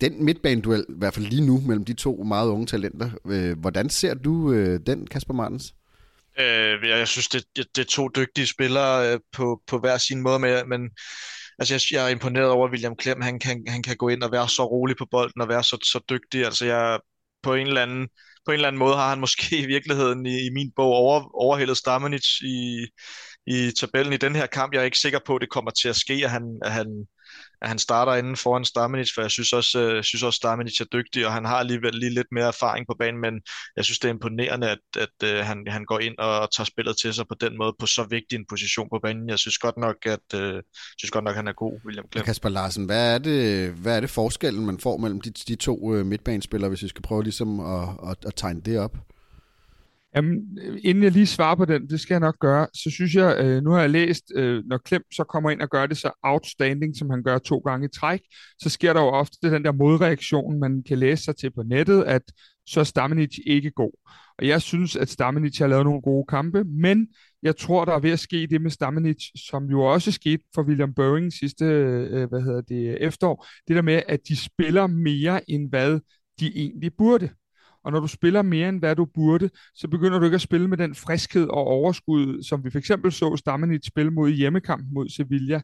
den 0.00 0.24
midtbaneduel, 0.24 0.86
i 0.88 0.92
hvert 0.98 1.14
fald 1.14 1.26
lige 1.26 1.46
nu, 1.46 1.60
mellem 1.60 1.84
de 1.84 1.94
to 1.94 2.22
meget 2.22 2.48
unge 2.48 2.66
talenter, 2.66 3.10
øh, 3.26 3.58
hvordan 3.58 3.90
ser 3.90 4.14
du 4.14 4.52
øh, 4.52 4.80
den, 4.86 5.06
Kasper 5.06 5.34
Martens? 5.34 5.74
Øh, 6.38 6.88
jeg 6.88 7.08
synes, 7.08 7.28
det, 7.28 7.44
det, 7.56 7.66
det 7.76 7.82
er 7.82 7.88
to 7.90 8.08
dygtige 8.16 8.46
spillere 8.46 9.12
øh, 9.12 9.20
på, 9.32 9.62
på 9.66 9.78
hver 9.78 9.98
sin 9.98 10.20
måde, 10.20 10.38
men, 10.38 10.68
men 10.68 10.90
altså, 11.58 11.74
jeg, 11.74 11.80
jeg 11.92 12.04
er 12.04 12.08
imponeret 12.08 12.50
over, 12.50 12.70
William 12.70 12.96
Klem, 12.96 13.20
han 13.20 13.38
kan, 13.38 13.64
han 13.68 13.82
kan 13.82 13.96
gå 13.96 14.08
ind 14.08 14.22
og 14.22 14.32
være 14.32 14.48
så 14.48 14.64
rolig 14.64 14.96
på 14.96 15.06
bolden 15.10 15.40
og 15.40 15.48
være 15.48 15.64
så, 15.64 15.76
så 15.82 16.00
dygtig. 16.10 16.44
Altså, 16.44 16.66
jeg 16.66 17.00
på 17.42 17.54
en 17.54 17.66
eller 17.66 17.82
anden 17.82 18.08
på 18.44 18.50
en 18.50 18.54
eller 18.54 18.68
anden 18.68 18.78
måde 18.78 18.96
har 18.96 19.08
han 19.08 19.20
måske 19.20 19.58
i 19.58 19.66
virkeligheden 19.66 20.26
i, 20.26 20.46
i 20.46 20.50
min 20.50 20.72
bog 20.76 20.92
over, 20.92 21.30
overhældet 21.34 21.76
Stamenic 21.76 22.26
i, 22.42 22.86
i 23.46 23.72
tabellen 23.80 24.12
i 24.12 24.16
den 24.16 24.36
her 24.36 24.46
kamp. 24.46 24.72
Jeg 24.72 24.80
er 24.80 24.84
ikke 24.84 24.98
sikker 24.98 25.18
på, 25.26 25.34
at 25.36 25.40
det 25.40 25.50
kommer 25.50 25.70
til 25.70 25.88
at 25.88 25.96
ske, 25.96 26.14
at 26.24 26.30
han, 26.30 26.58
at 26.62 26.72
han, 26.72 27.06
at 27.62 27.68
han 27.68 27.78
starter 27.78 28.14
inden 28.14 28.36
foran 28.36 28.64
Stamenic, 28.64 29.14
for 29.14 29.20
jeg 29.22 29.30
synes 29.30 29.52
også, 29.52 29.80
øh, 29.80 30.04
synes 30.04 30.22
også 30.22 30.36
Stamenic 30.36 30.80
er 30.80 30.84
dygtig, 30.84 31.26
og 31.26 31.32
han 31.32 31.44
har 31.44 31.56
alligevel 31.56 31.94
lige 31.94 32.14
lidt 32.14 32.26
mere 32.32 32.46
erfaring 32.46 32.86
på 32.86 32.94
banen, 32.98 33.20
men 33.20 33.40
jeg 33.76 33.84
synes, 33.84 33.98
det 33.98 34.08
er 34.08 34.12
imponerende, 34.12 34.70
at, 34.70 34.78
at 34.96 35.16
uh, 35.24 35.46
han, 35.46 35.64
han 35.68 35.84
går 35.84 35.98
ind 35.98 36.18
og 36.18 36.52
tager 36.52 36.64
spillet 36.64 36.96
til 36.96 37.14
sig 37.14 37.24
på 37.28 37.34
den 37.40 37.58
måde, 37.58 37.72
på 37.78 37.86
så 37.86 38.06
vigtig 38.10 38.36
en 38.36 38.44
position 38.48 38.88
på 38.92 38.98
banen. 39.02 39.28
Jeg 39.28 39.38
synes 39.38 39.58
godt 39.58 39.76
nok, 39.76 39.96
at 40.06 40.28
øh, 40.34 40.62
synes 40.98 41.10
godt 41.10 41.24
nok, 41.24 41.36
han 41.36 41.48
er 41.48 41.52
god, 41.52 41.80
William 41.84 42.06
Klem. 42.10 42.24
Kasper 42.24 42.48
Larsen, 42.48 42.84
hvad 42.84 43.14
er 43.14 43.18
det, 43.18 43.70
hvad 43.72 43.96
er 43.96 44.00
det 44.00 44.10
forskellen, 44.10 44.66
man 44.66 44.78
får 44.78 44.96
mellem 44.96 45.20
de, 45.20 45.30
de 45.30 45.54
to 45.54 45.94
øh, 45.94 46.06
midtbanespillere, 46.06 46.68
hvis 46.68 46.82
vi 46.82 46.88
skal 46.88 47.02
prøve 47.02 47.22
ligesom 47.22 47.60
at, 47.60 47.88
at, 48.10 48.16
at 48.26 48.32
tegne 48.36 48.60
det 48.60 48.78
op? 48.78 48.96
Jamen, 50.16 50.58
inden 50.82 51.04
jeg 51.04 51.12
lige 51.12 51.26
svarer 51.26 51.54
på 51.54 51.64
den, 51.64 51.88
det 51.88 52.00
skal 52.00 52.14
jeg 52.14 52.20
nok 52.20 52.38
gøre, 52.40 52.66
så 52.74 52.90
synes 52.90 53.14
jeg, 53.14 53.36
øh, 53.40 53.62
nu 53.62 53.70
har 53.70 53.80
jeg 53.80 53.90
læst, 53.90 54.24
øh, 54.34 54.62
når 54.66 54.78
Klem 54.78 55.02
så 55.12 55.24
kommer 55.24 55.50
ind 55.50 55.60
og 55.60 55.70
gør 55.70 55.86
det 55.86 55.96
så 55.96 56.10
outstanding, 56.22 56.96
som 56.96 57.10
han 57.10 57.22
gør 57.22 57.38
to 57.38 57.58
gange 57.58 57.86
i 57.86 57.88
træk, 57.88 58.20
så 58.58 58.70
sker 58.70 58.92
der 58.92 59.00
jo 59.00 59.06
ofte 59.06 59.50
den 59.50 59.64
der 59.64 59.72
modreaktion, 59.72 60.60
man 60.60 60.82
kan 60.88 60.98
læse 60.98 61.24
sig 61.24 61.36
til 61.36 61.50
på 61.50 61.62
nettet, 61.62 62.02
at 62.02 62.22
så 62.66 62.80
er 62.80 62.84
Stamenic 62.84 63.38
ikke 63.46 63.70
god. 63.70 63.92
Og 64.38 64.46
jeg 64.46 64.62
synes, 64.62 64.96
at 64.96 65.08
Stamenic 65.08 65.58
har 65.58 65.66
lavet 65.66 65.84
nogle 65.84 66.02
gode 66.02 66.26
kampe, 66.28 66.64
men 66.64 67.08
jeg 67.42 67.56
tror, 67.56 67.84
der 67.84 67.92
er 67.92 67.98
ved 67.98 68.10
at 68.10 68.18
ske 68.18 68.46
det 68.50 68.60
med 68.60 68.70
Stamenic, 68.70 69.24
som 69.48 69.64
jo 69.64 69.80
også 69.80 70.12
skete 70.12 70.42
for 70.54 70.62
William 70.62 70.94
Boeing 70.94 71.32
sidste 71.32 71.64
øh, 71.64 72.28
hvad 72.28 72.42
hedder 72.42 72.60
det, 72.60 73.02
efterår. 73.02 73.46
Det 73.68 73.76
der 73.76 73.82
med, 73.82 74.02
at 74.08 74.20
de 74.28 74.36
spiller 74.36 74.86
mere, 74.86 75.50
end 75.50 75.68
hvad 75.68 76.00
de 76.40 76.52
egentlig 76.56 76.90
burde. 76.98 77.30
Og 77.84 77.92
når 77.92 78.00
du 78.00 78.06
spiller 78.06 78.42
mere 78.42 78.68
end 78.68 78.78
hvad 78.78 78.96
du 78.96 79.04
burde, 79.04 79.50
så 79.74 79.88
begynder 79.88 80.18
du 80.18 80.24
ikke 80.24 80.34
at 80.34 80.40
spille 80.40 80.68
med 80.68 80.78
den 80.78 80.94
friskhed 80.94 81.48
og 81.48 81.66
overskud, 81.66 82.42
som 82.42 82.64
vi 82.64 82.70
for 82.70 82.78
eksempel 82.78 83.12
så 83.12 83.36
stammen 83.36 83.72
i 83.72 83.74
et 83.74 83.86
spil 83.86 84.12
mod 84.12 84.30
hjemmekamp 84.30 84.84
mod 84.92 85.08
Sevilla. 85.08 85.60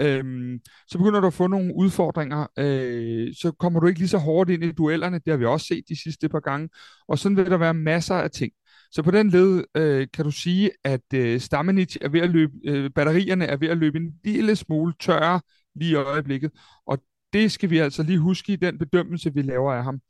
Øhm, 0.00 0.60
så 0.88 0.98
begynder 0.98 1.20
du 1.20 1.26
at 1.26 1.34
få 1.34 1.46
nogle 1.46 1.74
udfordringer, 1.74 2.46
øh, 2.58 3.34
så 3.34 3.52
kommer 3.52 3.80
du 3.80 3.86
ikke 3.86 4.00
lige 4.00 4.08
så 4.08 4.18
hårdt 4.18 4.50
ind 4.50 4.64
i 4.64 4.72
duellerne, 4.72 5.18
det 5.18 5.30
har 5.30 5.36
vi 5.36 5.44
også 5.44 5.66
set 5.66 5.84
de 5.88 6.02
sidste 6.02 6.28
par 6.28 6.40
gange, 6.40 6.68
og 7.08 7.18
sådan 7.18 7.36
vil 7.36 7.46
der 7.46 7.56
være 7.56 7.74
masser 7.74 8.14
af 8.14 8.30
ting. 8.30 8.52
Så 8.90 9.02
på 9.02 9.10
den 9.10 9.30
led 9.30 9.64
øh, 9.74 10.06
kan 10.14 10.24
du 10.24 10.30
sige, 10.30 10.70
at 10.84 11.14
øh, 11.14 11.40
Stamenic 11.40 11.96
er 12.00 12.08
ved 12.08 12.20
at 12.20 12.30
løbe, 12.30 12.52
øh, 12.64 12.90
batterierne 12.90 13.44
er 13.44 13.56
ved 13.56 13.68
at 13.68 13.78
løbe 13.78 13.98
en 13.98 14.12
lille 14.24 14.56
smule 14.56 14.94
tørre 15.00 15.40
lige 15.74 15.90
i 15.90 15.94
øjeblikket, 15.94 16.50
og 16.86 16.98
det 17.32 17.52
skal 17.52 17.70
vi 17.70 17.78
altså 17.78 18.02
lige 18.02 18.18
huske 18.18 18.52
i 18.52 18.56
den 18.56 18.78
bedømmelse, 18.78 19.34
vi 19.34 19.42
laver 19.42 19.72
af 19.72 19.84
ham. 19.84 20.00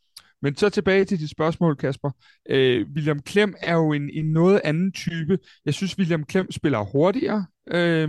Men 0.43 0.57
så 0.57 0.69
tilbage 0.69 1.05
til 1.05 1.21
dit 1.21 1.31
spørgsmål, 1.31 1.77
Kasper. 1.77 2.11
Øh, 2.51 2.87
William 2.95 3.21
Klem 3.21 3.55
er 3.63 3.75
jo 3.75 3.93
en, 3.93 4.11
en 4.13 4.33
noget 4.33 4.61
anden 4.65 4.93
type. 4.93 5.39
Jeg 5.65 5.75
synes, 5.75 5.99
William 5.99 6.25
Klem 6.25 6.53
spiller 6.53 6.79
hurtigere, 6.79 7.47
øh, 7.71 8.09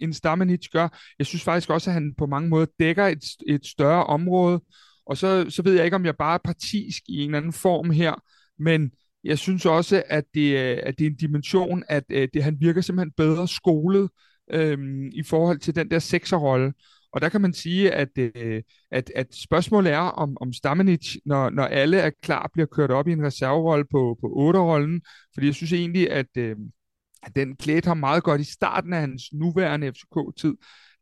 end 0.00 0.12
Stamenic 0.12 0.68
gør. 0.72 0.98
Jeg 1.18 1.26
synes 1.26 1.44
faktisk 1.44 1.70
også, 1.70 1.90
at 1.90 1.94
han 1.94 2.14
på 2.18 2.26
mange 2.26 2.48
måder 2.48 2.66
dækker 2.78 3.06
et, 3.06 3.24
et 3.46 3.66
større 3.66 4.04
område. 4.04 4.60
Og 5.06 5.16
så, 5.16 5.46
så 5.48 5.62
ved 5.62 5.74
jeg 5.74 5.84
ikke, 5.84 5.96
om 5.96 6.06
jeg 6.06 6.16
bare 6.16 6.34
er 6.34 6.38
partisk 6.44 7.02
i 7.08 7.18
en 7.18 7.30
eller 7.30 7.38
anden 7.38 7.52
form 7.52 7.90
her, 7.90 8.14
men 8.58 8.90
jeg 9.24 9.38
synes 9.38 9.66
også, 9.66 10.02
at 10.06 10.24
det, 10.34 10.58
øh, 10.58 10.78
at 10.82 10.98
det 10.98 11.06
er 11.06 11.10
en 11.10 11.16
dimension, 11.16 11.82
at, 11.88 12.04
at 12.10 12.28
det, 12.34 12.42
han 12.44 12.56
virker 12.60 12.80
simpelthen 12.80 13.12
bedre 13.16 13.48
skolet 13.48 14.10
øh, 14.52 14.78
i 15.12 15.22
forhold 15.22 15.58
til 15.58 15.74
den 15.74 15.90
der 15.90 15.98
sekserrolle. 15.98 16.72
Og 17.12 17.20
der 17.20 17.28
kan 17.28 17.40
man 17.40 17.52
sige, 17.52 17.92
at, 17.92 18.08
øh, 18.18 18.62
at, 18.90 19.12
at 19.16 19.26
spørgsmålet 19.34 19.92
er, 19.92 19.98
om, 19.98 20.36
om 20.40 20.52
Stamenic, 20.52 21.16
når, 21.26 21.50
når 21.50 21.64
alle 21.64 21.98
er 21.98 22.10
klar, 22.22 22.50
bliver 22.52 22.66
kørt 22.66 22.90
op 22.90 23.08
i 23.08 23.12
en 23.12 23.26
reserverolle 23.26 23.84
på, 23.90 24.18
på 24.20 24.26
8-rollen. 24.26 25.02
Fordi 25.34 25.46
jeg 25.46 25.54
synes 25.54 25.72
egentlig, 25.72 26.10
at, 26.10 26.36
øh, 26.36 26.56
at 27.22 27.36
den 27.36 27.56
klædte 27.56 27.88
ham 27.88 27.96
meget 27.96 28.22
godt 28.22 28.40
i 28.40 28.52
starten 28.52 28.92
af 28.92 29.00
hans 29.00 29.22
nuværende 29.32 29.92
FCK-tid. 29.92 30.54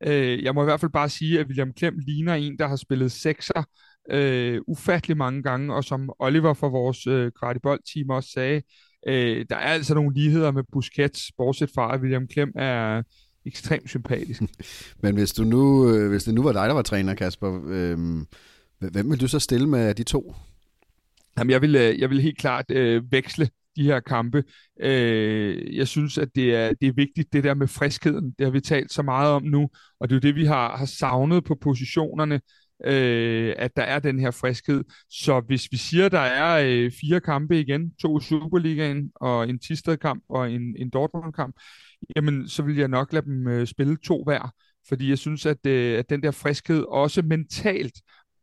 Øh, 0.07 0.43
jeg 0.45 0.55
må 0.55 0.63
i 0.63 0.65
hvert 0.65 0.81
fald 0.81 0.93
bare 0.93 1.09
sige, 1.09 1.41
at 1.41 1.47
William 1.47 1.73
Klem 1.73 1.99
ligner 1.99 2.35
en, 2.35 2.59
der 2.59 2.69
har 2.69 2.77
spillet 2.77 3.13
sekser 3.13 3.65
øh, 4.11 4.61
ufattelig 4.67 5.17
mange 5.17 5.43
gange, 5.43 5.75
og 5.75 5.85
som 5.85 6.13
Oliver 6.19 6.55
fra 6.55 6.69
vores 6.69 7.07
øh, 7.07 7.33
Kvartibold-team 7.39 8.11
også 8.11 8.31
sagde, 8.31 8.63
øh, 9.09 9.47
der 9.51 9.57
er 9.57 9.73
altså 9.73 9.95
nogle 9.95 10.15
ligheder 10.15 10.51
med 10.51 10.63
Busquets, 10.73 11.33
bortset 11.37 11.71
fra 11.75 11.95
at 11.95 12.01
William 12.01 12.29
Klem 12.29 12.53
er 12.57 13.03
ekstremt 13.49 13.89
sympatisk. 13.89 14.43
Men 15.03 15.15
hvis, 15.15 15.33
du 15.33 15.45
nu, 15.45 15.95
øh, 15.95 16.11
hvis 16.11 16.25
det 16.25 16.35
nu 16.35 16.43
var 16.43 16.53
dig, 16.53 16.69
der 16.69 16.75
var 16.75 16.83
træner, 16.83 17.15
Kasper, 17.15 17.61
øh, 17.67 17.99
hvem 18.79 19.11
vil 19.11 19.21
du 19.21 19.29
så 19.29 19.39
stille 19.39 19.69
med 19.69 19.95
de 19.95 20.03
to? 20.03 20.35
Jamen, 21.39 21.51
jeg 21.51 21.63
vil, 21.63 21.77
øh, 21.77 21.99
jeg 21.99 22.11
vil 22.11 22.21
helt 22.21 22.39
klart 22.39 22.71
øh, 22.71 23.13
veksle 23.13 23.49
de 23.77 23.83
her 23.83 24.01
kampe. 24.01 24.45
Øh, 24.81 25.77
jeg 25.77 25.89
synes, 25.89 26.19
at 26.19 26.29
det 26.35 26.55
er, 26.55 26.73
det 26.81 26.89
er 26.89 26.93
vigtigt, 26.93 27.33
det 27.33 27.45
der 27.45 27.55
med 27.55 27.69
friskheden. 27.69 28.35
Det 28.39 28.47
har 28.47 28.51
vi 28.51 28.61
talt 28.61 28.93
så 28.93 29.03
meget 29.03 29.33
om 29.33 29.43
nu, 29.43 29.69
og 30.01 30.09
det 30.09 30.15
er 30.15 30.17
jo 30.17 30.29
det, 30.29 30.35
vi 30.35 30.45
har, 30.45 30.77
har 30.77 30.87
savnet 30.87 31.45
på 31.45 31.55
positionerne, 31.61 32.41
øh, 32.85 33.55
at 33.59 33.77
der 33.77 33.83
er 33.83 33.99
den 33.99 34.19
her 34.19 34.31
friskhed. 34.31 34.85
Så 35.11 35.41
hvis 35.41 35.69
vi 35.73 35.77
siger, 35.77 36.09
der 36.09 36.19
er 36.19 36.65
øh, 36.67 36.93
fire 37.01 37.21
kampe 37.21 37.61
igen, 37.61 37.93
to 38.03 38.21
Superligaen 38.21 39.11
og 39.15 39.49
en 39.49 39.59
Tisted-kamp 39.59 40.23
og 40.29 40.53
en, 40.53 40.77
en 40.79 40.91
Dortmund-kamp, 40.91 41.57
jamen 42.17 42.49
så 42.49 42.63
vil 42.63 42.77
jeg 42.77 42.89
nok 42.89 43.13
lade 43.13 43.25
dem 43.25 43.49
øh, 43.49 43.67
spille 43.67 43.97
to 43.97 44.25
hver, 44.25 44.55
fordi 44.89 45.09
jeg 45.09 45.19
synes, 45.19 45.47
at, 45.47 45.67
øh, 45.67 45.99
at 45.99 46.11
den 46.11 46.23
der 46.23 46.31
friskhed 46.31 46.85
også 46.89 47.23
mentalt 47.23 47.95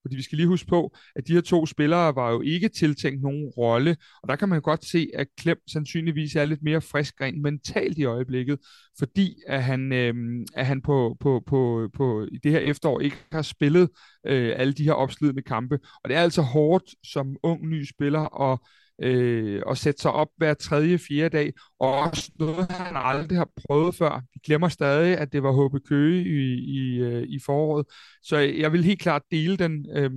fordi 0.05 0.15
vi 0.15 0.21
skal 0.21 0.35
lige 0.35 0.47
huske 0.47 0.67
på, 0.67 0.95
at 1.15 1.27
de 1.27 1.33
her 1.33 1.41
to 1.41 1.65
spillere 1.65 2.15
var 2.15 2.31
jo 2.31 2.41
ikke 2.41 2.69
tiltænkt 2.69 3.21
nogen 3.21 3.45
rolle, 3.45 3.97
og 4.23 4.29
der 4.29 4.35
kan 4.35 4.49
man 4.49 4.61
godt 4.61 4.85
se, 4.85 5.09
at 5.13 5.27
Klem 5.37 5.57
sandsynligvis 5.67 6.35
er 6.35 6.45
lidt 6.45 6.63
mere 6.63 6.81
frisk 6.81 7.21
rent 7.21 7.41
mentalt 7.41 7.97
i 7.97 8.05
øjeblikket, 8.05 8.59
fordi 8.99 9.35
at 9.47 9.63
han, 9.63 9.93
øh, 9.93 10.45
at 10.55 10.65
han 10.65 10.81
på, 10.81 11.17
på, 11.19 11.43
på, 11.47 11.89
på, 11.93 12.27
i 12.31 12.37
det 12.43 12.51
her 12.51 12.59
efterår 12.59 12.99
ikke 12.99 13.17
har 13.31 13.41
spillet 13.41 13.89
øh, 14.25 14.53
alle 14.55 14.73
de 14.73 14.83
her 14.83 14.93
opslidende 14.93 15.41
kampe. 15.41 15.79
Og 16.03 16.09
det 16.09 16.17
er 16.17 16.21
altså 16.21 16.41
hårdt 16.41 16.83
som 17.03 17.35
ung 17.43 17.69
ny 17.69 17.85
spiller 17.85 18.51
at 18.51 18.59
øh, 19.01 19.62
og 19.65 19.77
sætte 19.77 20.01
sig 20.01 20.12
op 20.12 20.27
hver 20.38 20.53
tredje, 20.53 20.97
fjerde 20.97 21.38
dag, 21.38 21.53
og 21.79 21.93
også 21.99 22.31
noget, 22.39 22.71
han 22.71 22.95
aldrig 22.95 23.38
har 23.38 23.49
prøvet 23.67 23.95
før. 23.95 24.21
Vi 24.34 24.39
glemmer 24.45 24.69
stadig, 24.69 25.17
at 25.17 25.34
det 25.34 25.43
var 25.43 25.51
HB 25.67 25.86
Køge 25.88 26.21
i, 26.21 26.53
i, 26.77 26.99
øh, 26.99 27.23
i 27.27 27.39
foråret, 27.45 27.86
så 28.23 28.38
jeg 28.38 28.71
vil 28.71 28.84
helt 28.84 29.01
klart 29.01 29.21
dele 29.31 29.58
den, 29.58 29.86
øh, 29.95 30.12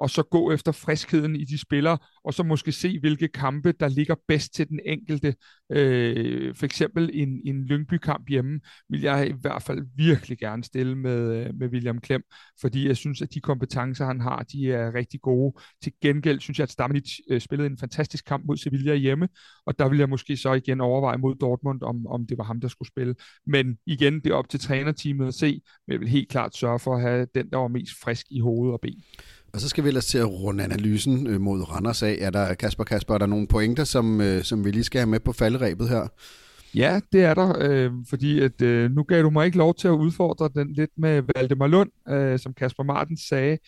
og 0.00 0.10
så 0.10 0.22
gå 0.22 0.52
efter 0.52 0.72
friskheden 0.72 1.36
i 1.36 1.44
de 1.44 1.58
spillere, 1.58 1.98
og 2.24 2.34
så 2.34 2.42
måske 2.42 2.72
se, 2.72 2.98
hvilke 3.00 3.28
kampe, 3.28 3.72
der 3.72 3.88
ligger 3.88 4.14
bedst 4.28 4.54
til 4.54 4.68
den 4.68 4.80
enkelte. 4.86 5.34
Øh, 5.72 6.54
for 6.54 6.64
eksempel 6.64 7.10
en, 7.12 7.40
en 7.44 7.64
Lyngby-kamp 7.64 8.28
hjemme, 8.28 8.60
vil 8.88 9.00
jeg 9.00 9.28
i 9.28 9.32
hvert 9.40 9.62
fald 9.62 9.86
virkelig 9.96 10.38
gerne 10.38 10.64
stille 10.64 10.98
med, 10.98 11.46
øh, 11.46 11.54
med 11.54 11.68
William 11.68 12.00
Klem, 12.00 12.22
fordi 12.60 12.86
jeg 12.86 12.96
synes, 12.96 13.22
at 13.22 13.34
de 13.34 13.40
kompetencer, 13.40 14.06
han 14.06 14.20
har, 14.20 14.42
de 14.52 14.72
er 14.72 14.94
rigtig 14.94 15.20
gode. 15.20 15.54
Til 15.82 15.92
gengæld 16.02 16.40
synes 16.40 16.58
jeg, 16.58 16.62
at 16.62 16.70
Stamenic 16.70 17.18
øh, 17.30 17.40
spillede 17.40 17.70
en 17.70 17.78
fantastisk 17.78 18.24
kamp 18.24 18.44
mod 18.46 18.56
Sevilla 18.56 18.94
hjemme, 18.94 19.28
og 19.66 19.78
der 19.78 19.88
vil 19.88 19.98
jeg 19.98 20.08
måske 20.08 20.36
så 20.36 20.52
igen 20.52 20.80
overveje 20.80 21.18
mod 21.18 21.34
Dortmund, 21.34 21.82
om, 21.82 22.06
om 22.06 22.26
det 22.26 22.38
var 22.38 22.44
ham, 22.44 22.60
der 22.60 22.68
skulle 22.68 22.88
spille. 22.88 23.14
Men 23.46 23.78
igen, 23.86 24.14
det 24.14 24.26
er 24.26 24.34
op 24.34 24.48
til 24.48 24.60
trænerteamet 24.60 25.26
at 25.26 25.34
se, 25.34 25.60
men 25.86 25.92
jeg 25.92 26.00
vil 26.00 26.08
helt 26.08 26.28
klart 26.28 26.56
sørge 26.56 26.78
for 26.78 26.94
at 26.94 27.02
have 27.02 27.26
den, 27.34 27.50
der 27.50 27.56
var 27.56 27.68
mest 27.68 27.92
frisk 28.02 28.26
i 28.30 28.40
hoved 28.40 28.72
og 28.72 28.80
ben. 28.80 29.02
Og 29.52 29.60
så 29.60 29.68
skal 29.68 29.84
vi 29.84 29.88
ellers 29.88 30.06
til 30.06 30.18
at 30.18 30.28
runde 30.30 30.64
analysen 30.64 31.26
øh, 31.26 31.40
mod 31.40 31.62
Randers 31.70 32.02
af. 32.02 32.16
Er 32.20 32.30
der, 32.30 32.54
Kasper, 32.54 32.84
Kasper, 32.84 33.14
er 33.14 33.18
der 33.18 33.26
nogle 33.26 33.46
pointer, 33.46 33.84
som, 33.84 34.20
øh, 34.20 34.42
som 34.42 34.64
vi 34.64 34.70
lige 34.70 34.84
skal 34.84 34.98
have 34.98 35.10
med 35.10 35.20
på 35.20 35.32
falderæbet 35.32 35.88
her? 35.88 36.08
Ja, 36.74 37.00
det 37.12 37.24
er 37.24 37.34
der, 37.34 37.56
øh, 37.60 37.92
fordi 38.08 38.40
at, 38.40 38.62
øh, 38.62 38.90
nu 38.90 39.02
gav 39.02 39.22
du 39.22 39.30
mig 39.30 39.46
ikke 39.46 39.58
lov 39.58 39.74
til 39.74 39.88
at 39.88 39.92
udfordre 39.92 40.50
den 40.54 40.72
lidt 40.72 40.90
med 40.96 41.22
Valdemar 41.34 41.66
Lund, 41.66 41.90
øh, 42.08 42.38
som 42.38 42.54
Kasper 42.54 42.82
Martin 42.82 43.16
sagde. 43.16 43.58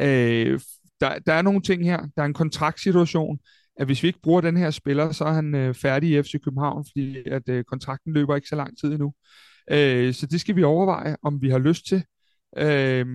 Øh, 0.00 0.60
der, 1.00 1.18
der 1.26 1.32
er 1.32 1.42
nogle 1.42 1.60
ting 1.60 1.84
her. 1.84 1.98
Der 2.16 2.22
er 2.22 2.26
en 2.26 2.34
kontraktsituation. 2.34 3.38
at 3.80 3.86
hvis 3.86 4.02
vi 4.02 4.08
ikke 4.08 4.22
bruger 4.22 4.40
den 4.40 4.56
her 4.56 4.70
spiller, 4.70 5.12
så 5.12 5.24
er 5.24 5.32
han 5.32 5.54
øh, 5.54 5.74
færdig 5.74 6.10
i 6.10 6.22
FC 6.22 6.32
København, 6.44 6.84
fordi 6.92 7.28
at 7.28 7.48
øh, 7.48 7.64
kontrakten 7.64 8.12
løber 8.12 8.36
ikke 8.36 8.48
så 8.48 8.56
lang 8.56 8.78
tid 8.78 8.92
endnu. 8.92 9.12
Øh, 9.70 10.14
så 10.14 10.26
det 10.26 10.40
skal 10.40 10.56
vi 10.56 10.62
overveje, 10.62 11.16
om 11.22 11.42
vi 11.42 11.50
har 11.50 11.58
lyst 11.58 11.86
til. 11.86 12.04
Øh, 12.58 13.06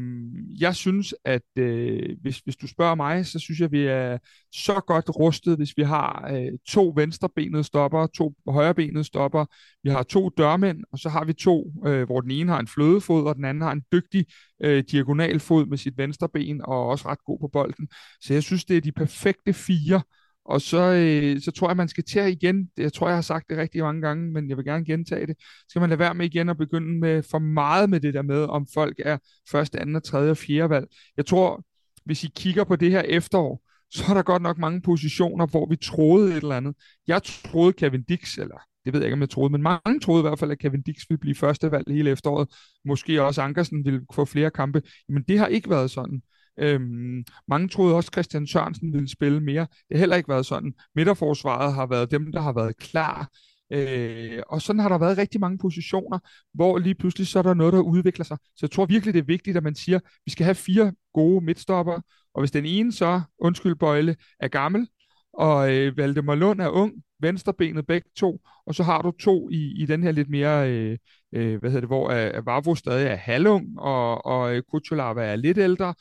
jeg 0.59 0.75
synes, 0.75 1.15
at 1.25 1.41
øh, 1.57 2.17
hvis, 2.21 2.39
hvis 2.39 2.55
du 2.55 2.67
spørger 2.67 2.95
mig, 2.95 3.25
så 3.25 3.39
synes 3.39 3.59
jeg, 3.59 3.65
at 3.65 3.71
vi 3.71 3.85
er 3.85 4.17
så 4.53 4.81
godt 4.87 5.09
rustet, 5.09 5.57
hvis 5.57 5.77
vi 5.77 5.83
har 5.83 6.29
øh, 6.33 6.51
to 6.67 6.93
venstrebenede 6.95 7.63
stopper, 7.63 8.07
to 8.07 8.33
højrebenede 8.47 9.03
stopper, 9.03 9.45
vi 9.83 9.89
har 9.89 10.03
to 10.03 10.29
dørmænd, 10.29 10.83
og 10.91 10.99
så 10.99 11.09
har 11.09 11.25
vi 11.25 11.33
to, 11.33 11.73
øh, 11.85 12.03
hvor 12.05 12.21
den 12.21 12.31
ene 12.31 12.51
har 12.51 12.59
en 12.59 12.67
flødefod, 12.67 13.27
og 13.27 13.35
den 13.35 13.45
anden 13.45 13.63
har 13.63 13.71
en 13.71 13.83
dygtig 13.91 14.25
øh, 14.63 14.83
diagonalfod 14.91 15.65
med 15.65 15.77
sit 15.77 15.97
venstre 15.97 16.29
ben, 16.29 16.61
og 16.65 16.87
også 16.87 17.07
ret 17.07 17.23
god 17.25 17.39
på 17.39 17.47
bolden. 17.47 17.87
Så 18.21 18.33
jeg 18.33 18.43
synes, 18.43 18.65
det 18.65 18.77
er 18.77 18.81
de 18.81 18.91
perfekte 18.91 19.53
fire, 19.53 20.01
og 20.45 20.61
så, 20.61 20.77
øh, 20.77 21.41
så 21.41 21.51
tror 21.51 21.69
jeg, 21.69 21.77
man 21.77 21.87
skal 21.87 22.03
til 22.03 22.21
igen. 22.21 22.69
Jeg 22.77 22.93
tror, 22.93 23.07
jeg 23.07 23.17
har 23.17 23.21
sagt 23.21 23.49
det 23.49 23.57
rigtig 23.57 23.81
mange 23.81 24.01
gange, 24.01 24.31
men 24.31 24.49
jeg 24.49 24.57
vil 24.57 24.65
gerne 24.65 24.85
gentage 24.85 25.27
det. 25.27 25.35
Skal 25.69 25.79
man 25.79 25.89
lade 25.89 25.99
være 25.99 26.13
med 26.13 26.25
igen 26.25 26.49
at 26.49 26.57
begynde 26.57 26.99
med 26.99 27.23
for 27.23 27.39
meget 27.39 27.89
med 27.89 27.99
det 27.99 28.13
der 28.13 28.21
med, 28.21 28.43
om 28.43 28.67
folk 28.73 28.99
er 29.05 29.17
første, 29.51 29.79
anden, 29.79 29.95
og 29.95 30.03
tredje 30.03 30.31
og 30.31 30.37
fjerde 30.37 30.69
valg. 30.69 30.87
Jeg 31.17 31.25
tror, 31.25 31.63
hvis 32.05 32.23
I 32.23 32.29
kigger 32.35 32.63
på 32.63 32.75
det 32.75 32.91
her 32.91 33.01
efterår, 33.01 33.63
så 33.91 34.03
er 34.09 34.13
der 34.13 34.21
godt 34.21 34.41
nok 34.41 34.57
mange 34.57 34.81
positioner, 34.81 35.45
hvor 35.45 35.69
vi 35.69 35.75
troede 35.75 36.31
et 36.31 36.37
eller 36.37 36.55
andet. 36.55 36.75
Jeg 37.07 37.23
troede 37.23 37.73
Kevin 37.73 38.03
Dix, 38.03 38.37
eller 38.37 38.57
det 38.85 38.93
ved 38.93 38.99
jeg 38.99 39.07
ikke, 39.07 39.13
om 39.13 39.21
jeg 39.21 39.29
troede, 39.29 39.51
men 39.51 39.61
mange 39.61 39.99
troede 39.99 40.21
i 40.21 40.27
hvert 40.27 40.39
fald, 40.39 40.51
at 40.51 40.59
Kevin 40.59 40.81
Dix 40.81 40.95
ville 41.09 41.19
blive 41.19 41.35
første 41.35 41.71
valg 41.71 41.85
hele 41.87 42.09
efteråret. 42.09 42.47
Måske 42.85 43.23
også 43.23 43.41
Ankersen 43.41 43.85
ville 43.85 44.01
få 44.13 44.25
flere 44.25 44.51
kampe. 44.51 44.81
Men 45.09 45.23
det 45.23 45.39
har 45.39 45.47
ikke 45.47 45.69
været 45.69 45.91
sådan. 45.91 46.21
Øhm, 46.59 47.23
mange 47.47 47.67
troede 47.67 47.95
også, 47.95 48.07
at 48.07 48.13
Christian 48.13 48.47
Sørensen 48.47 48.93
ville 48.93 49.09
spille 49.09 49.39
mere. 49.39 49.67
Det 49.89 49.97
har 49.97 49.97
heller 49.97 50.15
ikke 50.15 50.29
været 50.29 50.45
sådan. 50.45 50.73
Midterforsvaret 50.95 51.73
har 51.73 51.85
været 51.85 52.11
dem, 52.11 52.31
der 52.31 52.41
har 52.41 52.53
været 52.53 52.77
klar. 52.77 53.29
Øh, 53.73 54.41
og 54.47 54.61
sådan 54.61 54.79
har 54.79 54.89
der 54.89 54.97
været 54.97 55.17
rigtig 55.17 55.41
mange 55.41 55.57
positioner, 55.57 56.19
hvor 56.53 56.77
lige 56.77 56.95
pludselig 56.95 57.27
så 57.27 57.39
er 57.39 57.43
der 57.43 57.53
noget, 57.53 57.73
der 57.73 57.79
udvikler 57.79 58.25
sig. 58.25 58.37
Så 58.41 58.59
jeg 58.61 58.71
tror 58.71 58.85
virkelig, 58.85 59.13
det 59.13 59.19
er 59.19 59.25
vigtigt, 59.25 59.57
at 59.57 59.63
man 59.63 59.75
siger, 59.75 59.97
at 59.97 60.03
vi 60.25 60.31
skal 60.31 60.43
have 60.43 60.55
fire 60.55 60.93
gode 61.13 61.45
midtstopper, 61.45 62.01
og 62.33 62.41
hvis 62.41 62.51
den 62.51 62.65
ene 62.65 62.91
så, 62.91 63.21
undskyld 63.39 63.75
Bøjle, 63.75 64.15
er 64.39 64.47
gammel, 64.47 64.87
og 65.33 65.75
øh, 65.75 65.97
Valdemar 65.97 66.35
Lund 66.35 66.61
er 66.61 66.69
ung, 66.69 66.93
venstrebenet 67.19 67.87
begge 67.87 68.09
to, 68.15 68.41
og 68.65 68.75
så 68.75 68.83
har 68.83 69.01
du 69.01 69.11
to 69.11 69.49
i, 69.49 69.73
i 69.81 69.85
den 69.85 70.03
her 70.03 70.11
lidt 70.11 70.29
mere, 70.29 70.71
øh, 70.71 70.97
øh, 71.33 71.59
hvad 71.59 71.69
hedder 71.69 71.81
det, 71.81 71.89
hvor 71.89 72.09
øh, 72.11 72.45
Vavro 72.45 72.75
stadig 72.75 73.07
er 73.07 73.15
halvung, 73.15 73.79
og, 73.79 74.25
og 74.25 74.55
øh, 74.55 74.63
Kuchulava 74.71 75.25
er 75.25 75.35
lidt 75.35 75.57
ældre, 75.57 75.93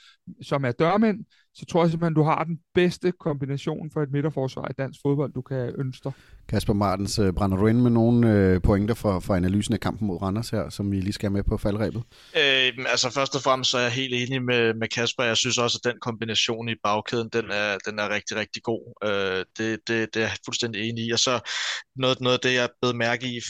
som 0.43 0.65
er 0.65 0.73
dørmænd, 0.73 1.25
så 1.55 1.67
tror 1.67 1.83
jeg 1.83 1.91
simpelthen, 1.91 2.15
du 2.15 2.23
har 2.23 2.45
den 2.45 2.59
bedste 2.75 3.13
kombination 3.13 3.91
for 3.93 4.03
et 4.03 4.11
midterforsvar 4.13 4.69
i 4.71 4.73
dansk 4.79 5.01
fodbold, 5.03 5.33
du 5.33 5.43
kan 5.43 5.75
ønske 5.79 6.05
dig. 6.05 6.13
Kasper 6.49 6.73
Martens, 6.73 7.19
øh, 7.19 7.33
brænder 7.33 7.57
du 7.57 7.67
ind 7.67 7.81
med 7.81 7.91
nogle 7.91 8.33
øh, 8.33 8.63
pointer 8.63 8.95
for, 8.95 9.21
for 9.21 9.35
analysen 9.35 9.75
af 9.75 9.81
kampen 9.81 10.07
mod 10.07 10.23
Randers 10.23 10.51
her, 10.51 10.69
som 10.69 10.93
vi 10.93 11.01
lige 11.01 11.13
skal 11.13 11.27
have 11.27 11.33
med 11.33 11.43
på 11.43 11.57
faldrebet? 11.57 12.03
Øh, 12.37 12.73
altså 12.87 13.13
først 13.15 13.35
og 13.35 13.43
fremmest 13.43 13.71
så 13.71 13.79
er 13.79 13.83
jeg 13.83 13.93
helt 13.93 14.15
enig 14.15 14.43
med, 14.43 14.75
med 14.75 14.89
Kasper. 14.89 15.25
Jeg 15.25 15.37
synes 15.37 15.59
også, 15.59 15.81
at 15.85 15.93
den 15.93 16.01
kombination 16.01 16.69
i 16.69 16.75
bagkæden, 16.85 17.29
den 17.33 17.45
er, 17.51 17.79
den 17.87 17.99
er 17.99 18.09
rigtig, 18.09 18.37
rigtig 18.37 18.63
god. 18.63 18.83
Øh, 19.05 19.45
det, 19.59 19.79
det, 19.89 20.15
det 20.15 20.23
er 20.23 20.27
jeg 20.27 20.37
fuldstændig 20.45 20.89
enig 20.89 21.07
i. 21.07 21.11
Og 21.11 21.19
så 21.19 21.51
noget, 21.97 22.21
noget 22.21 22.35
af 22.35 22.41
det, 22.43 22.55
jeg 22.55 22.69
blev 22.83 22.95
mærke 22.95 23.27
i 23.27 23.41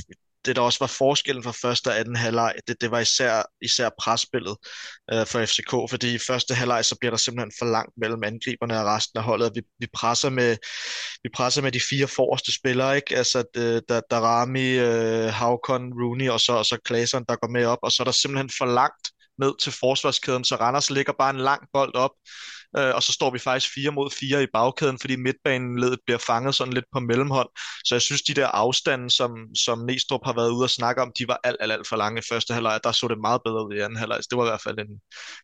det, 0.45 0.57
der 0.57 0.63
også 0.63 0.79
var 0.81 0.87
forskellen 0.87 1.43
fra 1.43 1.53
første 1.53 1.89
og 1.89 1.99
anden 1.99 2.17
halvleg, 2.17 2.55
det, 2.69 2.81
det 2.81 2.91
var 2.91 3.01
især, 3.01 3.43
især 3.63 3.91
presspillet 3.99 4.57
øh, 5.13 5.27
for 5.27 5.45
FCK, 5.45 5.91
fordi 5.91 6.15
i 6.15 6.19
første 6.19 6.55
halvleg, 6.55 6.85
så 6.85 6.97
bliver 7.01 7.11
der 7.11 7.19
simpelthen 7.19 7.53
for 7.59 7.67
langt 7.67 7.93
mellem 7.97 8.25
angriberne 8.25 8.81
og 8.81 8.87
resten 8.87 9.19
af 9.19 9.25
holdet. 9.25 9.53
Vi, 9.55 9.63
vi, 9.79 9.87
presser, 9.95 10.31
med, 10.31 10.57
vi 11.23 11.29
presser 11.35 11.63
med 11.63 11.73
de 11.73 11.81
fire 11.91 12.09
forreste 12.09 12.55
spillere, 12.55 12.97
ikke? 12.97 13.17
Altså, 13.17 13.45
det, 13.55 13.83
der, 13.89 14.01
der 14.11 14.21
Rami, 14.21 14.69
øh, 14.71 15.33
Havkon, 15.33 15.93
Rooney 16.03 16.29
og 16.29 16.41
så, 16.41 16.53
og 16.53 16.65
så 16.65 16.79
Klaseren, 16.85 17.25
der 17.29 17.37
går 17.37 17.49
med 17.49 17.65
op, 17.65 17.79
og 17.83 17.93
så 17.93 18.03
er 18.03 18.05
der 18.05 18.13
simpelthen 18.13 18.51
for 18.59 18.67
langt 18.67 19.07
ned 19.41 19.55
til 19.63 19.73
forsvarskæden, 19.73 20.45
så 20.45 20.57
Randers 20.57 20.91
ligger 20.91 21.13
bare 21.13 21.31
en 21.31 21.41
lang 21.41 21.63
bold 21.73 21.95
op, 21.95 22.11
øh, 22.79 22.95
og 22.95 23.03
så 23.03 23.13
står 23.13 23.31
vi 23.31 23.39
faktisk 23.39 23.75
fire 23.75 23.91
mod 23.91 24.11
fire 24.11 24.43
i 24.43 24.47
bagkæden, 24.55 24.99
fordi 25.01 25.17
midtbaneledet 25.17 25.99
bliver 26.07 26.19
fanget 26.27 26.55
sådan 26.55 26.73
lidt 26.73 26.85
på 26.93 27.01
mellemhånd. 27.01 27.49
Så 27.85 27.95
jeg 27.95 28.03
synes, 28.03 28.23
de 28.23 28.35
der 28.35 28.47
afstande, 28.47 29.11
som, 29.11 29.31
som 29.65 29.79
Næstrup 29.79 30.21
har 30.25 30.33
været 30.33 30.51
ude 30.51 30.65
og 30.65 30.71
snakke 30.71 31.03
om, 31.03 31.13
de 31.19 31.29
var 31.29 31.41
alt, 31.45 31.57
alt, 31.61 31.73
alt 31.73 31.89
for 31.89 31.97
lange 31.97 32.19
i 32.19 32.29
første 32.31 32.55
halvleg. 32.55 32.81
Der 32.85 32.93
så 32.93 33.09
det 33.09 33.19
meget 33.21 33.41
bedre 33.45 33.67
ud 33.67 33.75
i 33.75 33.81
anden 33.81 33.99
halvleg. 33.99 34.21
Det 34.31 34.39
var 34.39 34.45
i 34.45 34.51
hvert 34.51 34.63
fald 34.67 34.79
en, 34.79 34.93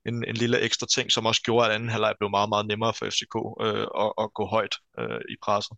en, 0.08 0.24
en 0.28 0.36
lille 0.36 0.60
ekstra 0.60 0.86
ting, 0.94 1.12
som 1.12 1.26
også 1.26 1.42
gjorde, 1.42 1.66
at 1.66 1.74
anden 1.74 1.88
halvleg 1.88 2.14
blev 2.20 2.30
meget, 2.30 2.48
meget 2.48 2.66
nemmere 2.66 2.94
for 2.94 3.06
FCK 3.06 3.34
øh, 3.66 3.86
at, 4.04 4.12
at 4.22 4.28
gå 4.34 4.46
højt 4.46 4.74
øh, 5.00 5.20
i 5.34 5.36
presset. 5.44 5.76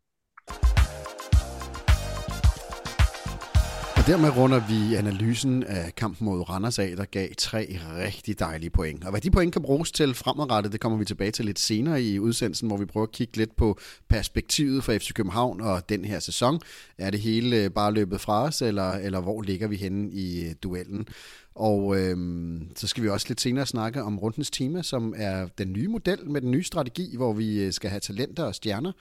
Dermed 4.09 4.37
runder 4.37 4.61
vi 4.69 4.95
analysen 4.95 5.65
af 5.65 5.95
kampen 5.95 6.25
mod 6.25 6.49
Randers 6.49 6.79
af, 6.79 6.97
der 6.97 7.05
gav 7.05 7.29
tre 7.39 7.79
rigtig 8.05 8.39
dejlige 8.39 8.71
point. 8.71 9.05
Og 9.05 9.11
hvad 9.11 9.21
de 9.21 9.31
point 9.31 9.53
kan 9.53 9.63
bruges 9.63 9.93
til 9.93 10.15
fremadrettet, 10.15 10.73
det 10.73 10.81
kommer 10.81 10.99
vi 10.99 11.05
tilbage 11.05 11.31
til 11.31 11.45
lidt 11.45 11.59
senere 11.59 12.03
i 12.03 12.19
udsendelsen, 12.19 12.69
hvor 12.69 12.77
vi 12.77 12.85
prøver 12.85 13.07
at 13.07 13.13
kigge 13.13 13.37
lidt 13.37 13.57
på 13.57 13.79
perspektivet 14.09 14.85
for 14.85 14.93
FC 14.99 15.13
København 15.13 15.61
og 15.61 15.89
den 15.89 16.05
her 16.05 16.19
sæson. 16.19 16.61
Er 16.99 17.11
det 17.11 17.21
hele 17.21 17.71
bare 17.71 17.93
løbet 17.93 18.21
fra 18.21 18.43
os, 18.43 18.63
eller, 18.63 18.91
eller 18.93 19.21
hvor 19.21 19.43
ligger 19.43 19.69
vi 19.69 19.77
henne 19.77 20.13
i 20.13 20.45
øh, 20.45 20.55
duellen? 20.63 21.09
Og 21.55 22.01
øhm, 22.01 22.69
så 22.77 22.87
skal 22.87 23.03
vi 23.03 23.09
også 23.09 23.27
lidt 23.29 23.41
senere 23.41 23.67
snakke 23.67 24.03
om 24.03 24.19
Rundens 24.19 24.51
Tema, 24.51 24.83
som 24.83 25.15
er 25.17 25.49
den 25.59 25.73
nye 25.73 25.89
model 25.89 26.31
med 26.31 26.41
den 26.41 26.51
nye 26.51 26.65
strategi, 26.65 27.17
hvor 27.17 27.33
vi 27.33 27.61
øh, 27.61 27.73
skal 27.73 27.91
have 27.91 28.01
talenter 28.01 28.45
og 28.45 28.55
stjerner, 28.55 28.93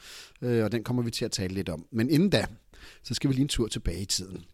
øh, 0.41 0.63
og 0.63 0.71
den 0.71 0.83
kommer 0.83 1.03
vi 1.03 1.11
til 1.11 1.25
at 1.25 1.31
tale 1.31 1.53
lidt 1.53 1.69
om. 1.69 1.85
Men 1.91 2.09
inden 2.09 2.29
da, 2.29 2.45
så 3.03 3.13
skal 3.13 3.29
vi 3.29 3.33
lige 3.33 3.41
en 3.41 3.47
tur 3.47 3.67
tilbage 3.67 4.01
i 4.01 4.05
tiden. 4.05 4.45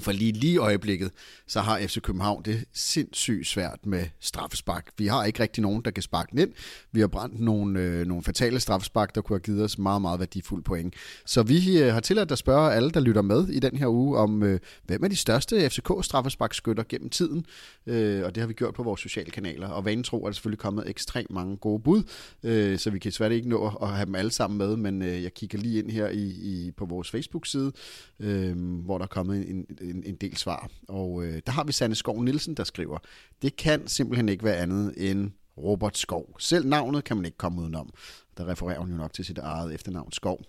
For 0.00 0.12
lige, 0.12 0.32
lige 0.32 0.58
øjeblikket, 0.58 1.10
så 1.46 1.60
har 1.60 1.78
FC 1.78 2.00
København 2.00 2.42
det 2.44 2.64
sindssygt 2.72 3.46
svært 3.46 3.86
med 3.86 4.04
straffespark. 4.20 4.90
Vi 4.98 5.06
har 5.06 5.24
ikke 5.24 5.40
rigtig 5.40 5.62
nogen, 5.62 5.82
der 5.84 5.90
kan 5.90 6.02
sparke 6.02 6.28
den 6.30 6.38
ind. 6.38 6.52
Vi 6.92 7.00
har 7.00 7.06
brændt 7.06 7.40
nogle, 7.40 7.80
øh, 7.80 8.06
nogle 8.06 8.22
fatale 8.24 8.60
straffespark, 8.60 9.14
der 9.14 9.20
kunne 9.20 9.34
have 9.34 9.42
givet 9.42 9.64
os 9.64 9.78
meget, 9.78 10.02
meget 10.02 10.20
værdifulde 10.20 10.62
point. 10.62 10.94
Så 11.26 11.42
vi 11.42 11.78
øh, 11.78 11.92
har 11.92 12.00
tilladt 12.00 12.32
at 12.32 12.38
spørge 12.38 12.72
alle, 12.72 12.90
der 12.90 13.00
lytter 13.00 13.22
med 13.22 13.48
i 13.48 13.58
den 13.58 13.76
her 13.76 13.86
uge, 13.86 14.18
om 14.18 14.42
øh, 14.42 14.60
hvem 14.86 15.04
er 15.04 15.08
de 15.08 15.16
største 15.16 15.70
FCK-straffesparkskytter 15.70 16.82
gennem 16.88 17.10
tiden. 17.10 17.46
Øh, 17.86 18.24
og 18.24 18.34
det 18.34 18.40
har 18.40 18.48
vi 18.48 18.54
gjort 18.54 18.74
på 18.74 18.82
vores 18.82 19.00
sociale 19.00 19.30
kanaler. 19.30 19.68
Og 19.68 19.84
vanen 19.84 20.04
tro 20.04 20.22
er 20.22 20.26
der 20.26 20.32
selvfølgelig 20.32 20.58
kommet 20.58 20.88
ekstremt 20.88 21.30
mange 21.30 21.56
gode 21.56 21.82
bud, 21.82 22.02
øh, 22.42 22.78
så 22.78 22.90
vi 22.90 22.98
kan 22.98 23.12
svært 23.12 23.32
ikke 23.32 23.48
nå 23.48 23.66
at 23.82 23.88
have 23.88 24.06
dem 24.06 24.14
alle 24.14 24.30
sammen 24.30 24.58
med, 24.58 24.76
men 24.76 25.02
øh, 25.02 25.22
jeg 25.22 25.34
kigger 25.34 25.58
lige 25.58 25.78
ind 25.78 25.90
her 25.90 26.08
i, 26.08 26.24
i 26.24 26.70
på 26.76 26.84
vores 26.84 27.10
Facebook-side, 27.10 27.72
øh, 28.20 28.56
hvor 28.84 28.98
der 28.98 29.04
er 29.04 29.08
kommet 29.08 29.50
en, 29.50 29.66
en, 29.82 30.02
en 30.06 30.14
del 30.14 30.36
svar. 30.36 30.70
Og 30.88 31.24
øh, 31.24 31.42
der 31.46 31.52
har 31.52 31.64
vi 31.64 31.72
Sanne 31.72 31.94
Skov 31.94 32.22
Nielsen, 32.22 32.54
der 32.54 32.64
skriver, 32.64 32.98
det 33.42 33.56
kan 33.56 33.88
simpelthen 33.88 34.28
ikke 34.28 34.44
være 34.44 34.56
andet 34.56 35.10
end 35.10 35.30
Robert 35.58 35.98
Skov. 35.98 36.36
Selv 36.38 36.66
navnet 36.66 37.04
kan 37.04 37.16
man 37.16 37.26
ikke 37.26 37.38
komme 37.38 37.62
udenom. 37.62 37.90
Der 38.36 38.48
refererer 38.48 38.78
hun 38.78 38.90
jo 38.90 38.96
nok 38.96 39.12
til 39.12 39.24
sit 39.24 39.38
eget 39.38 39.74
efternavn 39.74 40.12
Skov. 40.12 40.40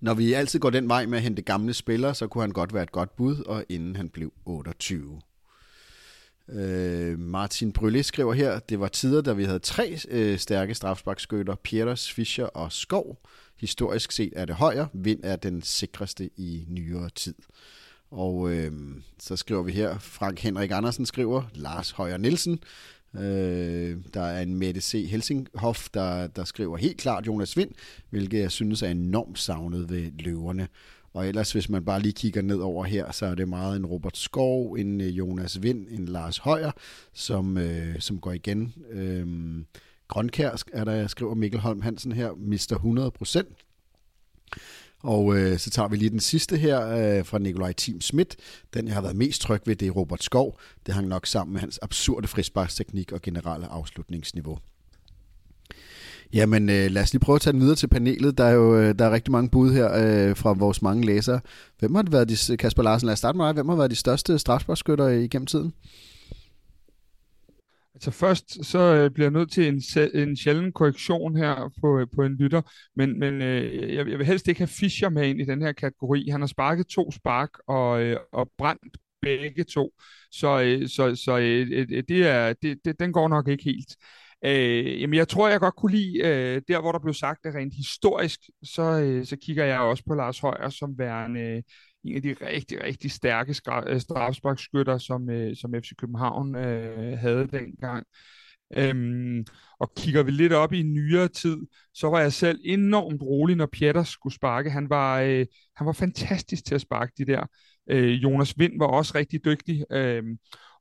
Når 0.00 0.14
vi 0.14 0.32
altid 0.32 0.58
går 0.58 0.70
den 0.70 0.88
vej 0.88 1.06
med 1.06 1.18
at 1.18 1.24
hente 1.24 1.42
gamle 1.42 1.74
spillere, 1.74 2.14
så 2.14 2.26
kunne 2.26 2.42
han 2.42 2.52
godt 2.52 2.74
være 2.74 2.82
et 2.82 2.92
godt 2.92 3.16
bud, 3.16 3.44
og 3.46 3.64
inden 3.68 3.96
han 3.96 4.08
blev 4.08 4.32
28. 4.44 5.20
Øh, 6.48 7.18
Martin 7.18 7.72
Brylle 7.72 8.02
skriver 8.02 8.32
her, 8.32 8.58
det 8.58 8.80
var 8.80 8.88
tider, 8.88 9.22
da 9.22 9.32
vi 9.32 9.44
havde 9.44 9.58
tre 9.58 9.98
øh, 10.08 10.38
stærke 10.38 10.74
strafsparkskytter, 10.74 11.54
Pieters, 11.54 12.12
Fischer 12.12 12.46
og 12.46 12.72
Skov. 12.72 13.18
Historisk 13.60 14.12
set 14.12 14.32
er 14.36 14.44
det 14.44 14.54
højere, 14.54 14.88
vind 14.92 15.20
er 15.22 15.36
den 15.36 15.62
sikreste 15.62 16.30
i 16.36 16.64
nyere 16.68 17.10
tid. 17.10 17.34
Og 18.10 18.50
øh, 18.50 18.72
så 19.18 19.36
skriver 19.36 19.62
vi 19.62 19.72
her, 19.72 19.98
Frank 19.98 20.38
Henrik 20.38 20.70
Andersen 20.70 21.06
skriver, 21.06 21.42
Lars 21.54 21.90
Højer 21.90 22.16
Nielsen, 22.16 22.58
øh, 23.14 23.96
der 24.14 24.22
er 24.22 24.42
en 24.42 24.54
Mette 24.54 24.80
C. 24.80 25.06
Helsinghoff, 25.10 25.88
der, 25.94 26.26
der 26.26 26.44
skriver 26.44 26.76
helt 26.76 26.98
klart 26.98 27.26
Jonas 27.26 27.56
Vind, 27.56 27.70
hvilket 28.10 28.40
jeg 28.40 28.50
synes 28.50 28.82
er 28.82 28.88
enormt 28.88 29.38
savnet 29.38 29.90
ved 29.90 30.10
løverne. 30.18 30.68
Og 31.14 31.28
ellers, 31.28 31.52
hvis 31.52 31.68
man 31.68 31.84
bare 31.84 32.00
lige 32.00 32.12
kigger 32.12 32.42
ned 32.42 32.58
over 32.58 32.84
her, 32.84 33.12
så 33.12 33.26
er 33.26 33.34
det 33.34 33.48
meget 33.48 33.76
en 33.76 33.86
Robert 33.86 34.16
Skov, 34.16 34.72
en 34.72 35.00
øh, 35.00 35.18
Jonas 35.18 35.62
Vind, 35.62 35.86
en 35.90 36.04
Lars 36.04 36.38
Højer, 36.38 36.70
som, 37.12 37.58
øh, 37.58 38.00
som 38.00 38.18
går 38.18 38.32
igen. 38.32 38.74
Øh, 38.90 39.26
Grønkær 40.08 40.62
er 40.72 40.84
der, 40.84 40.92
jeg 40.92 41.10
skriver 41.10 41.34
Mikkel 41.34 41.60
Holm 41.60 41.82
Hansen 41.82 42.12
her, 42.12 42.32
mister 42.36 42.76
100 42.76 43.10
procent. 43.10 43.48
Og 45.02 45.36
øh, 45.36 45.58
så 45.58 45.70
tager 45.70 45.88
vi 45.88 45.96
lige 45.96 46.10
den 46.10 46.20
sidste 46.20 46.56
her 46.56 46.88
øh, 46.88 47.24
fra 47.24 47.38
Nikolaj 47.38 47.72
Tim 47.72 48.00
Schmidt. 48.00 48.36
Den, 48.74 48.86
jeg 48.86 48.94
har 48.94 49.02
været 49.02 49.16
mest 49.16 49.40
tryg 49.40 49.60
ved, 49.66 49.76
det 49.76 49.88
er 49.88 49.92
Robert 49.92 50.22
Skov. 50.22 50.58
Det 50.86 50.94
hang 50.94 51.08
nok 51.08 51.26
sammen 51.26 51.52
med 51.52 51.60
hans 51.60 51.78
absurde 51.82 52.28
frisparksteknik 52.28 53.12
og 53.12 53.22
generelle 53.22 53.66
afslutningsniveau. 53.66 54.58
Jamen, 56.32 56.68
øh, 56.68 56.90
lad 56.90 57.02
os 57.02 57.12
lige 57.12 57.20
prøve 57.20 57.36
at 57.36 57.40
tage 57.40 57.52
den 57.52 57.60
videre 57.60 57.76
til 57.76 57.86
panelet. 57.86 58.38
Der 58.38 58.44
er 58.44 58.52
jo 58.52 58.76
øh, 58.76 58.94
der 58.98 59.04
er 59.04 59.10
rigtig 59.10 59.32
mange 59.32 59.48
bud 59.50 59.72
her 59.72 59.92
øh, 59.94 60.36
fra 60.36 60.52
vores 60.52 60.82
mange 60.82 61.06
læsere. 61.06 61.40
Hvem 61.78 61.94
har 61.94 62.02
det 62.02 62.12
været 62.12 62.28
de, 62.28 62.56
Kasper 62.56 62.82
Larsen, 62.82 63.06
lad 63.06 63.12
os 63.12 63.18
starte 63.18 63.38
med 63.38 63.46
dig. 63.46 63.52
Hvem 63.52 63.68
har 63.68 63.76
været 63.76 63.90
de 63.90 63.96
største 63.96 64.38
strafsparkskytter 64.38 65.08
igennem 65.08 65.46
tiden? 65.46 65.72
Altså 68.00 68.10
først 68.10 68.64
så 68.64 68.78
øh, 68.78 69.10
bliver 69.10 69.26
jeg 69.26 69.32
nødt 69.32 69.52
til 69.52 69.68
en, 69.68 69.82
en 70.14 70.36
sjælden 70.36 70.72
korrektion 70.72 71.36
her 71.36 71.70
på, 71.80 71.98
øh, 71.98 72.06
på 72.14 72.22
en 72.22 72.36
lytter, 72.36 72.62
men, 72.96 73.18
men 73.18 73.42
øh, 73.42 73.94
jeg, 73.94 74.08
jeg 74.08 74.18
vil 74.18 74.26
helst 74.26 74.48
ikke 74.48 74.60
have 74.60 74.68
Fischer 74.68 75.08
med 75.08 75.28
ind 75.28 75.40
i 75.40 75.44
den 75.44 75.62
her 75.62 75.72
kategori. 75.72 76.28
Han 76.30 76.40
har 76.40 76.46
sparket 76.46 76.86
to 76.86 77.10
spark 77.12 77.50
og, 77.68 78.02
øh, 78.02 78.16
og 78.32 78.50
brændt 78.58 78.96
begge 79.22 79.64
to, 79.64 79.90
så, 80.30 80.60
øh, 80.60 80.88
så, 80.88 81.14
så 81.14 81.38
øh, 81.38 81.68
øh, 81.72 82.02
det 82.08 82.26
er, 82.26 82.52
det, 82.62 82.78
det, 82.84 83.00
den 83.00 83.12
går 83.12 83.28
nok 83.28 83.48
ikke 83.48 83.64
helt. 83.64 83.96
Øh, 84.44 85.00
jamen 85.00 85.14
jeg 85.14 85.28
tror, 85.28 85.48
jeg 85.48 85.60
godt 85.60 85.76
kunne 85.76 85.92
lide, 85.92 86.18
øh, 86.18 86.62
der 86.68 86.80
hvor 86.80 86.92
der 86.92 86.98
blev 86.98 87.14
sagt 87.14 87.44
det 87.44 87.54
rent 87.54 87.74
historisk, 87.74 88.40
så, 88.62 88.82
øh, 88.82 89.26
så 89.26 89.36
kigger 89.36 89.64
jeg 89.64 89.80
også 89.80 90.04
på 90.06 90.14
Lars 90.14 90.38
Højer 90.38 90.68
som 90.68 90.98
værende 90.98 91.40
øh, 91.40 91.62
en 92.04 92.16
af 92.16 92.22
de 92.22 92.36
rigtig, 92.40 92.84
rigtig 92.84 93.10
stærke 93.10 93.54
øh, 93.86 94.00
strafsparkskytter, 94.00 94.98
som, 94.98 95.30
øh, 95.30 95.56
som 95.56 95.74
FC 95.74 95.90
København 95.98 96.56
øh, 96.56 97.18
havde 97.18 97.48
dengang. 97.52 98.06
Øhm, 98.76 99.44
og 99.80 99.94
kigger 99.94 100.22
vi 100.22 100.30
lidt 100.30 100.52
op 100.52 100.72
i 100.72 100.82
nyere 100.82 101.28
tid, 101.28 101.56
så 101.94 102.10
var 102.10 102.20
jeg 102.20 102.32
selv 102.32 102.60
enormt 102.64 103.22
rolig, 103.22 103.56
når 103.56 103.66
Pieter 103.66 104.02
skulle 104.04 104.34
sparke. 104.34 104.70
Han 104.70 104.90
var, 104.90 105.20
øh, 105.20 105.46
han 105.76 105.86
var 105.86 105.92
fantastisk 105.92 106.64
til 106.64 106.74
at 106.74 106.80
sparke 106.80 107.12
de 107.18 107.26
der. 107.26 107.46
Øh, 107.90 108.22
Jonas 108.22 108.58
Vind 108.58 108.78
var 108.78 108.86
også 108.86 109.12
rigtig 109.14 109.44
dygtig. 109.44 109.84
Øh, 109.92 110.22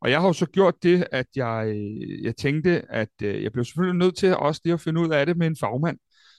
og 0.01 0.11
jeg 0.11 0.19
har 0.19 0.27
jo 0.27 0.33
så 0.33 0.45
gjort 0.45 0.83
det, 0.83 1.07
at 1.11 1.27
jeg, 1.35 1.75
jeg 2.21 2.35
tænkte, 2.35 2.91
at 2.91 3.09
øh, 3.23 3.43
jeg 3.43 3.51
blev 3.51 3.65
selvfølgelig 3.65 3.99
nødt 3.99 4.17
til 4.17 4.35
også 4.35 4.61
lige 4.63 4.73
at 4.73 4.81
finde 4.81 5.01
ud 5.01 5.09
af 5.09 5.25
det 5.25 5.37
med 5.37 5.47
en 5.47 5.55
fagmand. 5.59 5.97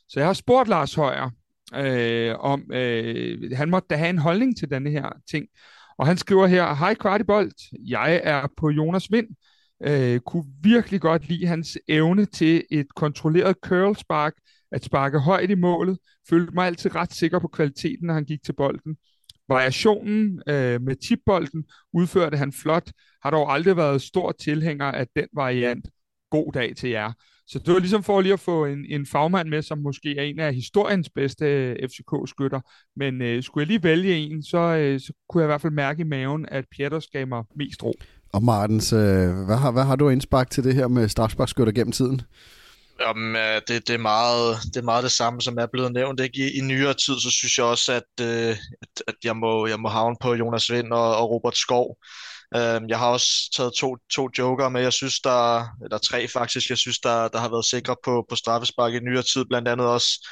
Så 0.09 0.21
jeg 0.21 0.27
har 0.27 0.33
spurgt 0.33 0.69
Lars 0.69 0.95
Højer, 0.95 1.31
øh, 1.77 2.35
om 2.39 2.73
øh, 2.73 3.53
han 3.53 3.71
måtte 3.71 3.87
da 3.91 3.97
have 3.97 4.11
en 4.11 4.19
holdning 4.19 4.57
til 4.57 4.71
denne 4.71 4.91
her 4.91 5.09
ting. 5.31 5.47
Og 5.99 6.07
han 6.07 6.17
skriver 6.17 6.47
her, 6.47 6.75
Hej 6.75 6.95
Kvartibolt, 6.95 7.55
jeg 7.87 8.21
er 8.25 8.47
på 8.57 8.71
Jonas 8.71 9.13
Vind. 9.13 9.29
Øh, 9.87 10.21
kunne 10.21 10.45
virkelig 10.63 11.01
godt 11.01 11.29
lide 11.29 11.47
hans 11.47 11.79
evne 11.89 12.27
til 12.27 12.65
et 12.71 12.87
kontrolleret 12.97 13.57
curl-spark, 13.67 14.33
at 14.73 14.85
sparke 14.85 15.19
højt 15.19 15.51
i 15.51 15.55
målet. 15.55 15.99
Følte 16.29 16.55
mig 16.55 16.67
altid 16.67 16.95
ret 16.95 17.13
sikker 17.13 17.39
på 17.39 17.49
kvaliteten, 17.49 18.07
når 18.07 18.15
han 18.15 18.25
gik 18.25 18.43
til 18.45 18.53
bolden. 18.53 18.97
Variationen 19.49 20.43
øh, 20.49 20.83
med 20.83 20.97
tipbolden 21.09 21.65
udførte 21.93 22.37
han 22.37 22.53
flot, 22.53 22.91
har 23.23 23.31
dog 23.31 23.53
aldrig 23.53 23.77
været 23.77 24.03
stor 24.03 24.33
tilhænger 24.33 24.87
af 24.87 25.07
den 25.17 25.27
variant. 25.33 25.89
God 26.31 26.53
dag 26.53 26.77
til 26.77 26.91
jer. 26.91 27.13
Så 27.47 27.59
det 27.59 27.75
var 27.75 27.81
ligesom 27.81 28.03
for 28.03 28.21
lige 28.21 28.33
at 28.33 28.41
få 28.41 28.65
en, 28.65 28.85
en 28.89 29.07
fagmand 29.07 29.49
med, 29.49 29.63
som 29.63 29.79
måske 29.79 30.19
er 30.19 30.23
en 30.23 30.39
af 30.39 30.55
historiens 30.55 31.11
bedste 31.15 31.45
øh, 31.45 31.77
FCK-skytter. 31.89 32.61
Men 32.97 33.23
øh, 33.23 33.43
skulle 33.43 33.63
jeg 33.63 33.67
lige 33.67 33.83
vælge 33.83 34.17
en, 34.17 34.43
så, 34.43 34.59
øh, 34.59 35.01
så 35.01 35.13
kunne 35.29 35.41
jeg 35.41 35.47
i 35.47 35.53
hvert 35.53 35.61
fald 35.61 35.73
mærke 35.73 36.01
i 36.01 36.05
maven, 36.05 36.47
at 36.49 36.65
Pieters 36.77 37.07
gav 37.07 37.27
mig 37.27 37.45
mest 37.57 37.83
ro. 37.83 37.95
Og 38.33 38.43
Martens, 38.43 38.93
øh, 38.93 39.45
hvad, 39.47 39.57
har, 39.57 39.71
hvad 39.71 39.85
har 39.85 39.97
du 39.97 40.09
indspark 40.09 40.51
til 40.51 40.65
det 40.65 40.75
her 40.75 40.89
med 40.89 41.09
strafsparkskytter 41.09 41.73
gennem 41.73 41.93
tiden? 41.93 42.23
Jamen, 43.01 43.37
øh, 43.37 43.61
det, 43.69 43.89
det, 43.89 43.95
er 43.95 43.99
meget, 43.99 44.57
det 44.75 44.77
er 44.77 44.85
meget 44.85 45.05
det 45.05 45.13
samme, 45.13 45.41
som 45.41 45.59
er 45.59 45.67
blevet 45.73 45.93
nævnt. 45.93 46.21
Ikke? 46.21 46.39
I, 46.39 46.59
I 46.59 46.61
nyere 46.61 46.95
tid, 46.95 47.15
så 47.21 47.31
synes 47.31 47.59
jeg 47.59 47.67
også, 47.67 47.93
at, 47.93 48.27
øh, 48.27 48.57
at, 48.83 49.03
at 49.07 49.15
jeg, 49.25 49.37
må, 49.37 49.67
jeg 49.67 49.81
må 49.81 49.89
havne 49.89 50.17
på 50.21 50.35
Jonas 50.35 50.73
Vind 50.73 50.93
og, 50.93 51.17
og 51.17 51.31
Robert 51.31 51.57
Skov. 51.57 51.97
Øh, 52.57 52.81
jeg 52.89 52.99
har 52.99 53.11
også 53.11 53.29
taget 53.57 53.73
to, 53.75 53.97
to 54.13 54.29
joker 54.39 54.69
med, 54.69 54.81
jeg 54.83 54.93
synes, 54.93 55.21
der 55.21 55.65
eller 55.85 55.99
tre 55.99 56.29
faktisk, 56.29 56.71
jeg 56.71 56.79
synes, 56.79 56.99
der, 56.99 57.29
der 57.29 57.39
har 57.39 57.49
været 57.49 57.65
sikre 57.65 57.97
på, 58.05 58.27
på 58.31 58.37
straffespark 58.37 58.95
i 58.95 58.99
nyere 58.99 59.23
tid, 59.23 59.45
blandt 59.45 59.69
andet 59.69 59.87
også 59.87 60.29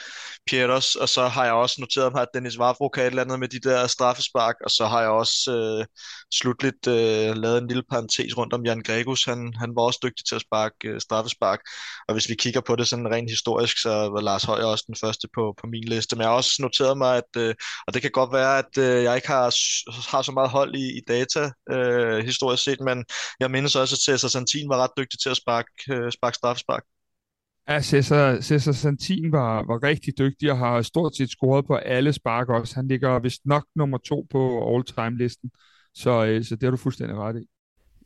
Pieters, 0.47 0.95
og 0.95 1.09
så 1.09 1.29
har 1.29 1.45
jeg 1.45 1.53
også 1.55 1.77
noteret 1.79 2.13
mig, 2.13 2.23
at 2.23 2.29
Dennis 2.35 2.59
Vavro 2.59 2.89
kan 2.89 3.03
et 3.03 3.07
eller 3.07 3.23
andet 3.23 3.41
med 3.41 3.49
de 3.49 3.61
der 3.61 3.87
straffespark, 3.87 4.55
og 4.65 4.71
så 4.71 4.87
har 4.87 5.01
jeg 5.01 5.11
også 5.11 5.53
øh, 5.57 5.87
slutligt 6.35 6.87
øh, 6.87 7.37
lavet 7.37 7.59
en 7.59 7.69
lille 7.69 7.83
parentes 7.91 8.37
rundt 8.39 8.53
om 8.53 8.65
Jan 8.67 8.83
Gregus, 8.83 9.25
han, 9.25 9.55
han 9.59 9.71
var 9.77 9.83
også 9.83 10.01
dygtig 10.03 10.27
til 10.27 10.35
at 10.35 10.41
sparke 10.41 10.89
øh, 10.89 11.01
straffespark, 11.01 11.61
og 12.09 12.15
hvis 12.15 12.29
vi 12.29 12.35
kigger 12.35 12.61
på 12.61 12.77
det 12.77 12.89
sådan 12.89 13.11
rent 13.11 13.31
historisk, 13.31 13.79
så 13.83 13.91
var 13.91 14.21
Lars 14.21 14.45
Højer 14.45 14.65
også 14.65 14.85
den 14.87 14.97
første 15.01 15.29
på, 15.35 15.55
på 15.61 15.67
min 15.67 15.85
liste, 15.85 16.17
men 16.17 16.23
jeg 16.23 16.29
har 16.29 16.37
også 16.37 16.57
noteret 16.61 16.99
mig, 16.99 17.17
at, 17.17 17.31
øh, 17.37 17.55
og 17.87 17.95
det 17.95 18.03
kan 18.03 18.11
godt 18.11 18.33
være, 18.33 18.59
at 18.59 18.79
øh, 18.79 19.03
jeg 19.05 19.15
ikke 19.17 19.29
har, 19.29 19.43
har 20.11 20.23
så 20.23 20.33
meget 20.33 20.51
hold 20.51 20.75
i, 20.75 20.99
i 20.99 21.01
data, 21.09 21.51
øh, 21.73 22.08
øh, 22.09 22.25
historisk 22.25 22.65
set, 22.65 22.81
men 22.81 23.05
jeg 23.41 23.51
mindes 23.51 23.77
også, 23.77 23.95
at 23.95 23.99
Cesar 23.99 24.29
Santin 24.29 24.69
var 24.69 24.77
ret 24.83 24.91
dygtig 24.99 25.21
til 25.21 25.31
at 25.31 25.37
sparke, 25.37 25.71
øh, 25.93 26.13
sparke 26.13 26.37
straffespark. 26.37 26.85
Ja, 27.69 27.81
Cesar, 27.83 28.41
Cesar 28.41 28.73
Santin 28.73 29.33
var, 29.33 29.65
var 29.67 29.83
rigtig 29.83 30.19
dygtig 30.19 30.51
og 30.51 30.59
har 30.59 30.83
stort 30.83 31.17
set 31.17 31.31
scoret 31.31 31.67
på 31.67 31.77
alle 31.77 32.13
spark 32.13 32.49
også. 32.49 32.75
Han 32.75 32.89
ligger 32.89 33.19
vist 33.19 33.41
nok 33.45 33.65
nummer 33.77 33.99
to 33.99 34.27
på 34.31 34.75
all-time-listen, 34.75 35.51
så, 35.95 36.25
øh, 36.25 36.45
så 36.45 36.55
det 36.55 36.63
har 36.63 36.71
du 36.71 36.77
fuldstændig 36.77 37.17
ret 37.17 37.43
i. 37.43 37.47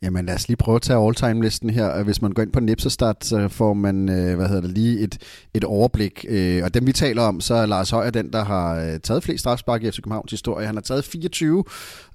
Jamen 0.03 0.25
lad 0.25 0.35
os 0.35 0.47
lige 0.47 0.57
prøve 0.57 0.75
at 0.75 0.81
tage 0.81 1.07
all-time-listen 1.07 1.69
her. 1.69 2.03
Hvis 2.03 2.21
man 2.21 2.31
går 2.31 2.41
ind 2.41 2.51
på 2.51 2.59
Nipserstart, 2.59 3.25
så 3.25 3.39
øh, 3.39 3.49
får 3.49 3.73
man 3.73 4.09
øh, 4.09 4.35
hvad 4.35 4.47
hedder 4.47 4.61
det, 4.61 4.71
lige 4.71 4.99
et, 4.99 5.17
et 5.53 5.63
overblik. 5.63 6.25
Øh, 6.29 6.63
og 6.63 6.73
dem 6.73 6.87
vi 6.87 6.91
taler 6.91 7.21
om, 7.21 7.41
så 7.41 7.53
er 7.53 7.65
Lars 7.65 7.89
Højer 7.89 8.09
den, 8.09 8.33
der 8.33 8.43
har 8.43 8.97
taget 9.03 9.23
flest 9.23 9.39
strafspark 9.39 9.83
i 9.83 9.91
FC 9.91 9.95
Københavns 9.95 10.31
historie. 10.31 10.65
Han 10.65 10.75
har 10.75 10.81
taget 10.81 11.05
24, 11.05 11.63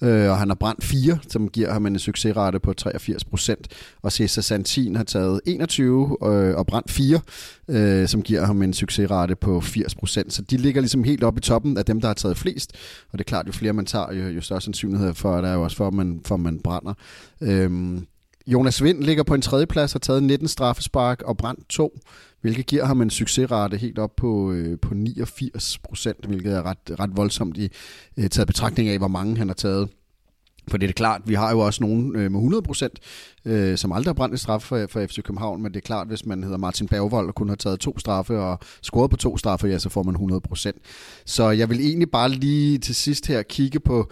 og 0.00 0.38
han 0.38 0.48
har 0.48 0.54
brændt 0.54 0.84
4, 0.84 1.18
som 1.28 1.48
giver 1.48 1.72
ham 1.72 1.86
en 1.86 1.98
succesrate 1.98 2.60
på 2.60 2.72
83 2.72 3.24
procent. 3.24 3.68
Og 4.02 4.12
Cesar 4.12 4.42
Santin 4.42 4.96
har 4.96 5.04
taget 5.04 5.40
21 5.46 6.22
og 6.56 6.66
brændt 6.66 6.90
4, 6.90 8.06
som 8.06 8.22
giver 8.22 8.44
ham 8.46 8.62
en 8.62 8.72
succesrate 8.72 9.36
på 9.36 9.60
80 9.60 9.94
procent. 9.94 10.32
Så 10.32 10.42
de 10.42 10.56
ligger 10.56 10.80
ligesom 10.80 11.04
helt 11.04 11.24
oppe 11.24 11.38
i 11.38 11.40
toppen 11.40 11.76
af 11.78 11.84
dem, 11.84 12.00
der 12.00 12.08
har 12.08 12.14
taget 12.14 12.36
flest. 12.36 12.72
Og 13.12 13.18
det 13.18 13.24
er 13.24 13.28
klart, 13.28 13.46
jo 13.46 13.52
flere 13.52 13.72
man 13.72 13.86
tager, 13.86 14.12
jo, 14.12 14.28
jo 14.28 14.40
større 14.40 14.60
sandsynlighed 14.60 15.14
for, 15.14 15.36
at 15.36 15.42
der 15.42 15.50
er 15.50 15.54
jo 15.54 15.62
også 15.62 15.76
for, 15.76 15.86
at 15.86 15.94
man, 15.94 16.20
for, 16.24 16.34
at 16.34 16.40
man 16.40 16.58
brænder. 16.58 16.94
Øhm, 17.40 17.77
Øhm, 17.78 18.06
Jonas 18.46 18.82
Vind 18.82 19.02
ligger 19.02 19.22
på 19.22 19.34
en 19.34 19.42
tredje 19.42 19.66
plads, 19.66 19.92
har 19.92 19.98
taget 19.98 20.22
19 20.22 20.48
straffespark 20.48 21.22
og 21.22 21.36
brændt 21.36 21.68
to, 21.68 21.98
hvilket 22.40 22.66
giver 22.66 22.84
ham 22.84 23.00
en 23.00 23.10
succesrate 23.10 23.76
helt 23.76 23.98
op 23.98 24.16
på, 24.16 24.52
øh, 24.52 24.78
på 24.78 24.94
89 24.94 25.78
procent, 25.78 26.24
hvilket 26.26 26.52
er 26.52 26.62
ret, 26.62 27.00
ret 27.00 27.16
voldsomt 27.16 27.56
i 27.56 27.68
øh, 28.16 28.28
taget 28.28 28.46
betragtning 28.46 28.88
af, 28.88 28.98
hvor 28.98 29.08
mange 29.08 29.36
han 29.36 29.48
har 29.48 29.54
taget. 29.54 29.88
For 30.68 30.78
det 30.78 30.88
er 30.88 30.92
klart, 30.92 31.22
vi 31.26 31.34
har 31.34 31.50
jo 31.50 31.58
også 31.58 31.82
nogen 31.82 32.16
øh, 32.16 32.30
med 32.30 32.40
100 32.40 32.62
procent, 32.62 32.98
øh, 33.44 33.78
som 33.78 33.92
aldrig 33.92 34.08
har 34.08 34.14
brændt 34.14 34.32
en 34.32 34.38
straf 34.38 34.62
for, 34.62 34.86
for 34.90 35.06
FC 35.06 35.22
København, 35.22 35.62
men 35.62 35.72
det 35.72 35.76
er 35.76 35.86
klart, 35.86 36.06
hvis 36.06 36.26
man 36.26 36.42
hedder 36.42 36.58
Martin 36.58 36.88
Bergvold 36.88 37.28
og 37.28 37.34
kun 37.34 37.48
har 37.48 37.56
taget 37.56 37.80
to 37.80 37.98
straffe 37.98 38.38
og 38.38 38.58
scoret 38.82 39.10
på 39.10 39.16
to 39.16 39.38
straffe, 39.38 39.66
ja, 39.66 39.78
så 39.78 39.88
får 39.88 40.02
man 40.02 40.14
100 40.14 40.40
procent. 40.40 40.76
Så 41.24 41.50
jeg 41.50 41.68
vil 41.68 41.80
egentlig 41.80 42.10
bare 42.10 42.28
lige 42.28 42.78
til 42.78 42.94
sidst 42.94 43.26
her 43.26 43.42
kigge 43.42 43.80
på 43.80 44.10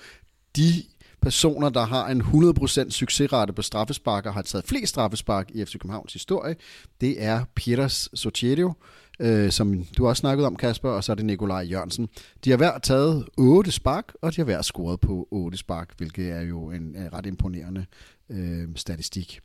de 0.56 0.82
personer, 1.26 1.68
der 1.68 1.84
har 1.84 2.08
en 2.08 2.22
100% 2.22 2.90
succesrate 2.90 3.52
på 3.52 3.62
straffespark 3.62 4.26
og 4.26 4.34
har 4.34 4.42
taget 4.42 4.64
flest 4.64 4.90
straffespark 4.90 5.50
i 5.50 5.64
FC 5.64 5.72
Københavns 5.72 6.12
historie, 6.12 6.56
det 7.00 7.22
er 7.22 7.44
Peters 7.54 8.08
Sotiero, 8.14 8.72
øh, 9.20 9.50
som 9.50 9.84
du 9.84 10.08
også 10.08 10.20
snakket 10.20 10.46
om, 10.46 10.56
Kasper, 10.56 10.90
og 10.90 11.04
så 11.04 11.12
er 11.12 11.16
det 11.16 11.24
Nikolaj 11.24 11.66
Jørgensen. 11.70 12.08
De 12.44 12.50
har 12.50 12.56
hver 12.56 12.78
taget 12.78 13.24
8 13.36 13.72
spark, 13.72 14.12
og 14.22 14.32
de 14.32 14.36
har 14.36 14.44
hver 14.44 14.62
scoret 14.62 15.00
på 15.00 15.28
8 15.30 15.58
spark, 15.58 15.94
hvilket 15.96 16.30
er 16.30 16.40
jo 16.40 16.70
en, 16.70 16.82
en 16.82 17.12
ret 17.12 17.26
imponerende 17.26 17.86
øh, 18.30 18.68
statistik. 18.76 19.40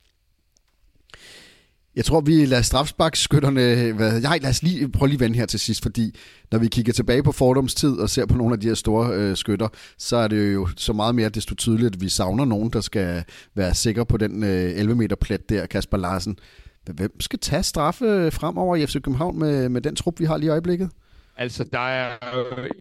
Jeg 1.96 2.06
tror, 2.06 2.22
vi 2.22 2.46
lader 2.46 2.62
strafsparkskytterne... 2.62 3.92
Hvad, 3.92 4.22
nej, 4.22 4.40
lad 4.42 4.50
os 4.50 4.64
lige 4.64 4.90
prøve 4.90 5.10
lige 5.10 5.20
vende 5.20 5.38
her 5.38 5.46
til 5.46 5.60
sidst, 5.60 5.82
fordi 5.84 6.16
når 6.52 6.60
vi 6.60 6.68
kigger 6.68 6.94
tilbage 6.94 7.24
på 7.24 7.32
fordomstid 7.32 7.98
og 7.98 8.10
ser 8.10 8.26
på 8.26 8.38
nogle 8.38 8.54
af 8.54 8.60
de 8.60 8.68
her 8.68 8.74
store 8.74 9.16
øh, 9.16 9.38
skytter, 9.38 9.68
så 9.98 10.18
er 10.18 10.28
det 10.28 10.54
jo 10.54 10.68
så 10.78 10.94
meget 10.94 11.16
mere 11.16 11.30
desto 11.30 11.56
tydeligt, 11.56 11.96
at 11.96 12.02
vi 12.02 12.10
savner 12.10 12.46
nogen, 12.46 12.70
der 12.70 12.82
skal 12.82 13.24
være 13.56 13.76
sikker 13.76 14.04
på 14.04 14.18
den 14.18 14.44
øh, 14.44 14.80
11 14.80 14.96
meter 14.96 15.16
plet 15.16 15.50
der, 15.50 15.66
Kasper 15.66 15.98
Larsen. 15.98 16.38
Hvem 16.94 17.20
skal 17.20 17.40
tage 17.40 17.64
straffe 17.64 18.06
øh, 18.06 18.32
fremover 18.32 18.76
i 18.76 18.86
FC 18.86 18.94
København 18.94 19.40
med, 19.40 19.70
med 19.70 19.82
den 19.82 19.96
trup, 19.96 20.20
vi 20.20 20.26
har 20.26 20.38
lige 20.38 20.48
i 20.48 20.52
øjeblikket? 20.52 20.90
Altså, 21.36 21.64
der 21.72 21.80
er 21.80 22.18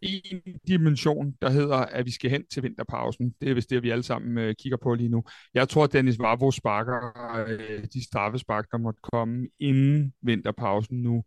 en 0.03 0.43
dimension, 0.69 1.35
der 1.43 1.51
hedder, 1.51 1.77
at 1.77 2.07
vi 2.07 2.11
skal 2.11 2.31
hen 2.31 2.47
til 2.53 2.63
vinterpausen. 2.63 3.35
Det 3.41 3.51
er 3.51 3.55
vist 3.55 3.71
det, 3.71 3.83
vi 3.83 3.91
alle 3.91 4.03
sammen 4.03 4.39
øh, 4.39 4.55
kigger 4.59 4.79
på 4.83 4.95
lige 4.95 5.09
nu. 5.09 5.25
Jeg 5.55 5.69
tror, 5.69 5.85
at 5.85 5.93
Dennis 5.93 6.19
Vavro 6.19 6.51
sparker 6.51 7.45
øh, 7.49 7.85
de 7.95 8.05
straffespark, 8.05 8.71
der 8.71 8.79
måtte 8.79 9.01
komme 9.13 9.49
inden 9.59 10.13
vinterpausen 10.23 11.03
nu. 11.03 11.25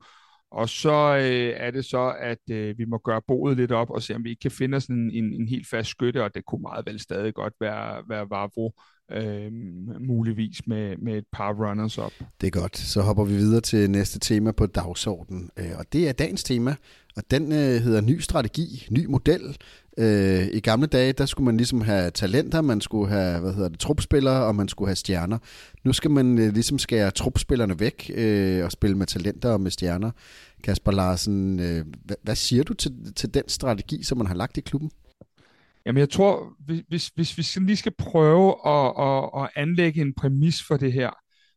Og 0.51 0.69
så 0.69 1.15
øh, 1.15 1.53
er 1.57 1.71
det 1.71 1.85
så, 1.85 2.15
at 2.19 2.49
øh, 2.51 2.77
vi 2.77 2.85
må 2.85 2.97
gøre 2.97 3.21
boet 3.27 3.57
lidt 3.57 3.71
op 3.71 3.89
og 3.89 4.01
se, 4.01 4.15
om 4.15 4.23
vi 4.23 4.29
ikke 4.29 4.39
kan 4.39 4.51
finde 4.51 4.81
sådan 4.81 4.95
en, 4.95 5.11
en, 5.11 5.33
en 5.33 5.47
helt 5.47 5.67
fast 5.67 5.89
skytte, 5.89 6.23
og 6.23 6.35
det 6.35 6.45
kunne 6.45 6.61
meget 6.61 6.85
vel 6.85 6.99
stadig 6.99 7.33
godt 7.33 7.53
være, 7.59 8.03
være 8.09 8.29
Vavro 8.29 8.73
øh, 9.11 9.51
muligvis 9.99 10.67
med, 10.67 10.97
med 10.97 11.17
et 11.17 11.25
par 11.33 11.53
runners 11.53 11.97
op. 11.97 12.11
Det 12.41 12.47
er 12.47 12.51
godt. 12.51 12.77
Så 12.77 13.01
hopper 13.01 13.23
vi 13.23 13.35
videre 13.35 13.61
til 13.61 13.89
næste 13.89 14.19
tema 14.19 14.51
på 14.51 14.65
dagsordenen, 14.65 15.49
øh, 15.57 15.71
og 15.77 15.85
det 15.93 16.09
er 16.09 16.13
dagens 16.13 16.43
tema, 16.43 16.75
og 17.15 17.23
den 17.31 17.51
øh, 17.51 17.57
hedder 17.57 18.01
ny 18.01 18.19
strategi, 18.19 18.87
ny 18.91 19.05
model. 19.05 19.57
Øh, 19.97 20.47
I 20.53 20.59
gamle 20.59 20.87
dage, 20.87 21.13
der 21.13 21.25
skulle 21.25 21.45
man 21.45 21.57
ligesom 21.57 21.81
have 21.81 22.11
talenter, 22.11 22.61
man 22.61 22.81
skulle 22.81 23.09
have, 23.09 23.39
hvad 23.39 23.53
hedder 23.53 23.69
det, 23.69 23.79
trupspillere, 23.79 24.45
og 24.45 24.55
man 24.55 24.67
skulle 24.67 24.89
have 24.89 24.95
stjerner. 24.95 25.37
Nu 25.83 25.93
skal 25.93 26.11
man 26.11 26.37
øh, 26.39 26.53
ligesom 26.53 26.79
skære 26.79 27.11
trupspillerne 27.11 27.79
væk 27.79 28.11
øh, 28.15 28.65
og 28.65 28.71
spille 28.71 28.97
med 28.97 29.07
talenter 29.07 29.49
og 29.49 29.61
med 29.61 29.71
stjerner. 29.71 30.11
Kasper 30.63 30.91
Larsen, 30.91 31.59
øh, 31.59 31.85
hvad, 32.05 32.15
hvad 32.23 32.35
siger 32.35 32.63
du 32.63 32.73
til, 32.73 33.13
til 33.15 33.33
den 33.33 33.43
strategi, 33.47 34.03
som 34.03 34.17
man 34.17 34.27
har 34.27 34.35
lagt 34.35 34.57
i 34.57 34.61
klubben? 34.61 34.91
Jamen 35.85 35.99
jeg 35.99 36.09
tror, 36.09 36.55
hvis, 36.87 37.07
hvis 37.07 37.37
vi 37.37 37.65
lige 37.65 37.77
skal 37.77 37.93
prøve 37.97 38.55
at, 38.67 38.93
at, 38.99 39.43
at 39.43 39.49
anlægge 39.55 40.01
en 40.01 40.13
præmis 40.13 40.63
for 40.63 40.77
det 40.77 40.93
her, 40.93 41.09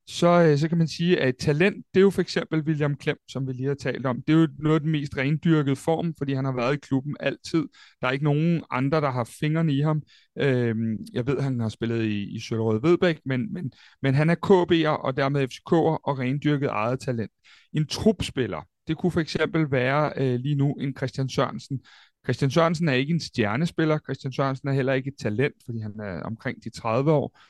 så, 0.09 0.27
øh, 0.27 0.59
så 0.59 0.69
kan 0.69 0.79
man 0.79 0.89
sige, 0.89 1.21
at 1.21 1.37
talent, 1.37 1.87
det 1.95 2.01
er 2.01 2.03
jo 2.03 2.11
for 2.11 2.21
eksempel 2.21 2.61
William 2.63 2.97
Klem, 2.97 3.17
som 3.29 3.47
vi 3.47 3.53
lige 3.53 3.69
har 3.69 3.75
talt 3.75 4.07
om. 4.07 4.23
Det 4.23 4.35
er 4.35 4.39
jo 4.39 4.49
noget 4.59 4.75
af 4.75 4.81
den 4.81 4.91
mest 4.91 5.17
rendyrkede 5.17 5.77
form, 5.77 6.15
fordi 6.19 6.35
han 6.35 6.45
har 6.45 6.53
været 6.53 6.75
i 6.75 6.79
klubben 6.79 7.17
altid. 7.21 7.65
Der 8.01 8.07
er 8.07 8.11
ikke 8.11 8.25
nogen 8.25 8.63
andre, 8.71 9.01
der 9.01 9.11
har 9.11 9.25
fingrene 9.41 9.73
i 9.73 9.81
ham. 9.81 10.03
Øhm, 10.39 10.97
jeg 11.13 11.27
ved, 11.27 11.41
han 11.41 11.61
har 11.61 11.69
spillet 11.69 12.05
i, 12.05 12.37
i 12.37 12.41
Søllerød 12.41 12.81
Vedbæk, 12.83 13.21
men, 13.25 13.53
men, 13.53 13.73
men 14.03 14.15
han 14.15 14.31
er 14.31 14.35
KB'er 14.47 15.05
og 15.05 15.17
dermed 15.17 15.43
FCK'er 15.43 16.01
og 16.05 16.19
rendyrket 16.19 16.69
eget 16.69 17.01
talent. 17.01 17.33
En 17.73 17.87
trupspiller, 17.87 18.63
det 18.89 18.97
kunne 18.97 19.13
for 19.13 19.21
eksempel 19.21 19.71
være 19.71 20.13
øh, 20.17 20.41
lige 20.41 20.55
nu 20.55 20.73
en 20.73 20.97
Christian 20.97 21.29
Sørensen. 21.29 21.81
Christian 22.27 22.51
Sørensen 22.51 22.89
er 22.89 22.93
ikke 22.93 23.15
en 23.15 23.21
stjernespiller. 23.21 23.99
Christian 23.99 24.33
Sørensen 24.33 24.69
er 24.69 24.73
heller 24.73 24.93
ikke 24.93 25.09
et 25.09 25.19
talent, 25.19 25.55
fordi 25.65 25.81
han 25.81 26.01
er 26.01 26.23
omkring 26.23 26.65
de 26.65 26.71
30 26.71 27.13
år. 27.13 27.41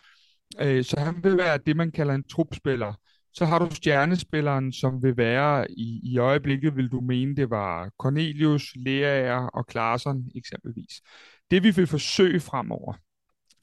Øh, 0.61 0.85
så 0.85 1.01
han 1.01 1.25
vil 1.25 1.37
være 1.37 1.59
det, 1.67 1.77
man 1.77 1.91
kalder 1.91 2.15
en 2.15 2.25
trupspiller. 2.29 2.95
Så 3.33 3.45
har 3.45 3.59
du 3.59 3.75
stjernespilleren, 3.75 4.73
som 4.73 5.03
vil 5.03 5.17
være 5.17 5.71
i, 5.71 6.01
i 6.03 6.19
øjeblikket, 6.19 6.77
vil 6.77 6.89
du 6.89 7.01
mene, 7.01 7.37
det 7.37 7.51
var 7.51 7.91
Cornelius, 7.99 8.73
Leaer 8.77 9.37
og 9.37 9.67
Klaarsson 9.67 10.25
eksempelvis. 10.35 11.03
Det 11.51 11.63
vi 11.63 11.71
vil 11.71 11.87
forsøge 11.87 12.41
fremover, 12.41 12.95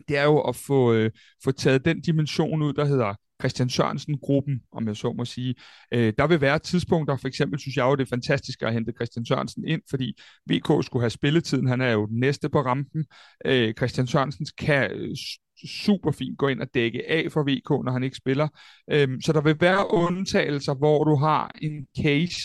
det 0.08 0.18
er 0.18 0.24
jo 0.24 0.40
at 0.40 0.56
få, 0.56 0.94
øh, 0.94 1.12
få 1.44 1.52
taget 1.52 1.86
den 1.86 2.02
dimension 2.02 2.62
ud, 2.62 2.74
der 2.74 2.86
hedder 2.86 3.14
Christian 3.44 3.70
Sørensen-gruppen, 3.70 4.62
om 4.72 4.88
jeg 4.88 4.96
så 4.96 5.14
må 5.14 5.26
sige. 5.26 5.56
Øh, 5.94 6.14
der 6.18 6.28
vil 6.28 6.42
være 6.42 6.60
tidspunkter, 6.60 7.18
for 7.18 7.28
eksempel 7.28 7.60
synes 7.60 7.78
jeg 7.78 7.84
jo, 7.84 7.96
det 7.96 8.02
er 8.02 8.10
fantastisk 8.10 8.62
at 8.62 8.74
hente 8.74 8.92
Christian 8.92 9.26
Sørensen 9.26 9.68
ind, 9.68 9.82
fordi 9.90 10.18
VK 10.50 10.86
skulle 10.86 11.04
have 11.04 11.10
spilletiden, 11.10 11.68
han 11.68 11.82
er 11.82 11.92
jo 11.92 12.06
den 12.06 12.20
næste 12.20 12.50
på 12.50 12.62
rampen. 12.62 13.06
Øh, 13.46 13.74
Christian 13.74 14.08
Sørensen 14.08 14.46
kan 14.58 14.92
øh, 14.92 15.16
super 15.68 16.12
fint 16.12 16.38
gå 16.38 16.48
ind 16.48 16.62
og 16.62 16.68
dække 16.74 17.10
af 17.10 17.32
for 17.32 17.44
VK, 17.44 17.86
når 17.86 17.92
han 17.92 18.04
ikke 18.04 18.18
spiller. 18.18 18.48
Øhm, 18.92 19.22
så 19.22 19.34
der 19.34 19.42
vil 19.42 19.58
være 19.60 19.94
undtagelser, 19.94 20.74
hvor 20.74 21.04
du 21.04 21.16
har 21.16 21.52
en 21.62 21.88
case, 22.04 22.40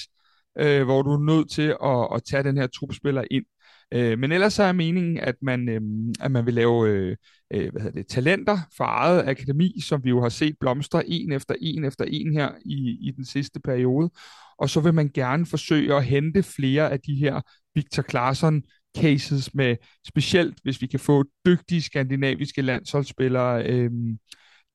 øh, 0.59 0.84
hvor 0.84 1.03
du 1.03 1.11
er 1.11 1.36
nødt 1.36 1.51
til 1.51 1.76
at, 1.84 2.09
at 2.14 2.22
tage 2.30 2.42
den 2.42 2.57
her 2.57 2.66
trupspiller 2.66 3.24
ind. 3.30 3.44
Øh, 3.93 4.18
men 4.18 4.32
ellers 4.32 4.53
så 4.53 4.62
er 4.62 4.72
meningen, 4.72 5.18
at 5.18 5.34
man, 5.43 5.68
øh, 5.68 5.80
at 6.20 6.30
man 6.30 6.47
vil 6.47 6.55
lave 6.55 6.89
øh, 6.89 7.16
øh 7.53 7.72
hvad 7.72 7.82
hedder 7.82 8.01
det, 8.01 8.09
talenter 8.09 8.59
fra 8.76 8.84
eget 8.84 9.28
akademi, 9.28 9.80
som 9.80 10.05
vi 10.05 10.09
jo 10.09 10.22
har 10.22 10.28
set 10.28 10.57
blomstre 10.61 11.09
en 11.09 11.32
efter 11.32 11.55
en 11.61 11.84
efter 11.84 12.05
en 12.05 12.32
her 12.32 12.51
i, 12.64 12.99
i 13.01 13.11
den 13.11 13.24
sidste 13.24 13.61
periode. 13.61 14.11
Og 14.59 14.70
så 14.70 14.80
vil 14.80 14.95
man 14.95 15.11
gerne 15.14 15.47
forsøge 15.47 15.95
at 15.95 16.05
hente 16.05 16.43
flere 16.43 16.91
af 16.91 17.01
de 17.01 17.14
her 17.14 17.41
Victor 17.74 18.03
Claesson 18.11 18.62
cases 18.99 19.55
med, 19.55 19.76
specielt 20.09 20.59
hvis 20.62 20.82
vi 20.82 20.86
kan 20.86 21.01
få 21.01 21.24
dygtige 21.47 21.82
skandinaviske 21.82 22.62
landsholdsspillere, 22.62 23.66
øh, 23.66 23.91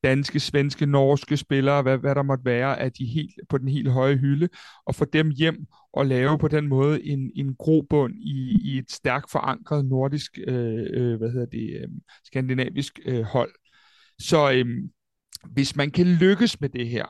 danske, 0.04 0.39
svenske, 0.39 0.86
norske 0.86 1.38
spillere, 1.38 1.82
hvad, 1.82 1.97
hvad 1.97 2.16
der 2.16 2.24
måtte 2.24 2.45
være, 2.45 2.80
at 2.80 2.97
de 2.97 3.06
helt, 3.06 3.32
på 3.49 3.58
den 3.58 3.68
helt 3.68 3.91
høje 3.91 4.16
hylde, 4.16 4.49
og 4.86 4.95
få 4.95 5.06
dem 5.06 5.30
hjem 5.30 5.66
og 5.93 6.06
lave 6.06 6.38
på 6.38 6.47
den 6.47 6.68
måde 6.68 7.06
en, 7.06 7.32
en 7.36 7.56
grobund 7.56 8.14
i, 8.16 8.60
i 8.64 8.78
et 8.78 8.91
stærkt 8.91 9.32
forankret 9.32 9.86
nordisk, 9.86 10.39
øh, 10.47 10.88
øh, 10.93 11.18
hvad 11.18 11.32
hedder 11.32 11.45
det, 11.45 11.80
øh, 11.82 11.88
skandinavisk 12.26 12.99
øh, 13.06 13.22
hold. 13.22 13.51
Så 14.20 14.51
øh, 14.51 14.66
hvis 15.51 15.76
man 15.76 15.91
kan 15.91 16.08
lykkes 16.08 16.62
med 16.62 16.70
det 16.70 16.89
her, 16.89 17.06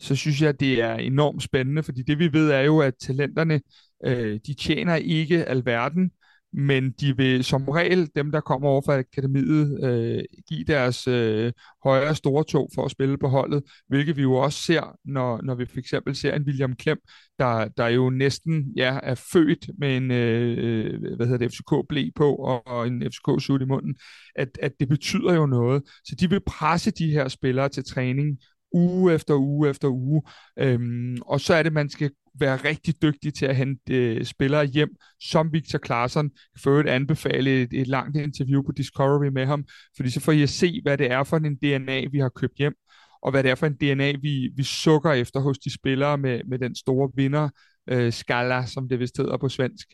så 0.00 0.16
synes 0.16 0.42
jeg, 0.42 0.60
det 0.60 0.80
er 0.82 0.94
enormt 0.94 1.42
spændende, 1.42 1.82
fordi 1.82 2.02
det 2.02 2.18
vi 2.18 2.32
ved 2.32 2.50
er 2.50 2.60
jo, 2.60 2.78
at 2.78 2.94
talenterne, 3.00 3.60
øh, 4.04 4.40
de 4.46 4.54
tjener 4.54 4.94
ikke 4.94 5.44
alverden, 5.44 6.10
men 6.52 6.90
de 6.90 7.16
vil 7.16 7.44
som 7.44 7.68
regel, 7.68 8.10
dem 8.14 8.32
der 8.32 8.40
kommer 8.40 8.68
over 8.68 8.82
fra 8.82 8.98
akademiet, 8.98 9.84
øh, 9.84 10.24
give 10.48 10.64
deres 10.64 11.08
øh, 11.08 11.52
højere 11.84 12.14
store 12.14 12.44
tog 12.44 12.70
for 12.74 12.84
at 12.84 12.90
spille 12.90 13.18
på 13.18 13.28
holdet, 13.28 13.62
hvilket 13.88 14.16
vi 14.16 14.22
jo 14.22 14.34
også 14.34 14.62
ser, 14.62 14.96
når, 15.04 15.40
når 15.42 15.54
vi 15.54 15.66
for 15.66 15.78
eksempel 15.78 16.16
ser 16.16 16.34
en 16.34 16.42
William 16.42 16.76
Klem, 16.76 16.98
der, 17.38 17.68
der 17.68 17.88
jo 17.88 18.10
næsten 18.10 18.72
ja, 18.76 18.98
er 19.02 19.14
født 19.32 19.70
med 19.78 19.96
en 19.96 20.10
øh, 20.10 21.16
hvad 21.16 21.26
hedder 21.26 21.38
det, 21.38 21.52
FCK-blæ 21.52 22.08
på 22.14 22.34
og, 22.34 22.66
og 22.66 22.86
en 22.86 23.02
FCK-sut 23.02 23.62
i 23.62 23.64
munden, 23.64 23.96
at, 24.36 24.58
at 24.62 24.72
det 24.80 24.88
betyder 24.88 25.34
jo 25.34 25.46
noget. 25.46 25.82
Så 26.04 26.14
de 26.20 26.30
vil 26.30 26.40
presse 26.46 26.90
de 26.90 27.10
her 27.10 27.28
spillere 27.28 27.68
til 27.68 27.84
træning 27.84 28.38
uge 28.72 29.14
efter 29.14 29.34
uge 29.34 29.70
efter 29.70 29.88
uge. 29.88 30.22
Øhm, 30.58 31.16
og 31.26 31.40
så 31.40 31.54
er 31.54 31.62
det, 31.62 31.72
man 31.72 31.88
skal 31.88 32.10
være 32.34 32.56
rigtig 32.56 33.02
dygtig 33.02 33.34
til 33.34 33.46
at 33.46 33.56
hente 33.56 33.94
øh, 33.94 34.24
spillere 34.24 34.64
hjem, 34.64 34.88
som 35.20 35.52
Victor 35.52 35.78
Claesson. 35.86 36.30
For 36.62 36.70
øvrigt 36.70 36.88
anbefale 36.88 37.62
et, 37.62 37.72
et 37.72 37.88
langt 37.88 38.16
interview 38.16 38.62
på 38.62 38.72
Discovery 38.72 39.26
med 39.26 39.46
ham, 39.46 39.64
fordi 39.96 40.10
så 40.10 40.20
får 40.20 40.32
I 40.32 40.42
at 40.42 40.48
se, 40.48 40.80
hvad 40.82 40.98
det 40.98 41.10
er 41.10 41.24
for 41.24 41.36
en 41.36 41.56
DNA, 41.56 42.04
vi 42.12 42.18
har 42.18 42.28
købt 42.28 42.56
hjem, 42.56 42.74
og 43.22 43.30
hvad 43.30 43.42
det 43.42 43.50
er 43.50 43.54
for 43.54 43.66
en 43.66 43.76
DNA, 43.76 44.12
vi, 44.22 44.50
vi 44.56 44.62
sukker 44.62 45.12
efter 45.12 45.40
hos 45.40 45.58
de 45.58 45.74
spillere 45.74 46.18
med, 46.18 46.40
med 46.48 46.58
den 46.58 46.74
store 46.74 47.10
vinder, 47.14 47.48
øh, 47.90 48.12
skala, 48.12 48.66
som 48.66 48.88
det 48.88 48.98
vist 48.98 49.16
hedder 49.16 49.36
på 49.36 49.48
svensk. 49.48 49.88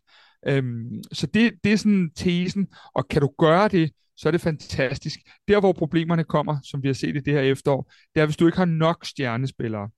Øhm, 0.49 1.03
så 1.13 1.27
det, 1.27 1.53
det 1.65 1.73
er 1.73 1.77
sådan 1.77 2.11
tesen, 2.17 2.67
og 2.95 3.09
kan 3.09 3.21
du 3.21 3.33
gøre 3.39 3.69
det, 3.69 3.91
så 4.17 4.29
er 4.29 4.31
det 4.31 4.41
fantastisk. 4.41 5.21
Der, 5.49 5.61
hvor 5.61 5.73
problemerne 5.73 6.25
kommer, 6.25 6.59
som 6.63 6.83
vi 6.83 6.89
har 6.89 6.95
set 6.95 7.17
i 7.17 7.21
det 7.21 7.33
her 7.33 7.41
efterår, 7.41 7.93
det 8.15 8.21
er, 8.21 8.25
hvis 8.27 8.37
du 8.37 8.47
ikke 8.47 8.59
har 8.59 8.65
nok 8.65 9.05
stjernespillere. 9.05 9.91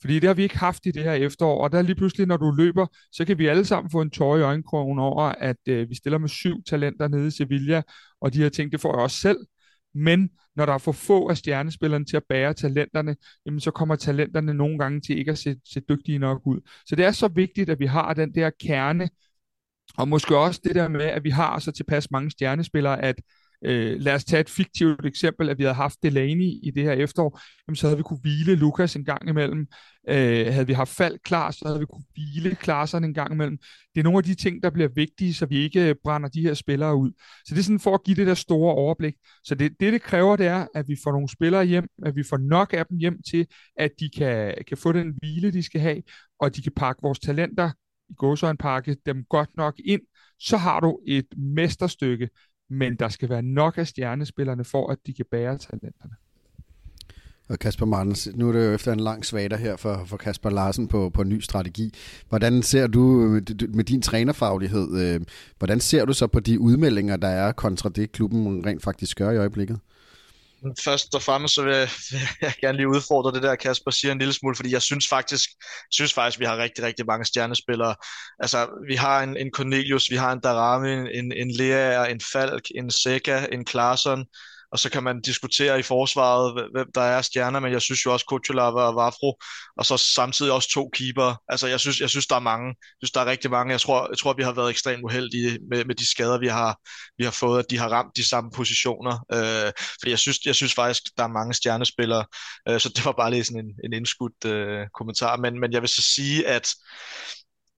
Fordi 0.00 0.14
det 0.14 0.24
har 0.24 0.34
vi 0.34 0.42
ikke 0.42 0.58
haft 0.58 0.86
i 0.86 0.90
det 0.90 1.02
her 1.02 1.12
efterår, 1.12 1.64
og 1.64 1.72
der 1.72 1.82
lige 1.82 1.94
pludselig, 1.94 2.26
når 2.26 2.36
du 2.36 2.50
løber, 2.50 2.86
så 3.12 3.24
kan 3.24 3.38
vi 3.38 3.46
alle 3.46 3.64
sammen 3.64 3.90
få 3.90 4.00
en 4.00 4.10
tår 4.10 4.36
i 4.36 4.42
øjenkrogen 4.42 4.98
over, 4.98 5.22
at 5.22 5.56
øh, 5.68 5.90
vi 5.90 5.94
stiller 5.94 6.18
med 6.18 6.28
syv 6.28 6.62
talenter 6.62 7.08
nede 7.08 7.26
i 7.26 7.30
Sevilla, 7.30 7.82
og 8.20 8.34
de 8.34 8.42
her 8.42 8.48
ting, 8.48 8.72
det 8.72 8.80
får 8.80 8.96
jeg 8.96 9.02
også 9.02 9.20
selv. 9.20 9.38
Men 9.94 10.30
når 10.56 10.66
der 10.66 10.72
er 10.72 10.78
for 10.78 10.92
få 10.92 11.28
af 11.28 11.36
stjernespillerne 11.36 12.04
til 12.04 12.16
at 12.16 12.22
bære 12.28 12.54
talenterne, 12.54 13.16
jamen 13.46 13.60
så 13.60 13.70
kommer 13.70 13.96
talenterne 13.96 14.54
nogle 14.54 14.78
gange 14.78 15.00
til 15.00 15.18
ikke 15.18 15.30
at 15.30 15.38
se, 15.38 15.56
se 15.64 15.80
dygtige 15.88 16.18
nok 16.18 16.46
ud. 16.46 16.60
Så 16.86 16.96
det 16.96 17.04
er 17.04 17.10
så 17.10 17.28
vigtigt, 17.28 17.70
at 17.70 17.78
vi 17.78 17.86
har 17.86 18.14
den 18.14 18.34
der 18.34 18.50
kerne, 18.60 19.08
og 19.96 20.08
måske 20.08 20.36
også 20.38 20.60
det 20.64 20.74
der 20.74 20.88
med, 20.88 21.04
at 21.04 21.24
vi 21.24 21.30
har 21.30 21.58
så 21.58 21.72
tilpas 21.72 22.10
mange 22.10 22.30
stjernespillere, 22.30 23.02
at 23.02 23.14
Øh, 23.64 24.00
lad 24.00 24.14
os 24.14 24.24
tage 24.24 24.40
et 24.40 24.50
fiktivt 24.50 25.06
eksempel, 25.06 25.48
at 25.48 25.58
vi 25.58 25.62
havde 25.62 25.74
haft 25.74 26.02
Delaney 26.02 26.58
i 26.62 26.72
det 26.74 26.82
her 26.82 26.92
efterår, 26.92 27.40
jamen, 27.68 27.76
så 27.76 27.86
havde 27.86 27.96
vi 27.96 28.02
kunne 28.02 28.18
hvile 28.22 28.54
Lukas 28.54 28.96
en 28.96 29.04
gang 29.04 29.28
imellem. 29.28 29.66
Øh, 30.08 30.46
havde 30.52 30.66
vi 30.66 30.72
haft 30.72 30.96
fald 30.96 31.18
klar, 31.24 31.50
så 31.50 31.64
havde 31.66 31.80
vi 31.80 31.86
kunne 31.86 32.04
hvile 32.14 32.54
klasserne 32.54 33.06
en 33.06 33.14
gang 33.14 33.32
imellem. 33.32 33.58
Det 33.94 34.00
er 34.00 34.04
nogle 34.04 34.18
af 34.18 34.24
de 34.24 34.34
ting, 34.34 34.62
der 34.62 34.70
bliver 34.70 34.88
vigtige, 34.88 35.34
så 35.34 35.46
vi 35.46 35.56
ikke 35.56 35.88
øh, 35.88 35.94
brænder 36.04 36.28
de 36.28 36.40
her 36.40 36.54
spillere 36.54 36.96
ud. 36.96 37.12
Så 37.46 37.54
det 37.54 37.58
er 37.58 37.64
sådan 37.64 37.80
for 37.80 37.94
at 37.94 38.04
give 38.04 38.16
det 38.16 38.26
der 38.26 38.34
store 38.34 38.74
overblik. 38.74 39.14
Så 39.44 39.54
det, 39.54 39.72
det, 39.80 39.92
det 39.92 40.02
kræver, 40.02 40.36
det 40.36 40.46
er, 40.46 40.66
at 40.74 40.88
vi 40.88 40.96
får 41.04 41.12
nogle 41.12 41.28
spillere 41.28 41.64
hjem, 41.64 41.88
at 42.06 42.16
vi 42.16 42.22
får 42.22 42.36
nok 42.36 42.72
af 42.72 42.86
dem 42.86 42.98
hjem 42.98 43.22
til, 43.30 43.46
at 43.76 43.90
de 44.00 44.10
kan, 44.16 44.54
kan 44.68 44.76
få 44.76 44.92
den 44.92 45.14
hvile, 45.18 45.50
de 45.52 45.62
skal 45.62 45.80
have, 45.80 46.02
og 46.40 46.56
de 46.56 46.62
kan 46.62 46.72
pakke 46.76 47.02
vores 47.02 47.18
talenter 47.18 47.70
i 48.08 48.14
gåsøjnpakke 48.14 48.96
dem 49.06 49.24
godt 49.30 49.50
nok 49.56 49.74
ind, 49.84 50.00
så 50.40 50.56
har 50.56 50.80
du 50.80 51.00
et 51.06 51.26
mesterstykke, 51.36 52.28
men 52.70 52.96
der 52.96 53.08
skal 53.08 53.28
være 53.28 53.42
nok 53.42 53.78
af 53.78 53.86
stjernespillerne 53.86 54.64
for, 54.64 54.90
at 54.92 54.98
de 55.06 55.14
kan 55.14 55.24
bære 55.30 55.58
talenterne. 55.58 56.14
Og 57.48 57.58
Kasper 57.58 57.86
Martens, 57.86 58.28
nu 58.34 58.48
er 58.48 58.52
det 58.52 58.66
jo 58.66 58.72
efter 58.72 58.92
en 58.92 59.00
lang 59.00 59.24
svater 59.24 59.56
her 59.56 59.76
for, 59.76 60.04
for 60.06 60.16
Kasper 60.16 60.50
Larsen 60.50 60.88
på, 60.88 61.10
på 61.10 61.24
ny 61.24 61.40
strategi. 61.40 61.94
Hvordan 62.28 62.62
ser 62.62 62.86
du 62.86 63.00
med 63.68 63.84
din 63.84 64.02
trænerfaglighed, 64.02 64.98
øh, 65.00 65.20
hvordan 65.58 65.80
ser 65.80 66.04
du 66.04 66.12
så 66.12 66.26
på 66.26 66.40
de 66.40 66.60
udmeldinger, 66.60 67.16
der 67.16 67.28
er 67.28 67.52
kontra 67.52 67.88
det, 67.88 68.12
klubben 68.12 68.66
rent 68.66 68.82
faktisk 68.82 69.18
gør 69.18 69.30
i 69.30 69.36
øjeblikket? 69.36 69.78
Først 70.84 71.14
og 71.14 71.22
fremmest 71.22 71.54
så 71.54 71.62
vil 71.62 71.74
jeg, 71.74 71.88
vil 72.10 72.20
jeg 72.40 72.54
gerne 72.60 72.76
lige 72.76 72.88
udfordre 72.88 73.32
det 73.32 73.42
der, 73.42 73.56
Kasper 73.56 73.90
siger 73.90 74.12
en 74.12 74.18
lille 74.18 74.34
smule, 74.34 74.56
fordi 74.56 74.72
jeg 74.72 74.82
synes 74.82 75.08
faktisk, 75.08 75.50
synes 75.90 76.12
faktisk 76.14 76.40
vi 76.40 76.44
har 76.44 76.56
rigtig, 76.58 76.84
rigtig 76.84 77.06
mange 77.06 77.24
stjernespillere. 77.24 77.94
Altså, 78.38 78.68
vi 78.88 78.94
har 78.94 79.22
en, 79.22 79.36
en 79.36 79.50
Cornelius, 79.50 80.10
vi 80.10 80.16
har 80.16 80.32
en 80.32 80.40
Darami, 80.40 81.18
en, 81.18 81.32
en 81.32 81.50
Lea, 81.50 82.04
en 82.04 82.20
Falk, 82.32 82.64
en 82.74 82.90
Seca, 82.90 83.46
en 83.52 83.64
Klarsson, 83.64 84.26
og 84.74 84.80
så 84.80 84.90
kan 84.90 85.02
man 85.02 85.20
diskutere 85.20 85.78
i 85.78 85.82
forsvaret, 85.82 86.68
hvem 86.72 86.86
der 86.94 87.00
er 87.00 87.22
stjerner, 87.22 87.60
men 87.60 87.72
jeg 87.72 87.82
synes 87.82 88.06
jo 88.06 88.12
også 88.12 88.26
Kuchulava 88.26 88.80
og 88.80 88.94
Vafro, 88.94 89.38
og 89.76 89.86
så 89.86 89.96
samtidig 89.96 90.52
også 90.52 90.70
to 90.70 90.90
keeper. 90.94 91.42
Altså 91.48 91.66
jeg 91.66 91.80
synes, 91.80 92.00
jeg 92.00 92.10
synes 92.10 92.26
der 92.26 92.36
er 92.36 92.40
mange. 92.40 92.66
Jeg 92.66 92.98
synes 93.00 93.10
der 93.10 93.20
er 93.20 93.26
rigtig 93.26 93.50
mange. 93.50 93.72
Jeg 93.72 93.80
tror, 93.80 94.08
jeg 94.10 94.18
tror 94.18 94.32
vi 94.32 94.42
har 94.42 94.52
været 94.52 94.70
ekstremt 94.70 95.04
uheldige 95.04 95.58
med, 95.70 95.84
med 95.84 95.94
de 95.94 96.10
skader 96.10 96.38
vi 96.38 96.48
har, 96.48 96.78
vi 97.18 97.24
har 97.24 97.30
fået, 97.30 97.58
at 97.58 97.70
de 97.70 97.78
har 97.78 97.88
ramt 97.88 98.16
de 98.16 98.28
samme 98.28 98.50
positioner. 98.50 99.14
Øh, 99.32 99.72
fordi 100.00 100.10
jeg 100.10 100.18
synes, 100.18 100.38
jeg 100.46 100.54
synes 100.54 100.74
faktisk, 100.74 101.02
der 101.16 101.24
er 101.24 101.28
mange 101.38 101.54
stjernespillere. 101.54 102.24
Øh, 102.68 102.80
så 102.80 102.88
det 102.88 103.04
var 103.04 103.12
bare 103.12 103.30
lige 103.30 103.44
sådan 103.44 103.64
en, 103.64 103.72
en 103.84 103.92
indskudt 103.92 104.44
øh, 104.44 104.86
kommentar. 104.94 105.36
Men, 105.36 105.60
men 105.60 105.72
jeg 105.72 105.80
vil 105.80 105.88
så 105.88 106.02
sige, 106.14 106.46
at 106.46 106.74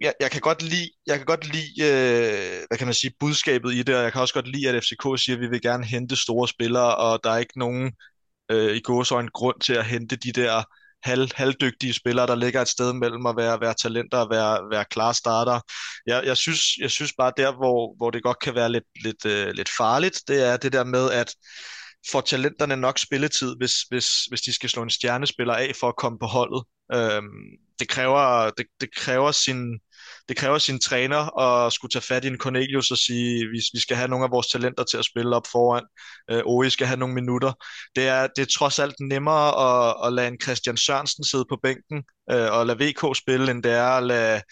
jeg, 0.01 0.13
jeg 0.21 0.31
kan 0.31 0.41
godt 0.41 0.63
lide, 0.63 0.91
jeg 1.07 1.17
kan 1.17 1.27
godt 1.27 1.53
lide 1.53 1.83
øh, 1.83 2.67
hvad 2.69 2.79
kan 2.79 2.87
man 2.87 2.95
sige, 2.95 3.15
budskabet 3.21 3.75
i 3.75 3.83
det, 3.83 3.97
og 3.97 4.03
jeg 4.03 4.13
kan 4.13 4.21
også 4.21 4.35
godt 4.35 4.49
lide, 4.49 4.69
at 4.69 4.85
FCK 4.85 5.25
siger, 5.25 5.37
at 5.37 5.41
vi 5.41 5.47
vil 5.47 5.63
gerne 5.63 5.85
hente 5.85 6.17
store 6.17 6.49
spillere, 6.49 6.97
og 6.97 7.21
der 7.25 7.31
er 7.31 7.39
ikke 7.39 7.59
nogen 7.59 7.93
øh, 8.51 8.77
i 8.77 8.83
en 9.13 9.29
grund 9.29 9.61
til 9.61 9.73
at 9.73 9.87
hente 9.87 10.17
de 10.17 10.33
der 10.33 10.63
halv, 11.03 11.31
halvdygtige 11.35 11.93
spillere, 11.93 12.27
der 12.27 12.35
ligger 12.35 12.61
et 12.61 12.69
sted 12.69 12.93
mellem 12.93 13.27
at 13.27 13.37
være, 13.37 13.61
være 13.61 13.75
talenter 13.75 14.19
og 14.19 14.31
være, 14.31 14.71
være 14.71 14.85
klar 14.85 15.13
starter. 15.13 15.61
Jeg, 16.07 16.23
jeg, 16.27 16.37
synes, 16.37 16.61
jeg 16.81 16.91
synes 16.91 17.13
bare 17.19 17.33
der, 17.37 17.53
hvor, 17.57 17.97
hvor 17.97 18.11
det 18.11 18.23
godt 18.23 18.41
kan 18.41 18.55
være 18.55 18.73
lidt, 18.73 18.85
lidt, 19.03 19.27
øh, 19.27 19.49
lidt 19.49 19.69
farligt, 19.79 20.21
det 20.29 20.47
er 20.49 20.57
det 20.57 20.73
der 20.73 20.85
med, 20.85 21.11
at 21.11 21.35
får 22.11 22.21
talenterne 22.21 22.77
nok 22.77 22.99
spilletid, 22.99 23.57
hvis, 23.57 23.73
hvis, 23.83 24.09
hvis 24.25 24.41
de 24.41 24.53
skal 24.53 24.71
slå 24.71 24.83
en 24.83 24.91
stjernespiller 24.91 25.55
af 25.55 25.73
for 25.81 25.89
at 25.89 25.97
komme 25.97 26.19
på 26.19 26.27
holdet. 26.27 26.65
Øhm, 26.95 27.66
det, 27.81 27.89
kræver, 27.89 28.51
det, 28.51 28.67
det, 28.81 28.95
kræver 28.95 29.33
sin, 29.33 29.81
det 30.29 30.37
kræver 30.37 30.59
sin 30.59 30.81
træner 30.81 31.39
at 31.39 31.73
skulle 31.73 31.91
tage 31.93 32.03
fat 32.03 32.25
i 32.25 32.29
en 32.29 32.39
Cornelius 32.39 32.91
og 32.91 32.99
sige, 32.99 33.47
vi, 33.47 33.61
vi 33.73 33.81
skal 33.81 33.97
have 33.97 34.09
nogle 34.09 34.25
af 34.25 34.31
vores 34.31 34.47
talenter 34.47 34.85
til 34.85 34.97
at 34.99 35.05
spille 35.05 35.37
op 35.37 35.47
foran. 35.53 35.85
Øh, 36.31 36.43
Oe 36.45 36.71
skal 36.71 36.87
have 36.87 36.99
nogle 36.99 37.15
minutter. 37.15 37.53
Det 37.97 38.09
er, 38.09 38.27
det 38.37 38.43
er 38.43 38.57
trods 38.59 38.79
alt 38.79 38.95
nemmere 39.01 39.49
at, 39.67 40.07
at 40.07 40.13
lade 40.13 40.29
en 40.29 40.41
Christian 40.43 40.77
Sørensen 40.77 41.25
sidde 41.25 41.45
på 41.49 41.59
bænken 41.63 42.05
øh, 42.31 42.53
og 42.53 42.67
lade 42.67 42.79
VK 42.85 43.17
spille, 43.17 43.51
end 43.51 43.63
det 43.63 43.73
er 43.73 43.89
at 43.89 44.03
lade 44.03 44.43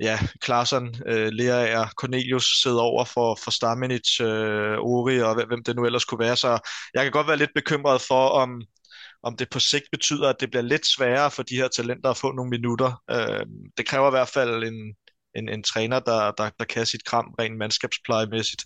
ja, 0.00 0.18
Klaarsson, 0.40 0.94
øh, 1.06 1.28
Lerager, 1.32 1.88
Cornelius 1.88 2.60
sidde 2.62 2.80
over 2.80 3.04
for, 3.04 3.38
for 3.44 3.50
Staminic, 3.50 4.20
øh, 4.20 4.78
Ori 4.78 5.20
og 5.20 5.46
hvem 5.46 5.64
det 5.64 5.76
nu 5.76 5.84
ellers 5.84 6.04
kunne 6.04 6.18
være. 6.18 6.36
Så 6.36 6.70
jeg 6.94 7.02
kan 7.02 7.12
godt 7.12 7.26
være 7.26 7.36
lidt 7.36 7.54
bekymret 7.54 8.00
for, 8.00 8.28
om, 8.28 8.62
om 9.22 9.36
det 9.36 9.50
på 9.50 9.58
sigt 9.58 9.84
betyder, 9.92 10.28
at 10.28 10.36
det 10.40 10.50
bliver 10.50 10.62
lidt 10.62 10.86
sværere 10.86 11.30
for 11.30 11.42
de 11.42 11.56
her 11.56 11.68
talenter 11.68 12.10
at 12.10 12.16
få 12.16 12.32
nogle 12.32 12.50
minutter. 12.50 13.02
Øh, 13.10 13.46
det 13.78 13.86
kræver 13.86 14.08
i 14.08 14.10
hvert 14.10 14.28
fald 14.28 14.64
en, 14.64 14.94
en, 15.36 15.48
en 15.48 15.62
træner, 15.62 16.00
der, 16.00 16.30
der, 16.38 16.50
der 16.58 16.64
kan 16.64 16.86
sit 16.86 17.04
kram 17.04 17.34
rent 17.38 17.58
mandskabsplejemæssigt. 17.58 18.62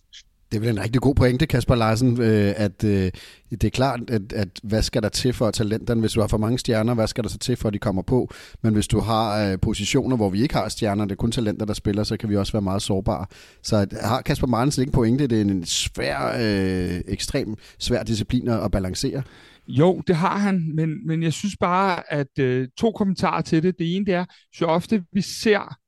Det 0.53 0.61
er 0.61 0.61
vel 0.61 0.71
en 0.71 0.83
rigtig 0.83 1.03
god 1.03 1.15
pointe, 1.15 1.47
Kasper 1.47 1.75
Larsen, 1.75 2.23
øh, 2.23 2.55
at 2.57 2.85
øh, 2.85 3.11
det 3.51 3.65
er 3.65 3.71
klart, 3.71 4.01
at, 4.09 4.33
at 4.33 4.49
hvad 4.63 4.83
skal 4.83 5.03
der 5.03 5.09
til 5.09 5.33
for 5.33 5.51
talenterne? 5.51 6.01
Hvis 6.01 6.13
du 6.13 6.21
har 6.21 6.29
for 6.29 6.39
mange 6.39 6.59
stjerner, 6.59 6.95
hvad 6.95 7.07
skal 7.07 7.25
der 7.25 7.31
så 7.31 7.39
til 7.39 7.57
for, 7.57 7.69
at 7.69 7.75
de 7.75 7.79
kommer 7.79 8.03
på? 8.03 8.31
Men 8.63 8.75
hvis 8.75 8.89
du 8.89 9.01
har 9.01 9.51
øh, 9.51 9.59
positioner, 9.61 10.17
hvor 10.17 10.31
vi 10.31 10.43
ikke 10.43 10.55
har 10.55 10.69
stjerner, 10.69 11.05
det 11.05 11.13
er 11.13 11.17
kun 11.17 11.33
talenter, 11.33 11.67
der 11.67 11.75
spiller, 11.75 12.05
så 12.05 12.17
kan 12.17 12.29
vi 12.29 12.37
også 12.37 12.53
være 12.53 12.63
meget 12.63 12.83
sårbare. 12.83 13.27
Så 13.63 13.87
har 14.01 14.23
Kasper 14.23 14.47
Martens 14.47 14.79
ikke 14.79 14.93
pointe? 14.93 15.27
Det 15.27 15.39
er 15.39 15.43
en 15.43 15.67
svær, 15.67 16.37
øh, 16.41 17.01
ekstrem 17.09 17.55
svær 17.79 18.03
disciplin 18.03 18.49
at 18.49 18.71
balancere. 18.71 19.23
Jo, 19.69 20.03
det 20.07 20.17
har 20.17 20.39
han, 20.39 20.73
men, 20.75 21.07
men 21.07 21.23
jeg 21.23 21.33
synes 21.33 21.57
bare, 21.61 22.13
at 22.13 22.39
øh, 22.39 22.69
to 22.77 22.93
kommentarer 22.93 23.43
til 23.43 23.63
det. 23.63 23.79
Det 23.79 23.97
ene 23.97 24.07
det 24.07 24.15
er, 24.15 24.25
så 24.55 24.67
ofte 24.67 25.05
vi 25.13 25.21
ser, 25.21 25.79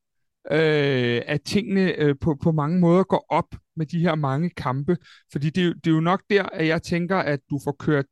øh, 0.51 1.23
at 1.27 1.43
tingene 1.43 1.93
øh, 1.93 2.15
på, 2.21 2.37
på 2.43 2.53
mange 2.53 2.81
måder 2.81 3.03
går 3.03 3.27
op 3.29 3.55
med 3.77 3.87
de 3.87 3.99
her 3.99 4.15
mange 4.15 4.51
kampe. 4.51 4.97
Fordi 5.33 5.51
det, 5.51 5.75
det 5.85 5.91
er 5.91 5.95
jo 5.95 6.01
nok 6.01 6.23
der, 6.31 6.43
at 6.43 6.67
jeg 6.67 6.83
tænker, 6.83 7.17
at 7.17 7.41
du 7.51 7.61
får 7.65 7.77
kørt 7.79 8.07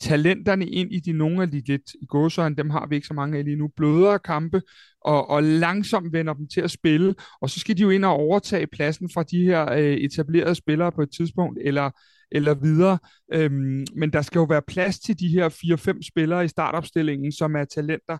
talenterne 0.00 0.66
ind 0.66 0.92
i 0.92 1.00
de 1.00 1.12
nogle 1.12 1.42
af 1.42 1.50
de 1.50 1.62
lidt 1.66 1.94
i 2.02 2.06
gåsøjne, 2.06 2.56
dem 2.56 2.70
har 2.70 2.86
vi 2.86 2.94
ikke 2.94 3.06
så 3.06 3.14
mange 3.14 3.38
af 3.38 3.44
lige 3.44 3.56
nu, 3.56 3.68
blødere 3.76 4.18
kampe, 4.18 4.62
og, 5.04 5.30
og 5.30 5.42
langsomt 5.42 6.12
vender 6.12 6.34
dem 6.34 6.48
til 6.48 6.60
at 6.60 6.70
spille, 6.70 7.14
og 7.40 7.50
så 7.50 7.60
skal 7.60 7.76
de 7.76 7.82
jo 7.82 7.90
ind 7.90 8.04
og 8.04 8.12
overtage 8.12 8.66
pladsen 8.66 9.10
fra 9.14 9.22
de 9.22 9.44
her 9.44 9.72
øh, 9.72 9.94
etablerede 9.94 10.54
spillere 10.54 10.92
på 10.92 11.02
et 11.02 11.10
tidspunkt, 11.16 11.58
eller 11.64 11.90
eller 12.32 12.54
videre. 12.54 12.98
Øhm, 13.32 13.86
men 13.96 14.12
der 14.12 14.22
skal 14.22 14.38
jo 14.38 14.44
være 14.44 14.62
plads 14.62 14.98
til 14.98 15.18
de 15.18 15.28
her 15.28 15.48
4-5 15.48 16.02
spillere 16.08 16.44
i 16.44 16.48
startopstillingen, 16.48 17.32
som 17.32 17.56
er 17.56 17.64
talenter. 17.64 18.18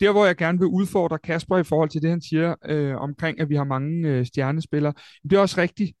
Der, 0.00 0.12
hvor 0.12 0.26
jeg 0.26 0.36
gerne 0.36 0.58
vil 0.58 0.66
udfordre 0.66 1.18
Kasper 1.18 1.58
i 1.58 1.64
forhold 1.64 1.88
til 1.88 2.02
det, 2.02 2.10
han 2.10 2.22
siger 2.22 2.54
øh, 2.64 2.96
omkring, 2.96 3.40
at 3.40 3.48
vi 3.48 3.54
har 3.54 3.64
mange 3.64 4.08
øh, 4.08 4.26
stjernespillere, 4.26 4.92
det 5.22 5.32
er 5.32 5.40
også 5.40 5.60
rigtigt. 5.60 5.92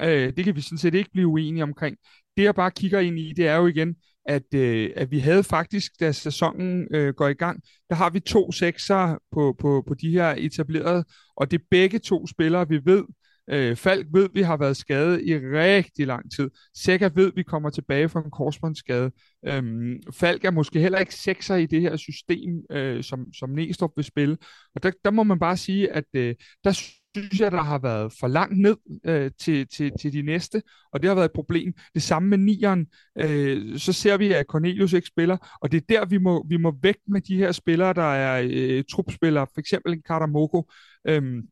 Øh, 0.00 0.32
det 0.36 0.44
kan 0.44 0.56
vi 0.56 0.60
sådan 0.60 0.78
set 0.78 0.94
ikke 0.94 1.10
blive 1.12 1.26
uenige 1.28 1.62
omkring. 1.62 1.96
Det, 2.36 2.42
jeg 2.42 2.54
bare 2.54 2.70
kigger 2.70 3.00
ind 3.00 3.18
i, 3.18 3.32
det 3.36 3.46
er 3.46 3.56
jo 3.56 3.66
igen, 3.66 3.96
at, 4.24 4.54
øh, 4.54 4.90
at 4.96 5.10
vi 5.10 5.18
havde 5.18 5.44
faktisk, 5.44 5.92
da 6.00 6.12
sæsonen 6.12 6.88
øh, 6.94 7.14
går 7.14 7.28
i 7.28 7.34
gang, 7.34 7.62
der 7.88 7.96
har 7.96 8.10
vi 8.10 8.20
to 8.20 8.52
sekser 8.52 9.18
på, 9.32 9.56
på, 9.58 9.84
på 9.88 9.94
de 9.94 10.10
her 10.10 10.34
etablerede, 10.38 11.04
og 11.36 11.50
det 11.50 11.60
er 11.60 11.64
begge 11.70 11.98
to 11.98 12.26
spillere, 12.26 12.68
vi 12.68 12.80
ved, 12.84 13.04
Øh, 13.52 13.76
Falk 13.76 14.06
ved, 14.12 14.28
vi 14.34 14.42
har 14.42 14.56
været 14.56 14.76
skadet 14.76 15.22
i 15.22 15.34
rigtig 15.38 16.06
lang 16.06 16.32
tid. 16.32 16.50
Sækker 16.76 17.08
ved, 17.08 17.32
vi 17.34 17.42
kommer 17.42 17.70
tilbage 17.70 18.08
fra 18.08 18.20
en 18.24 18.30
korsbåndsskade. 18.30 19.10
Øhm, 19.46 19.96
Falk 20.12 20.44
er 20.44 20.50
måske 20.50 20.80
heller 20.80 20.98
ikke 20.98 21.14
sekser 21.14 21.56
i 21.56 21.66
det 21.66 21.80
her 21.80 21.96
system, 21.96 22.62
øh, 22.70 23.04
som, 23.04 23.32
som 23.32 23.50
Næstrup 23.50 23.90
vil 23.96 24.04
spille. 24.04 24.36
Og 24.74 24.82
der, 24.82 24.90
der 25.04 25.10
må 25.10 25.22
man 25.22 25.38
bare 25.38 25.56
sige, 25.56 25.92
at 25.92 26.04
øh, 26.14 26.34
der 26.64 26.72
synes 27.16 27.40
jeg, 27.40 27.52
der 27.52 27.62
har 27.62 27.78
været 27.78 28.12
for 28.20 28.28
langt 28.28 28.58
ned 28.58 28.76
øh, 29.04 29.30
til, 29.40 29.68
til, 29.68 29.92
til 30.00 30.12
de 30.12 30.22
næste, 30.22 30.62
og 30.92 31.02
det 31.02 31.08
har 31.08 31.14
været 31.14 31.24
et 31.24 31.32
problem. 31.34 31.72
Det 31.94 32.02
samme 32.02 32.28
med 32.28 32.38
nieren, 32.38 32.86
øh, 33.18 33.78
så 33.78 33.92
ser 33.92 34.16
vi, 34.16 34.32
at 34.32 34.46
Cornelius 34.46 34.92
ikke 34.92 35.08
spiller, 35.08 35.56
og 35.60 35.72
det 35.72 35.76
er 35.76 35.86
der, 35.88 36.06
vi 36.06 36.18
må, 36.18 36.46
vi 36.48 36.56
må 36.56 36.74
væk 36.82 36.96
med 37.08 37.20
de 37.20 37.36
her 37.36 37.52
spillere, 37.52 37.92
der 37.92 38.12
er 38.14 38.48
øh, 38.50 38.84
trupspillere, 38.92 39.46
for 39.54 39.60
eksempel 39.60 39.92
en 39.92 40.02
Karamoko, 40.02 40.70
øh, 41.08 41.42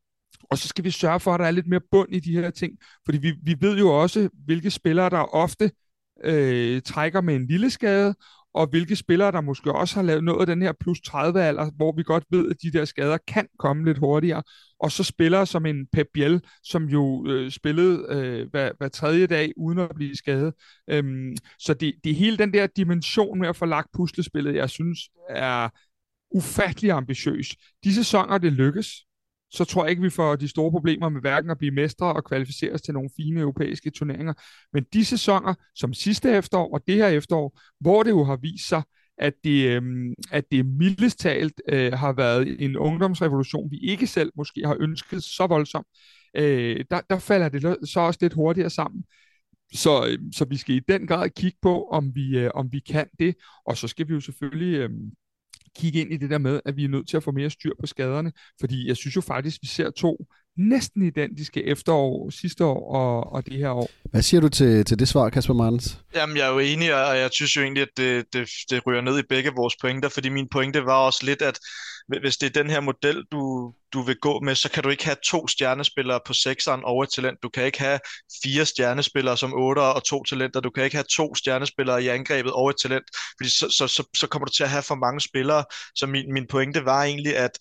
og 0.51 0.59
så 0.59 0.69
skal 0.69 0.85
vi 0.85 0.91
sørge 0.91 1.21
for, 1.21 1.35
at 1.35 1.41
der 1.41 1.47
er 1.47 1.51
lidt 1.51 1.67
mere 1.67 1.81
bund 1.91 2.15
i 2.15 2.21
de 2.21 2.33
her 2.33 2.51
ting. 2.51 2.73
Fordi 3.05 3.19
vi, 3.19 3.35
vi 3.43 3.57
ved 3.61 3.79
jo 3.79 3.89
også, 3.89 4.29
hvilke 4.45 4.71
spillere, 4.71 5.11
der 5.11 5.35
ofte 5.35 5.71
øh, 6.25 6.83
trækker 6.83 7.21
med 7.21 7.35
en 7.35 7.47
lille 7.47 7.71
skade, 7.71 8.15
og 8.55 8.67
hvilke 8.67 8.97
spillere, 8.97 9.33
der 9.33 9.41
måske 9.41 9.73
også 9.73 9.95
har 9.95 10.03
lavet 10.03 10.25
noget 10.25 10.41
af 10.41 10.47
den 10.47 10.63
her 10.63 10.73
plus 10.81 11.01
30 11.01 11.43
alder, 11.43 11.71
hvor 11.77 11.93
vi 11.97 12.03
godt 12.03 12.25
ved, 12.31 12.51
at 12.51 12.57
de 12.63 12.71
der 12.73 12.85
skader 12.85 13.19
kan 13.27 13.49
komme 13.59 13.85
lidt 13.85 13.99
hurtigere. 13.99 14.43
Og 14.81 14.93
så 14.93 15.05
spillere 15.05 15.47
som 15.47 15.67
en 15.67 15.87
Pep 15.93 16.07
Biel, 16.15 16.41
som 16.63 16.85
jo 16.85 17.27
øh, 17.29 17.51
spillede 17.51 18.07
øh, 18.09 18.51
hver, 18.51 18.73
hver 18.79 18.89
tredje 18.89 19.27
dag 19.27 19.53
uden 19.57 19.79
at 19.79 19.91
blive 19.95 20.17
skadet. 20.17 20.55
Øhm, 20.91 21.37
så 21.59 21.75
det, 21.75 21.95
det 22.05 22.11
er 22.11 22.17
hele 22.17 22.37
den 22.37 22.53
der 22.53 22.67
dimension 22.67 23.39
med 23.39 23.49
at 23.49 23.57
få 23.57 23.67
lagt 23.67 23.89
puslespillet, 23.93 24.55
jeg 24.55 24.71
synes 24.71 24.99
er 25.29 25.69
ufattelig 26.31 26.91
ambitiøs. 26.91 27.57
De 27.85 27.95
sæsoner, 27.95 28.39
det 28.39 28.53
lykkes, 28.53 28.89
så 29.51 29.65
tror 29.65 29.85
jeg 29.85 29.91
ikke, 29.91 30.03
vi 30.03 30.11
får 30.11 30.37
de 30.37 30.49
store 30.49 30.71
problemer 30.71 31.09
med 31.09 31.21
hverken 31.21 31.51
at 31.51 31.59
blive 31.59 31.75
mestre 31.75 32.13
og 32.13 32.25
kvalificeres 32.25 32.83
til 32.83 32.95
nogle 32.95 33.11
fine 33.17 33.41
europæiske 33.41 33.91
turneringer. 33.91 34.33
Men 34.73 34.85
de 34.93 35.05
sæsoner, 35.05 35.55
som 35.75 35.95
sidste 35.95 36.31
efterår 36.31 36.75
og 36.75 36.81
det 36.87 36.95
her 36.95 37.09
efterår, 37.09 37.61
hvor 37.81 38.03
det 38.03 38.11
jo 38.11 38.25
har 38.25 38.37
vist 38.37 38.69
sig, 38.69 38.83
at 39.19 39.35
det, 39.45 39.69
øh, 39.69 39.83
at 40.31 40.45
det 40.53 40.67
mildest 40.67 41.19
talt 41.19 41.63
øh, 41.69 41.93
har 41.93 42.13
været 42.13 42.63
en 42.65 42.77
ungdomsrevolution, 42.77 43.71
vi 43.71 43.79
ikke 43.79 44.07
selv 44.07 44.33
måske 44.37 44.67
har 44.67 44.77
ønsket 44.81 45.25
så 45.25 45.47
voldsomt, 45.47 45.87
øh, 46.37 46.85
der, 46.91 47.01
der 47.11 47.19
falder 47.19 47.49
det 47.49 47.89
så 47.89 48.01
også 48.01 48.19
lidt 48.23 48.33
hurtigere 48.33 48.71
sammen. 48.71 49.05
Så, 49.75 50.07
øh, 50.07 50.19
så 50.33 50.45
vi 50.45 50.57
skal 50.57 50.75
i 50.75 50.81
den 50.89 51.07
grad 51.07 51.31
kigge 51.31 51.59
på, 51.63 51.85
om 51.85 52.15
vi, 52.15 52.39
øh, 52.39 52.51
om 52.55 52.73
vi 52.73 52.81
kan 52.81 53.07
det, 53.19 53.35
og 53.67 53.77
så 53.77 53.89
skal 53.89 54.09
vi 54.09 54.15
jo 54.15 54.21
selvfølgelig... 54.21 54.75
Øh, 54.75 54.91
kigge 55.79 56.01
ind 56.01 56.13
i 56.13 56.17
det 56.17 56.31
der 56.31 56.39
med, 56.39 56.61
at 56.65 56.77
vi 56.77 56.85
er 56.85 56.89
nødt 56.89 57.09
til 57.09 57.17
at 57.17 57.23
få 57.23 57.31
mere 57.31 57.51
styr 57.51 57.73
på 57.81 57.87
skaderne, 57.87 58.33
fordi 58.61 58.89
jeg 58.89 58.97
synes 58.97 59.17
jo 59.17 59.21
faktisk, 59.21 59.57
at 59.57 59.63
vi 59.63 59.67
ser 59.69 59.91
to 59.91 60.27
næsten 60.59 61.03
identiske 61.03 61.65
efterår 61.65 62.31
sidste 62.31 62.65
år 62.65 62.95
og, 62.95 63.33
og 63.33 63.47
det 63.47 63.59
her 63.59 63.71
år. 63.71 63.91
Hvad 64.11 64.23
siger 64.23 64.41
du 64.41 64.49
til, 64.49 64.85
til 64.85 64.99
det 64.99 65.09
svar, 65.09 65.31
Kasper 65.31 65.55
Martens? 65.55 65.99
Jamen, 66.15 66.37
jeg 66.37 66.47
er 66.47 66.53
jo 66.53 66.59
enig, 66.59 66.95
og 66.95 67.19
jeg 67.19 67.31
synes 67.33 67.57
jo 67.57 67.63
egentlig, 67.63 67.83
at 67.83 67.89
det, 67.97 68.25
det, 68.33 68.49
det 68.71 68.87
ryger 68.87 69.01
ned 69.01 69.19
i 69.19 69.23
begge 69.29 69.51
vores 69.57 69.77
pointer, 69.81 70.09
fordi 70.09 70.29
min 70.29 70.49
pointe 70.49 70.85
var 70.85 71.07
også 71.07 71.27
lidt, 71.27 71.43
at 71.43 71.59
hvis 72.09 72.37
det 72.37 72.47
er 72.47 72.63
den 72.63 72.71
her 72.71 72.81
model, 72.81 73.25
du, 73.33 73.73
du 73.93 74.03
vil 74.03 74.17
gå 74.17 74.41
med, 74.41 74.55
så 74.55 74.71
kan 74.71 74.83
du 74.83 74.89
ikke 74.89 75.05
have 75.05 75.17
to 75.25 75.49
stjernespillere 75.49 76.21
på 76.27 76.33
sekseren 76.33 76.85
over 76.85 77.05
et 77.05 77.11
talent. 77.15 77.43
Du 77.43 77.49
kan 77.49 77.65
ikke 77.65 77.79
have 77.79 78.01
fire 78.45 78.67
stjernespillere 78.67 79.37
som 79.37 79.55
otter 79.55 79.83
og 79.83 80.05
to 80.05 80.25
talenter. 80.25 80.61
Du 80.61 80.71
kan 80.71 80.85
ikke 80.85 80.97
have 80.97 81.11
to 81.11 81.35
stjernespillere 81.35 82.03
i 82.03 82.09
angrebet 82.09 82.53
over 82.53 82.71
et 82.71 82.77
talent, 82.83 83.05
fordi 83.39 83.51
så, 83.51 83.71
så, 83.71 83.89
så, 83.89 84.05
så 84.17 84.27
kommer 84.27 84.47
du 84.47 84.53
til 84.53 84.63
at 84.63 84.71
have 84.71 84.83
for 84.83 84.95
mange 84.95 85.21
spillere. 85.21 85.65
Så 85.95 86.07
min, 86.07 86.33
min 86.33 86.47
pointe 86.47 86.85
var 86.85 87.05
egentlig, 87.05 87.37
at 87.37 87.59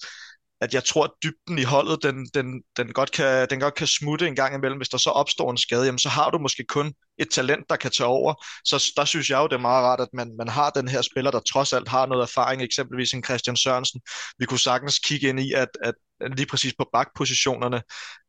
at 0.62 0.74
jeg 0.74 0.84
tror, 0.84 1.04
at 1.04 1.12
dybden 1.24 1.60
i 1.60 1.64
holdet, 1.64 2.04
den, 2.04 2.26
den, 2.34 2.64
den, 2.78 2.94
godt 2.94 3.12
kan, 3.12 3.48
den 3.50 3.60
godt 3.60 3.76
kan 3.76 3.88
smutte 3.88 4.28
en 4.28 4.36
gang 4.36 4.56
imellem. 4.56 4.78
Hvis 4.78 4.90
der 4.90 4.98
så 4.98 5.10
opstår 5.10 5.52
en 5.52 5.58
skade, 5.58 5.86
jamen, 5.86 6.00
så 6.00 6.10
har 6.10 6.30
du 6.30 6.38
måske 6.38 6.64
kun 6.64 6.94
et 7.20 7.30
talent, 7.32 7.70
der 7.70 7.76
kan 7.76 7.92
tage 7.92 8.08
over. 8.08 8.34
Så 8.66 8.94
der 8.98 9.06
synes 9.06 9.30
jeg 9.30 9.38
jo, 9.40 9.48
det 9.48 9.54
er 9.54 9.68
meget 9.70 9.84
rart, 9.84 10.02
at 10.02 10.10
man, 10.14 10.36
man 10.38 10.48
har 10.48 10.70
den 10.70 10.88
her 10.88 11.02
spiller, 11.02 11.32
der 11.32 11.40
trods 11.40 11.74
alt 11.74 11.88
har 11.88 12.06
noget 12.06 12.22
erfaring, 12.22 12.62
eksempelvis 12.62 13.14
en 13.14 13.24
Christian 13.24 13.58
Sørensen. 13.58 14.02
Vi 14.40 14.46
kunne 14.46 14.60
sagtens 14.60 15.00
kigge 15.00 15.30
ind 15.30 15.40
i, 15.40 15.54
at, 15.54 15.70
at 15.84 15.94
lige 16.38 16.46
præcis 16.46 16.74
på 16.80 16.90
bakpositionerne, 16.94 17.82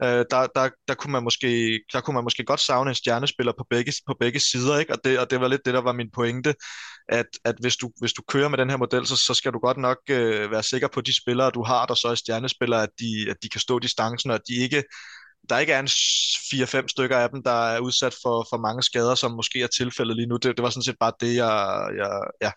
øh, 0.05 0.25
der, 0.31 0.47
der, 0.55 0.69
der, 0.89 0.95
kunne 0.95 1.13
man 1.13 1.23
måske, 1.23 1.81
der 1.93 2.01
kunne 2.01 2.15
man 2.15 2.25
måske 2.25 2.45
godt 2.45 2.61
savne 2.61 2.91
en 2.91 2.95
stjernespiller 2.95 3.53
på 3.59 3.67
begge, 3.71 3.93
på 4.07 4.17
begge 4.21 4.41
sider, 4.41 4.79
ikke? 4.79 4.93
Og, 4.93 4.99
det, 5.05 5.19
og 5.19 5.31
det 5.31 5.41
var 5.41 5.49
lidt 5.49 5.65
det, 5.65 5.75
der 5.75 5.81
var 5.81 5.93
min 5.93 6.11
pointe, 6.15 6.55
at, 7.09 7.27
at 7.45 7.55
hvis, 7.61 7.77
du, 7.77 7.91
hvis 8.01 8.13
du 8.13 8.23
kører 8.29 8.49
med 8.49 8.59
den 8.59 8.71
her 8.71 8.77
model, 8.77 9.07
så, 9.07 9.17
så 9.17 9.35
skal 9.35 9.53
du 9.53 9.59
godt 9.59 9.77
nok 9.77 9.99
øh, 10.11 10.51
være 10.51 10.63
sikker 10.63 10.89
på, 10.89 11.01
de 11.01 11.21
spillere, 11.23 11.51
du 11.51 11.63
har, 11.63 11.87
der 11.87 11.95
så 11.95 12.09
er 12.09 12.15
stjernespillere, 12.15 12.83
at 12.83 12.91
de, 13.01 13.27
at 13.31 13.37
de 13.43 13.49
kan 13.49 13.61
stå 13.61 13.79
distancen, 13.79 14.31
og 14.31 14.35
at 14.35 14.49
de 14.49 14.55
ikke 14.55 14.83
der 15.49 15.59
ikke 15.59 15.73
er 15.73 15.81
en 15.81 15.87
4-5 15.87 16.89
stykker 16.89 17.17
af 17.17 17.31
dem, 17.31 17.43
der 17.43 17.51
er 17.51 17.81
udsat 17.81 18.17
for, 18.23 18.47
for 18.51 18.57
mange 18.57 18.83
skader, 18.83 19.15
som 19.15 19.31
måske 19.33 19.63
er 19.63 19.67
tilfældet 19.67 20.17
lige 20.17 20.27
nu. 20.27 20.37
Det, 20.37 20.57
det 20.57 20.63
var 20.63 20.71
sådan 20.71 20.83
set 20.83 20.97
bare 21.01 21.13
det, 21.21 21.37
jeg... 21.37 21.89
jeg 21.97 22.23
ja. 22.43 22.51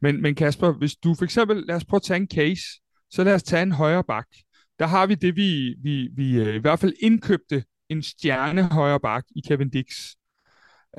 men, 0.00 0.22
men 0.22 0.34
Kasper, 0.34 0.72
hvis 0.72 0.96
du 0.96 1.14
for 1.14 1.24
eksempel, 1.24 1.64
lad 1.66 1.76
os 1.76 1.84
prøve 1.84 1.98
at 1.98 2.02
tage 2.02 2.20
en 2.20 2.28
case, 2.34 2.62
så 3.10 3.24
lad 3.24 3.34
os 3.34 3.42
tage 3.42 3.62
en 3.62 3.72
højre 3.72 4.04
bak. 4.04 4.26
Der 4.78 4.86
har 4.86 5.06
vi 5.06 5.14
det, 5.14 5.36
vi, 5.36 5.74
vi, 5.82 6.08
vi 6.16 6.36
øh, 6.36 6.54
i 6.54 6.58
hvert 6.58 6.78
fald 6.78 6.94
indkøbte 7.00 7.64
en 7.88 8.02
stjerne 8.02 8.62
højre 8.64 9.00
bak 9.00 9.24
i 9.36 9.40
Kevin 9.48 9.70
Dix, 9.70 9.86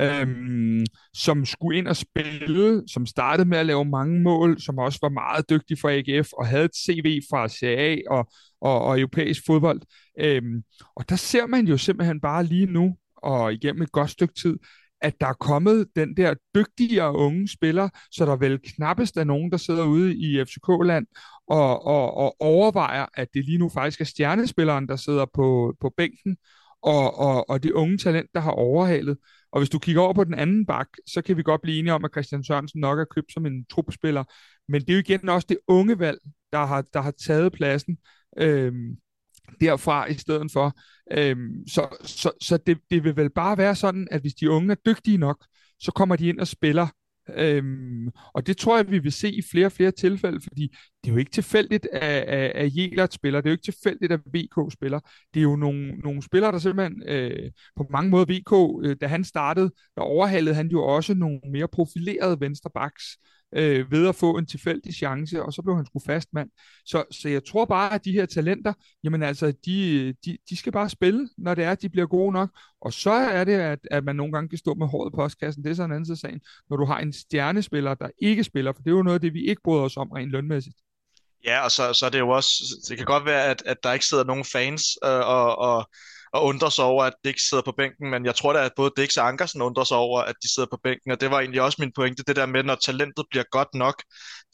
øhm, 0.01 0.85
som 1.13 1.45
skulle 1.45 1.77
ind 1.77 1.87
og 1.87 1.95
spille, 1.95 2.83
som 2.87 3.05
startede 3.05 3.49
med 3.49 3.57
at 3.57 3.65
lave 3.65 3.85
mange 3.85 4.21
mål, 4.21 4.61
som 4.61 4.77
også 4.77 4.99
var 5.01 5.09
meget 5.09 5.49
dygtig 5.49 5.79
for 5.79 5.89
AGF 5.89 6.33
og 6.33 6.47
havde 6.47 6.65
et 6.65 6.75
CV 6.75 7.21
fra 7.29 7.47
CA 7.47 7.97
og, 8.09 8.31
og, 8.61 8.81
og 8.81 8.99
europæisk 8.99 9.41
fodbold. 9.45 9.81
Øhm, 10.19 10.63
og 10.95 11.09
der 11.09 11.15
ser 11.15 11.45
man 11.45 11.67
jo 11.67 11.77
simpelthen 11.77 12.21
bare 12.21 12.43
lige 12.43 12.65
nu, 12.65 12.95
og 13.15 13.53
igennem 13.53 13.81
et 13.81 13.91
godt 13.91 14.09
stykke 14.09 14.33
tid, 14.33 14.57
at 15.01 15.13
der 15.21 15.27
er 15.27 15.33
kommet 15.33 15.87
den 15.95 16.17
der 16.17 16.33
dygtigere 16.55 17.15
unge 17.15 17.47
spiller, 17.47 17.89
så 18.11 18.25
der 18.25 18.35
vel 18.35 18.59
knappest 18.63 19.17
er 19.17 19.23
nogen, 19.23 19.51
der 19.51 19.57
sidder 19.57 19.85
ude 19.85 20.15
i 20.15 20.43
FCK-land 20.45 21.05
og, 21.47 21.85
og, 21.85 22.17
og 22.17 22.35
overvejer, 22.39 23.05
at 23.13 23.27
det 23.33 23.45
lige 23.45 23.57
nu 23.57 23.69
faktisk 23.69 24.01
er 24.01 24.05
stjernespilleren, 24.05 24.87
der 24.87 24.95
sidder 24.95 25.25
på, 25.33 25.75
på 25.81 25.93
bænken, 25.97 26.37
og, 26.82 27.19
og, 27.19 27.49
og 27.49 27.63
det 27.63 27.71
unge 27.71 27.97
talent, 27.97 28.30
der 28.34 28.39
har 28.39 28.51
overhalet. 28.51 29.17
Og 29.51 29.59
hvis 29.59 29.69
du 29.69 29.80
kigger 29.80 30.01
over 30.01 30.13
på 30.13 30.23
den 30.23 30.34
anden 30.34 30.65
bak, 30.65 30.88
så 31.07 31.21
kan 31.21 31.38
vi 31.38 31.43
godt 31.43 31.61
blive 31.61 31.80
enige 31.80 31.93
om, 31.93 32.05
at 32.05 32.11
Christian 32.11 32.43
Sørensen 32.43 32.80
nok 32.80 32.99
er 32.99 33.05
købt 33.05 33.34
som 33.34 33.45
en 33.45 33.65
trupspiller. 33.65 34.23
Men 34.67 34.82
det 34.82 34.89
er 34.89 34.93
jo 34.93 34.99
igen 34.99 35.30
også 35.30 35.45
det 35.49 35.57
unge 35.67 35.99
valg, 35.99 36.19
der 36.51 36.65
har, 36.65 36.82
der 36.93 37.01
har 37.01 37.11
taget 37.11 37.53
pladsen 37.53 37.97
øhm, 38.38 38.97
derfra 39.61 40.05
i 40.05 40.13
stedet 40.13 40.51
for. 40.51 40.77
Øhm, 41.11 41.67
så 41.67 41.88
så, 42.05 42.32
så 42.41 42.57
det, 42.57 42.77
det 42.91 43.03
vil 43.03 43.15
vel 43.15 43.30
bare 43.30 43.57
være 43.57 43.75
sådan, 43.75 44.07
at 44.11 44.21
hvis 44.21 44.34
de 44.34 44.49
unge 44.49 44.71
er 44.71 44.75
dygtige 44.86 45.17
nok, 45.17 45.45
så 45.80 45.91
kommer 45.91 46.15
de 46.15 46.27
ind 46.27 46.39
og 46.39 46.47
spiller 46.47 46.88
Øhm, 47.36 48.09
og 48.34 48.47
det 48.47 48.57
tror 48.57 48.77
jeg, 48.77 48.91
vi 48.91 48.99
vil 48.99 49.11
se 49.11 49.32
i 49.32 49.41
flere 49.51 49.65
og 49.65 49.71
flere 49.71 49.91
tilfælde, 49.91 50.39
fordi 50.41 50.75
det 51.03 51.09
er 51.09 51.13
jo 51.13 51.19
ikke 51.19 51.32
tilfældigt, 51.32 51.88
at, 51.91 52.23
at, 52.23 52.51
at 52.51 52.75
Jelert 52.75 53.13
spiller, 53.13 53.41
det 53.41 53.47
er 53.47 53.51
jo 53.51 53.53
ikke 53.53 53.71
tilfældigt, 53.71 54.11
at 54.11 54.19
VK 54.34 54.73
spiller. 54.73 54.99
Det 55.34 55.39
er 55.39 55.43
jo 55.43 55.55
nogle, 55.55 55.88
nogle 55.88 56.21
spillere, 56.21 56.51
der 56.51 56.57
simpelthen 56.59 57.03
øh, 57.07 57.51
på 57.75 57.86
mange 57.89 58.09
måder, 58.09 58.25
VK, 58.25 58.86
øh, 58.86 58.95
da 59.01 59.07
han 59.07 59.23
startede, 59.23 59.71
der 59.95 60.01
overhalede 60.01 60.55
han 60.55 60.67
jo 60.67 60.84
også 60.84 61.13
nogle 61.13 61.39
mere 61.51 61.67
profilerede 61.67 62.39
venstrebacks, 62.39 63.17
øh, 63.56 63.91
ved 63.91 64.08
at 64.08 64.16
få 64.16 64.38
en 64.38 64.45
tilfældig 64.45 64.93
chance, 64.93 65.43
og 65.43 65.54
så 65.54 65.62
blev 65.62 65.76
han 65.76 65.86
sgu 65.86 66.00
fast 66.06 66.30
mand. 66.34 66.50
Så, 66.86 67.04
så 67.12 67.30
jeg 67.30 67.45
tror 67.45 67.66
bare, 67.66 67.93
at 67.93 68.06
de 68.06 68.12
her 68.12 68.26
talenter, 68.26 68.74
jamen 69.04 69.24
altså, 69.24 69.54
de, 69.66 70.14
de, 70.26 70.38
de 70.50 70.58
skal 70.58 70.72
bare 70.72 70.89
spille, 70.89 71.30
når 71.38 71.56
det 71.56 71.64
er, 71.64 71.72
at 71.72 71.82
de 71.82 71.89
bliver 71.89 72.08
gode 72.08 72.34
nok. 72.34 72.50
Og 72.82 72.93
så 72.93 73.12
er 73.12 73.43
det, 73.43 73.54
at, 73.54 73.80
at 73.91 74.04
man 74.04 74.16
nogle 74.16 74.34
gange 74.34 74.50
kan 74.50 74.58
stå 74.58 74.74
med 74.74 74.88
håret 74.88 75.14
på 75.14 75.16
postkassen. 75.16 75.64
Det 75.64 75.70
er 75.70 75.76
sådan 75.76 75.91
en 75.91 75.95
anden 75.95 76.18
sag, 76.18 76.39
når 76.70 76.78
du 76.78 76.86
har 76.86 77.00
en 77.00 77.14
stjernespiller, 77.14 77.93
der 77.93 78.10
ikke 78.22 78.43
spiller, 78.43 78.72
for 78.74 78.82
det 78.82 78.91
er 78.91 78.95
jo 78.95 79.04
noget 79.04 79.16
af 79.16 79.22
det, 79.22 79.34
vi 79.34 79.45
ikke 79.45 79.62
bryder 79.64 79.84
os 79.84 79.97
om 79.97 80.12
rent 80.12 80.32
lønmæssigt. 80.32 80.76
Ja, 81.45 81.64
og 81.64 81.72
så, 81.72 81.93
så 81.93 82.06
er 82.06 82.10
det 82.10 82.20
jo 82.20 82.30
også, 82.30 82.50
det 82.89 82.97
kan 82.97 83.06
godt 83.06 83.26
være, 83.26 83.45
at, 83.45 83.64
at 83.66 83.78
der 83.84 83.93
ikke 83.93 84.06
sidder 84.06 84.24
nogen 84.24 84.45
fans 84.45 84.84
øh, 85.06 85.20
og, 85.20 85.58
og, 85.58 85.89
og 86.34 86.45
undrer 86.45 86.69
sig 86.69 86.86
over, 86.86 87.03
at 87.03 87.13
Dix 87.25 87.36
sidder 87.49 87.63
på 87.63 87.71
bænken, 87.77 88.09
men 88.09 88.25
jeg 88.25 88.36
tror 88.36 88.53
da, 88.53 88.65
at 88.65 88.71
både 88.75 88.91
Dix 88.97 89.17
og 89.17 89.27
Ankersen 89.27 89.61
undrer 89.61 89.84
sig 89.84 89.97
over, 89.97 90.21
at 90.21 90.36
de 90.43 90.53
sidder 90.53 90.69
på 90.71 90.80
bænken, 90.84 91.11
og 91.11 91.21
det 91.21 91.32
var 91.32 91.39
egentlig 91.39 91.61
også 91.61 91.77
min 91.80 91.91
pointe, 91.95 92.23
det 92.27 92.36
der 92.36 92.45
med, 92.45 92.63
når 92.63 92.75
talentet 92.75 93.25
bliver 93.30 93.43
godt 93.51 93.73
nok 93.73 94.03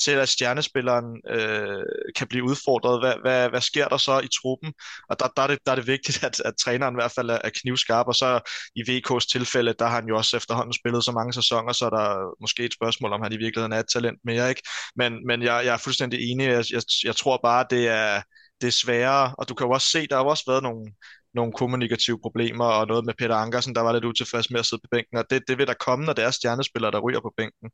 til, 0.04 0.12
at 0.12 0.30
stjernespilleren 0.30 1.06
øh, 1.30 1.84
kan 2.16 2.28
blive 2.28 2.44
udfordret, 2.44 3.02
hvad, 3.02 3.14
hvad, 3.22 3.50
hvad 3.50 3.62
sker 3.62 3.88
der 3.88 3.98
så 3.98 4.20
i 4.20 4.28
truppen? 4.42 4.74
Og 5.10 5.20
der, 5.20 5.28
der, 5.36 5.42
er, 5.42 5.48
det, 5.48 5.60
der 5.66 5.72
er 5.72 5.76
det 5.76 5.88
vigtigt, 5.88 6.24
at, 6.24 6.40
at 6.46 6.54
træneren 6.64 6.96
i 6.96 7.00
hvert 7.02 7.12
fald 7.12 7.30
er, 7.30 7.40
er 7.44 7.50
knivskarp, 7.62 8.08
og 8.08 8.16
så 8.16 8.40
i 8.76 8.82
VK's 8.90 9.32
tilfælde, 9.32 9.74
der 9.80 9.86
har 9.86 9.96
han 9.96 10.08
jo 10.08 10.18
også 10.18 10.38
efterhånden 10.38 10.74
spillet 10.74 11.04
så 11.04 11.12
mange 11.12 11.34
sæsoner, 11.34 11.74
så 11.74 11.86
er 11.86 11.90
der 11.90 12.36
måske 12.42 12.66
et 12.66 12.74
spørgsmål, 12.74 13.14
om 13.14 13.22
han 13.22 13.34
i 13.34 13.38
virkeligheden 13.38 13.74
er 13.74 13.80
et 13.80 13.90
talent 13.94 14.20
mere, 14.24 14.50
ikke? 14.50 14.62
Men, 14.96 15.28
men 15.28 15.42
jeg, 15.44 15.66
jeg 15.66 15.74
er 15.74 15.78
fuldstændig 15.78 16.32
enig, 16.32 16.46
jeg, 16.48 16.66
jeg, 16.72 16.82
jeg 17.04 17.16
tror 17.16 17.40
bare, 17.44 17.66
det 17.70 17.88
er, 17.88 18.22
det 18.62 18.68
er 18.68 18.72
sværere, 18.72 19.36
og 19.38 19.50
du 19.50 19.54
kan 19.54 19.68
jo 19.68 19.72
også 19.74 19.90
se, 19.90 20.08
der 20.08 20.16
har 20.16 20.24
jo 20.24 20.30
også 20.30 20.44
været 20.48 20.64
nogle, 20.64 20.92
nogle 21.36 21.54
kommunikative 21.54 22.20
problemer, 22.22 22.66
og 22.66 22.88
noget 22.88 23.06
med 23.06 23.14
Peter 23.18 23.36
Ankersen, 23.36 23.76
der 23.76 23.82
var 23.82 23.94
lidt 23.94 24.06
utilfreds 24.06 24.52
med 24.52 24.60
at 24.60 24.66
sidde 24.66 24.82
på 24.84 24.88
bænken, 24.92 25.18
og 25.18 25.26
det, 25.30 25.44
det 25.48 25.58
vil 25.58 25.68
der 25.68 25.74
komme, 25.74 26.06
når 26.06 26.14
der 26.14 26.26
er 26.28 26.32
stjernespillere, 26.32 26.92
der 26.92 27.00
ryger 27.00 27.20
på 27.20 27.34
bænken. 27.38 27.70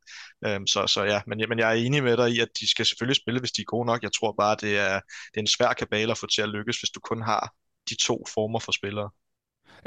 Øhm, 0.46 0.66
så, 0.66 0.86
så 0.86 1.04
ja, 1.04 1.20
men, 1.26 1.44
men 1.48 1.58
jeg 1.58 1.68
er 1.70 1.84
enig 1.86 2.02
med 2.02 2.16
dig 2.16 2.30
i, 2.30 2.40
at 2.40 2.48
de 2.60 2.70
skal 2.70 2.86
selvfølgelig 2.86 3.16
spille, 3.16 3.40
hvis 3.40 3.52
de 3.52 3.62
er 3.62 3.64
gode 3.74 3.86
nok. 3.86 4.02
Jeg 4.02 4.12
tror 4.12 4.34
bare, 4.38 4.56
det 4.60 4.78
er, 4.78 4.94
det 5.30 5.36
er 5.36 5.40
en 5.40 5.54
svær 5.56 5.72
kabale 5.72 6.10
at 6.10 6.18
få 6.18 6.26
til 6.26 6.42
at 6.42 6.48
lykkes, 6.48 6.80
hvis 6.80 6.90
du 6.90 7.00
kun 7.00 7.22
har 7.22 7.52
de 7.90 7.94
to 7.94 8.24
former 8.34 8.58
for 8.58 8.72
spillere. 8.72 9.10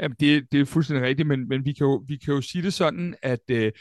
Jamen, 0.00 0.16
det, 0.20 0.52
det 0.52 0.60
er 0.60 0.64
fuldstændig 0.64 1.04
rigtigt, 1.04 1.28
men, 1.28 1.48
men 1.48 1.64
vi, 1.64 1.72
kan 1.72 1.86
jo, 1.86 2.04
vi 2.08 2.16
kan 2.16 2.34
jo 2.34 2.40
sige 2.40 2.62
det 2.62 2.74
sådan, 2.74 3.16
at 3.22 3.50
øh, 3.50 3.72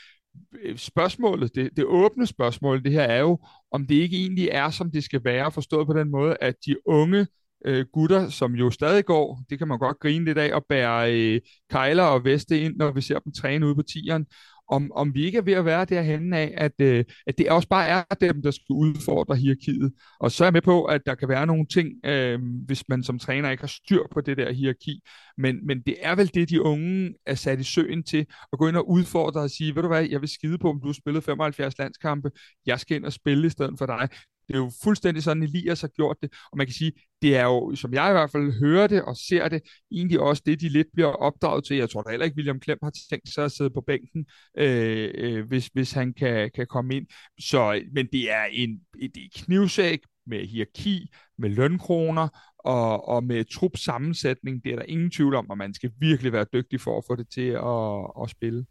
spørgsmålet, 0.75 1.55
det, 1.55 1.69
det 1.77 1.85
åbne 1.85 2.27
spørgsmål, 2.27 2.83
det 2.83 2.91
her 2.91 3.03
er 3.03 3.19
jo, 3.19 3.39
om 3.71 3.87
det 3.87 3.95
ikke 3.95 4.17
egentlig 4.17 4.49
er, 4.51 4.69
som 4.69 4.91
det 4.91 5.03
skal 5.03 5.23
være, 5.23 5.51
forstået 5.51 5.87
på 5.87 5.93
den 5.93 6.11
måde, 6.11 6.37
at 6.41 6.55
de 6.65 6.87
unge 6.87 7.27
øh, 7.66 7.86
gutter, 7.93 8.30
som 8.30 8.55
jo 8.55 8.72
stadig 8.72 9.05
går, 9.05 9.39
det 9.49 9.57
kan 9.57 9.68
man 9.68 9.80
godt 9.80 9.99
grine 9.99 10.26
lidt 10.26 10.38
af, 10.38 10.53
og 10.55 10.66
bære 10.70 11.13
øh, 11.13 11.41
kejler 11.72 12.03
og 12.03 12.24
veste 12.24 12.59
ind, 12.59 12.76
når 12.76 12.91
vi 12.91 13.01
ser 13.01 13.20
dem 13.20 13.34
træne 13.34 13.66
ude 13.66 13.76
på 13.76 13.82
tieren, 13.82 14.26
om, 14.68 14.91
om 14.95 15.13
vi 15.13 15.26
ikke 15.26 15.38
er 15.38 15.41
ved 15.41 15.53
at 15.53 15.66
være 15.66 15.86
derhen 15.86 16.34
af, 16.34 16.53
at, 16.57 16.72
øh, 16.80 17.05
at 17.28 17.38
det 17.38 17.49
også 17.49 17.68
bare 17.68 17.88
er 17.88 18.16
dem, 18.22 18.41
der 18.41 18.51
skal 18.51 18.74
udfordre 18.74 19.36
hierarkiet. 19.36 19.93
Og 20.20 20.32
så 20.32 20.43
er 20.43 20.45
jeg 20.45 20.53
med 20.53 20.61
på, 20.61 20.84
at 20.84 21.01
der 21.05 21.16
kan 21.16 21.30
være 21.30 21.45
nogle 21.45 21.66
ting, 21.66 21.89
øh, 22.05 22.39
hvis 22.66 22.84
man 22.89 23.03
som 23.03 23.20
træner 23.20 23.49
ikke 23.49 23.63
har 23.63 23.68
styr 23.68 24.03
på 24.11 24.22
det 24.22 24.38
der 24.38 24.51
hierarki. 24.51 25.01
Men, 25.38 25.68
men 25.68 25.82
det 25.82 25.95
er 26.01 26.16
vel 26.16 26.32
det, 26.34 26.49
de 26.49 26.61
unge 26.61 27.13
er 27.26 27.36
sat 27.36 27.59
i 27.59 27.63
søen 27.63 28.03
til, 28.03 28.26
at 28.53 28.59
gå 28.59 28.68
ind 28.68 28.78
og 28.78 28.89
udfordre 28.89 29.41
og 29.41 29.49
sige, 29.49 29.76
ved 29.76 29.82
du 29.82 29.88
hvad, 29.88 30.09
jeg 30.09 30.22
vil 30.22 30.30
skide 30.30 30.57
på, 30.57 30.70
om 30.70 30.82
du 30.82 30.88
har 30.88 30.93
spillet 30.93 31.24
75 31.24 31.78
landskampe, 31.78 32.32
jeg 32.66 32.80
skal 32.80 32.97
ind 32.97 33.05
og 33.05 33.13
spille 33.13 33.47
i 33.47 33.49
stedet 33.49 33.76
for 33.78 33.86
dig. 33.86 34.09
Det 34.47 34.53
er 34.55 34.59
jo 34.59 34.71
fuldstændig 34.83 35.23
sådan, 35.23 35.43
Elias 35.43 35.81
har 35.81 35.87
gjort 35.87 36.17
det, 36.21 36.33
og 36.51 36.57
man 36.57 36.67
kan 36.67 36.73
sige, 36.73 36.91
det 37.21 37.37
er 37.37 37.43
jo, 37.43 37.75
som 37.75 37.93
jeg 37.93 38.09
i 38.09 38.11
hvert 38.11 38.31
fald 38.31 38.59
hører 38.59 38.87
det 38.87 39.01
og 39.03 39.17
ser 39.17 39.47
det, 39.49 39.61
egentlig 39.91 40.19
også 40.19 40.43
det, 40.45 40.61
de 40.61 40.69
lidt 40.69 40.87
bliver 40.93 41.07
opdraget 41.07 41.63
til. 41.65 41.77
Jeg 41.77 41.89
tror 41.89 42.01
da 42.01 42.09
heller 42.09 42.25
ikke, 42.25 42.37
William 42.37 42.59
Klem 42.59 42.77
har 42.83 42.93
tænkt 43.09 43.29
sig 43.29 43.45
at 43.45 43.51
sidde 43.51 43.69
på 43.69 43.81
bænken, 43.81 44.25
øh, 44.57 45.11
øh, 45.15 45.47
hvis, 45.47 45.67
hvis 45.67 45.91
han 45.91 46.13
kan, 46.13 46.51
kan 46.55 46.67
komme 46.67 46.95
ind. 46.95 47.07
Så, 47.39 47.81
men 47.93 48.07
det 48.11 48.31
er 48.31 48.45
en 48.51 48.79
det 49.01 49.17
er 49.17 49.43
knivsæk 49.43 49.99
med 50.25 50.47
hierarki, 50.47 51.09
med 51.37 51.49
lønkroner 51.49 52.27
og, 52.59 53.07
og 53.07 53.23
med 53.23 53.45
trup 53.45 53.77
sammensætning. 53.77 54.63
Det 54.63 54.71
er 54.71 54.75
der 54.75 54.83
ingen 54.83 55.11
tvivl 55.11 55.35
om, 55.35 55.49
og 55.49 55.57
man 55.57 55.73
skal 55.73 55.91
virkelig 55.99 56.33
være 56.33 56.45
dygtig 56.53 56.81
for 56.81 56.97
at 56.97 57.03
få 57.07 57.15
det 57.15 57.29
til 57.29 57.49
at, 57.49 58.23
at 58.23 58.29
spille. 58.29 58.65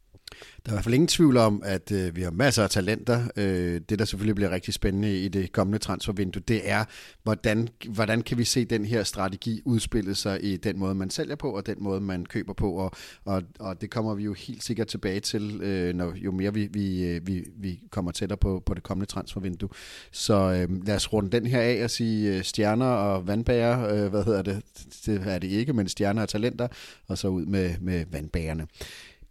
Der 0.67 0.71
er 0.71 0.73
i 0.73 0.75
hvert 0.75 0.85
fald 0.85 0.95
ingen 0.95 1.09
tvivl 1.09 1.37
om, 1.37 1.63
at 1.65 1.93
øh, 1.93 2.17
vi 2.17 2.23
har 2.23 2.31
masser 2.31 2.63
af 2.63 2.71
talenter. 2.71 3.29
Øh, 3.37 3.81
det, 3.89 3.99
der 3.99 4.05
selvfølgelig 4.05 4.35
bliver 4.35 4.51
rigtig 4.51 4.75
spændende 4.75 5.25
i 5.25 5.29
det 5.29 5.53
kommende 5.53 5.79
transfervindue, 5.79 6.43
det 6.49 6.71
er, 6.71 6.85
hvordan, 7.23 7.69
hvordan 7.89 8.23
kan 8.23 8.39
vi 8.39 8.45
se 8.45 8.65
den 8.65 8.85
her 8.85 9.03
strategi 9.03 9.63
udspille 9.65 10.15
sig 10.15 10.45
i 10.45 10.57
den 10.57 10.79
måde, 10.79 10.95
man 10.95 11.11
sælger 11.11 11.37
på, 11.37 11.51
og 11.51 11.67
den 11.67 11.77
måde, 11.81 12.01
man 12.01 12.27
køber 12.27 12.53
på. 12.53 12.73
Og, 12.73 12.91
og, 13.25 13.43
og 13.59 13.81
det 13.81 13.91
kommer 13.91 14.15
vi 14.15 14.25
jo 14.25 14.33
helt 14.33 14.65
sikkert 14.65 14.87
tilbage 14.87 15.21
til, 15.21 15.61
øh, 15.63 15.95
når 15.95 16.13
jo 16.17 16.33
mere 16.33 16.55
vi, 16.55 16.69
vi, 16.73 17.05
øh, 17.05 17.27
vi, 17.27 17.45
vi 17.57 17.81
kommer 17.91 18.13
tættere 18.13 18.37
på, 18.37 18.63
på 18.67 18.75
det 18.75 18.83
kommende 18.83 19.07
transfervindue. 19.07 19.69
Så 20.13 20.35
øh, 20.35 20.87
lad 20.87 20.97
os 20.97 21.13
runde 21.13 21.31
den 21.31 21.47
her 21.47 21.61
af 21.61 21.85
og 21.85 21.91
sige 21.91 22.37
øh, 22.37 22.45
stjerner 22.45 22.87
og 22.87 23.27
vandbærer. 23.27 24.05
Øh, 24.05 24.11
hvad 24.11 24.25
hedder 24.25 24.43
det? 24.43 24.63
Det 25.07 25.23
er 25.27 25.39
det 25.39 25.49
ikke, 25.49 25.73
men 25.73 25.89
stjerner 25.89 26.23
og 26.23 26.29
talenter, 26.29 26.69
og 27.07 27.19
så 27.19 27.29
ud 27.29 27.47
med, 27.47 27.75
med 27.81 28.05
vandbærerne. 28.11 28.67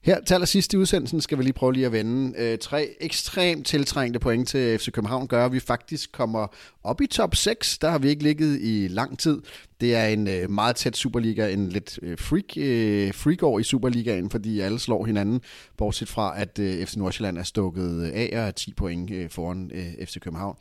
Her 0.04 0.22
til 0.22 0.34
allersidst 0.34 0.74
i 0.74 0.78
udsendelsen 0.78 1.22
skal 1.22 1.38
vi 1.38 1.44
lige 1.44 1.54
prøve 1.54 1.74
lige 1.74 1.86
at 1.86 1.92
vende. 1.92 2.34
Øh, 2.38 2.58
tre 2.58 2.96
ekstremt 3.00 3.68
tiltrængte 3.68 4.20
point 4.20 4.48
til 4.48 4.80
FC 4.80 4.92
København 4.92 5.28
gør, 5.28 5.46
at 5.46 5.52
vi 5.52 5.60
faktisk 5.60 6.12
kommer 6.12 6.48
op 6.84 7.02
i 7.02 7.08
top 7.08 7.36
6. 7.36 7.78
Der 7.78 7.90
har 7.90 7.98
vi 7.98 8.10
ikke 8.10 8.24
ligget 8.24 8.60
i 8.62 8.88
lang 8.88 9.20
tid. 9.20 9.42
Det 9.82 9.96
er 9.96 10.06
en 10.06 10.28
øh, 10.28 10.50
meget 10.50 10.76
tæt 10.76 10.98
Superliga, 10.98 11.54
en 11.54 11.70
lidt 11.70 12.00
øh, 12.02 12.18
freak, 12.18 12.58
øh, 12.58 13.14
freak 13.14 13.44
år 13.44 13.60
i 13.60 13.64
Superligaen, 13.64 14.30
fordi 14.30 14.60
alle 14.60 14.80
slår 14.80 15.06
hinanden, 15.06 15.42
bortset 15.78 16.10
fra 16.10 16.42
at 16.42 16.60
øh, 16.60 16.86
FC 16.86 16.96
Nordsjælland 16.96 17.38
er 17.38 17.44
stukket 17.44 18.04
af 18.04 18.30
og 18.34 18.40
er 18.48 18.52
10 18.52 18.74
point 18.74 19.12
øh, 19.12 19.30
foran 19.30 19.72
øh, 19.74 20.06
FC 20.06 20.20
København. 20.20 20.56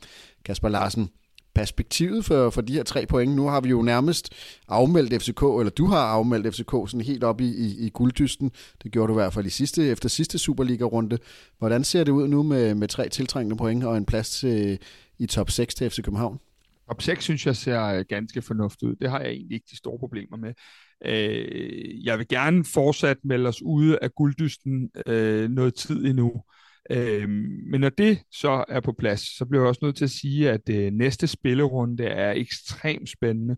Kasper 0.45 0.69
Larsen, 0.69 1.09
perspektivet 1.55 2.25
for, 2.25 2.49
for 2.49 2.61
de 2.61 2.73
her 2.73 2.83
tre 2.83 3.05
point. 3.05 3.35
Nu 3.35 3.47
har 3.47 3.61
vi 3.61 3.69
jo 3.69 3.81
nærmest 3.81 4.33
afmeldt 4.67 5.23
FCK, 5.23 5.41
eller 5.59 5.71
du 5.77 5.85
har 5.85 5.97
afmeldt 5.97 6.55
FCK 6.55 6.71
sådan 6.71 7.01
helt 7.01 7.23
op 7.23 7.41
i, 7.41 7.47
i, 7.47 7.85
i 7.85 7.89
gulddysten. 7.89 8.51
Det 8.83 8.91
gjorde 8.91 9.07
du 9.07 9.13
i 9.13 9.21
hvert 9.21 9.33
fald 9.33 9.45
i 9.45 9.49
sidste, 9.49 9.87
efter 9.87 10.09
sidste 10.09 10.39
Superliga-runde. 10.39 11.17
Hvordan 11.57 11.83
ser 11.83 12.03
det 12.03 12.11
ud 12.11 12.27
nu 12.27 12.43
med, 12.43 12.75
med 12.75 12.87
tre 12.87 13.09
tiltrængende 13.09 13.57
point 13.57 13.83
og 13.83 13.97
en 13.97 14.05
plads 14.05 14.39
til, 14.39 14.79
i 15.19 15.25
top 15.25 15.49
6 15.49 15.75
til 15.75 15.89
FC 15.89 16.03
København? 16.03 16.39
Top 16.87 17.01
6 17.01 17.23
synes 17.23 17.45
jeg 17.45 17.55
ser 17.55 17.83
øh, 17.83 18.05
ganske 18.09 18.41
fornuftigt 18.41 18.89
ud. 18.89 18.95
Det 18.95 19.09
har 19.09 19.19
jeg 19.19 19.29
egentlig 19.29 19.55
ikke 19.55 19.67
de 19.71 19.77
store 19.77 19.99
problemer 19.99 20.37
med. 20.37 20.53
Øh, 21.05 22.05
jeg 22.05 22.17
vil 22.17 22.27
gerne 22.27 22.65
fortsat 22.65 23.17
melde 23.23 23.49
os 23.49 23.61
ude 23.61 23.99
af 24.01 24.15
gulddysten 24.15 24.89
øh, 25.07 25.49
noget 25.49 25.75
tid 25.75 26.05
endnu. 26.05 26.43
Øh, 26.91 27.29
men 27.71 27.81
når 27.81 27.89
det 27.89 28.19
så 28.31 28.65
er 28.67 28.79
på 28.79 28.93
plads, 28.99 29.37
så 29.37 29.45
bliver 29.45 29.63
jeg 29.63 29.67
også 29.67 29.79
nødt 29.83 29.95
til 29.95 30.03
at 30.03 30.11
sige, 30.11 30.51
at 30.51 30.69
øh, 30.69 30.91
næste 30.91 31.27
spillerunde 31.27 32.03
er 32.03 32.31
ekstremt 32.31 33.09
spændende. 33.09 33.55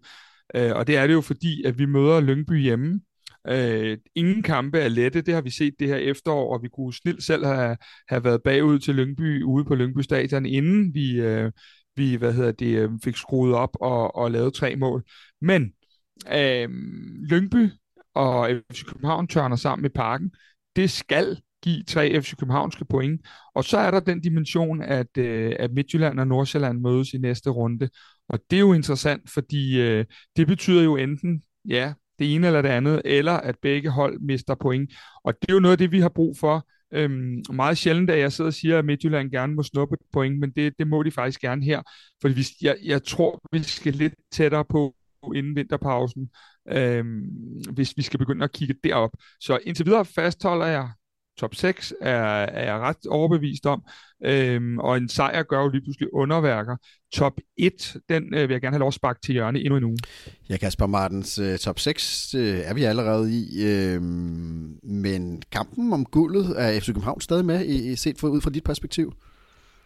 Øh, 0.55 0.71
og 0.75 0.87
det 0.87 0.97
er 0.97 1.07
det 1.07 1.13
jo 1.13 1.21
fordi, 1.21 1.63
at 1.63 1.79
vi 1.79 1.85
møder 1.85 2.19
Lyngby 2.21 2.61
hjemme. 2.61 3.01
Øh, 3.47 3.97
ingen 4.15 4.43
kampe 4.43 4.79
er 4.79 4.87
lette, 4.87 5.21
det 5.21 5.33
har 5.33 5.41
vi 5.41 5.49
set 5.49 5.73
det 5.79 5.87
her 5.87 5.95
efterår, 5.95 6.53
og 6.53 6.63
vi 6.63 6.69
kunne 6.69 6.93
snilt 6.93 7.23
selv 7.23 7.45
have, 7.45 7.77
have 8.09 8.23
været 8.23 8.43
bagud 8.43 8.79
til 8.79 8.95
Lyngby 8.95 9.43
ude 9.43 9.65
på 9.65 9.75
Lyngby 9.75 10.01
Stadion, 10.01 10.45
inden 10.45 10.93
vi, 10.93 11.21
øh, 11.21 11.51
vi 11.95 12.15
hvad 12.15 12.33
hedder 12.33 12.51
det, 12.51 12.75
øh, 12.75 12.89
fik 13.03 13.15
skruet 13.15 13.53
op 13.55 13.77
og, 13.81 14.15
og 14.15 14.31
lavet 14.31 14.53
tre 14.53 14.75
mål. 14.75 15.03
Men 15.41 15.71
øh, 16.33 16.69
Lyngby 17.29 17.69
og 18.15 18.49
FC 18.71 18.85
København 18.85 19.27
tørner 19.27 19.55
sammen 19.55 19.85
i 19.85 19.89
parken. 19.89 20.31
Det 20.75 20.91
skal 20.91 21.37
give 21.65 21.83
tre 21.83 22.21
FC 22.21 22.35
Københavnske 22.39 22.85
point. 22.85 23.21
Og 23.55 23.63
så 23.63 23.77
er 23.77 23.91
der 23.91 23.99
den 23.99 24.21
dimension, 24.21 24.81
at, 24.81 25.17
øh, 25.17 25.55
at 25.59 25.71
Midtjylland 25.71 26.19
og 26.19 26.27
Nordsjælland 26.27 26.79
mødes 26.79 27.13
i 27.13 27.17
næste 27.17 27.49
runde. 27.49 27.89
Og 28.29 28.39
det 28.49 28.55
er 28.55 28.61
jo 28.61 28.73
interessant, 28.73 29.29
fordi 29.29 29.81
øh, 29.81 30.05
det 30.37 30.47
betyder 30.47 30.83
jo 30.83 30.95
enten, 30.95 31.41
ja, 31.69 31.93
det 32.19 32.35
ene 32.35 32.47
eller 32.47 32.61
det 32.61 32.69
andet, 32.69 33.01
eller 33.05 33.33
at 33.33 33.55
begge 33.61 33.89
hold 33.89 34.19
mister 34.19 34.55
point. 34.55 34.93
Og 35.23 35.33
det 35.41 35.49
er 35.49 35.53
jo 35.53 35.59
noget 35.59 35.71
af 35.71 35.77
det, 35.77 35.91
vi 35.91 35.99
har 35.99 36.09
brug 36.09 36.37
for 36.37 36.65
Øhm, 36.93 37.43
meget 37.53 37.77
sjældent, 37.77 38.09
at 38.09 38.19
jeg 38.19 38.31
sidder 38.31 38.49
og 38.49 38.53
siger, 38.53 38.79
at 38.79 38.85
Midtjylland 38.85 39.31
gerne 39.31 39.55
må 39.55 39.63
snuppe 39.63 39.93
et 39.93 39.99
point, 40.13 40.39
men 40.39 40.51
det, 40.51 40.73
det 40.79 40.87
må 40.87 41.03
de 41.03 41.11
faktisk 41.11 41.41
gerne 41.41 41.65
her. 41.65 41.81
For 42.21 42.29
vi, 42.29 42.45
jeg, 42.61 42.77
jeg 42.83 43.03
tror, 43.03 43.41
vi 43.51 43.63
skal 43.63 43.93
lidt 43.93 44.13
tættere 44.31 44.65
på 44.65 44.95
inden 45.35 45.55
vinterpausen, 45.55 46.29
øhm, 46.71 47.23
hvis 47.73 47.93
vi 47.97 48.01
skal 48.01 48.19
begynde 48.19 48.43
at 48.43 48.51
kigge 48.51 48.75
derop. 48.83 49.11
Så 49.39 49.59
indtil 49.63 49.85
videre 49.85 50.05
fastholder 50.05 50.65
jeg 50.65 50.89
top 51.37 51.55
6 51.55 51.93
er, 52.01 52.15
er 52.43 52.65
jeg 52.65 52.79
ret 52.79 53.05
overbevist 53.09 53.65
om, 53.65 53.83
øhm, 54.25 54.79
og 54.79 54.97
en 54.97 55.09
sejr 55.09 55.43
gør 55.43 55.61
jo 55.61 55.69
lige 55.69 55.81
pludselig 55.81 56.13
underværker. 56.13 56.75
Top 57.13 57.33
1, 57.57 57.97
den 58.09 58.33
øh, 58.33 58.41
vil 58.49 58.53
jeg 58.53 58.61
gerne 58.61 58.73
have 58.73 58.79
lov 58.79 58.87
at 58.87 58.93
sparke 58.93 59.19
til 59.23 59.33
hjørne 59.33 59.59
endnu 59.59 59.77
en 59.77 59.83
uge. 59.83 59.97
Ja, 60.49 60.57
Kasper 60.57 60.85
Martens, 60.85 61.37
øh, 61.37 61.57
top 61.57 61.79
6 61.79 62.33
øh, 62.33 62.59
er 62.59 62.73
vi 62.73 62.83
allerede 62.83 63.31
i, 63.31 63.63
øh, 63.63 64.01
men 64.83 65.41
kampen 65.51 65.93
om 65.93 66.05
guldet 66.05 66.55
er 66.57 66.79
FC 66.79 66.85
København 66.85 67.21
stadig 67.21 67.45
med, 67.45 67.65
i, 67.65 67.95
set 67.95 68.19
for, 68.19 68.27
ud 68.27 68.41
fra 68.41 68.49
dit 68.49 68.63
perspektiv? 68.63 69.13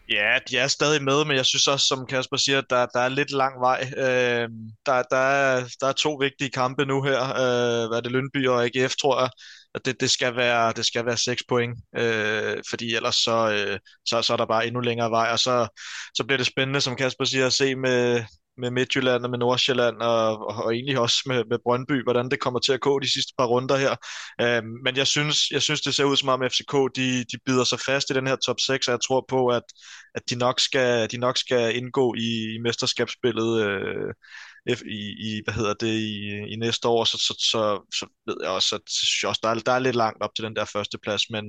Ja, 0.09 0.37
de 0.49 0.57
er 0.57 0.67
stadig 0.67 1.03
med, 1.03 1.25
men 1.25 1.37
jeg 1.37 1.45
synes 1.45 1.67
også, 1.67 1.85
som 1.85 2.05
Kasper 2.05 2.37
siger, 2.37 2.61
der, 2.61 2.85
der 2.85 2.99
er 2.99 3.09
lidt 3.09 3.31
lang 3.31 3.61
vej. 3.61 3.91
Øh, 3.97 4.49
der, 4.85 5.03
der, 5.11 5.17
er, 5.17 5.63
der 5.81 5.87
er 5.87 5.91
to 5.91 6.13
vigtige 6.13 6.49
kampe 6.49 6.85
nu 6.85 7.03
her. 7.03 7.21
Øh, 7.23 7.87
hvad 7.87 7.97
er 7.97 8.01
det, 8.01 8.11
Lønby 8.11 8.47
og 8.47 8.65
AGF, 8.65 8.95
tror 8.95 9.19
jeg 9.21 9.29
og 9.73 9.85
det, 9.85 9.99
det, 10.01 10.11
skal 10.11 10.35
være, 10.35 10.73
det 10.73 10.85
skal 10.85 11.05
være 11.05 11.17
6 11.17 11.43
point, 11.49 11.77
øh, 11.97 12.57
fordi 12.69 12.95
ellers 12.95 13.15
så, 13.15 13.51
øh, 13.51 13.79
så, 14.05 14.21
så 14.21 14.33
er 14.33 14.37
der 14.37 14.45
bare 14.45 14.67
endnu 14.67 14.81
længere 14.81 15.11
vej, 15.11 15.29
og 15.31 15.39
så, 15.39 15.67
så 16.13 16.23
bliver 16.23 16.37
det 16.37 16.47
spændende, 16.47 16.81
som 16.81 16.95
Kasper 16.95 17.25
siger, 17.25 17.45
at 17.47 17.53
se 17.53 17.75
med, 17.75 18.23
med 18.57 18.71
Midtjylland 18.71 19.23
og 19.23 19.29
med 19.29 19.39
Nordsjælland 19.39 19.97
og, 20.01 20.47
og, 20.47 20.63
og 20.65 20.73
egentlig 20.75 20.99
også 20.99 21.17
med, 21.25 21.43
med 21.49 21.57
Brøndby, 21.63 22.03
hvordan 22.03 22.29
det 22.29 22.39
kommer 22.39 22.59
til 22.59 22.73
at 22.73 22.81
gå 22.81 22.99
de 22.99 23.13
sidste 23.13 23.33
par 23.37 23.45
runder 23.45 23.77
her. 23.77 23.95
Øh, 24.41 24.63
men 24.83 24.97
jeg 24.97 25.07
synes, 25.07 25.51
jeg 25.51 25.61
synes, 25.61 25.81
det 25.81 25.95
ser 25.95 26.03
ud 26.03 26.15
som 26.17 26.29
om 26.29 26.43
FCK, 26.49 26.73
de, 26.95 27.23
de 27.31 27.37
bider 27.45 27.63
sig 27.63 27.79
fast 27.79 28.09
i 28.09 28.13
den 28.13 28.27
her 28.27 28.35
top 28.35 28.59
6, 28.59 28.87
og 28.87 28.91
jeg 28.91 29.01
tror 29.07 29.25
på, 29.29 29.47
at, 29.47 29.63
at 30.15 30.21
de, 30.29 30.35
nok 30.35 30.59
skal, 30.59 31.11
de 31.11 31.17
nok 31.17 31.37
skal 31.37 31.75
indgå 31.75 32.15
i, 32.17 32.55
i 32.55 32.57
mesterskabsspillet 32.63 33.61
øh, 33.65 34.13
i, 34.85 35.01
i, 35.29 35.41
hvad 35.45 35.53
hedder 35.53 35.73
det, 35.73 35.93
i, 35.93 36.37
i 36.53 36.55
næste 36.55 36.87
år, 36.87 37.03
så, 37.03 37.17
så, 37.17 37.33
så, 37.51 37.61
så 37.99 38.05
ved 38.27 38.35
jeg 38.43 38.51
også, 38.51 38.75
at 38.75 38.81
synes 38.87 39.23
jeg 39.23 39.29
også, 39.29 39.39
der, 39.43 39.49
er, 39.49 39.55
der 39.55 39.71
er 39.71 39.79
lidt 39.79 39.95
langt 39.95 40.23
op 40.23 40.35
til 40.35 40.45
den 40.45 40.55
der 40.55 40.65
første 40.65 40.97
plads, 41.03 41.29
men, 41.29 41.45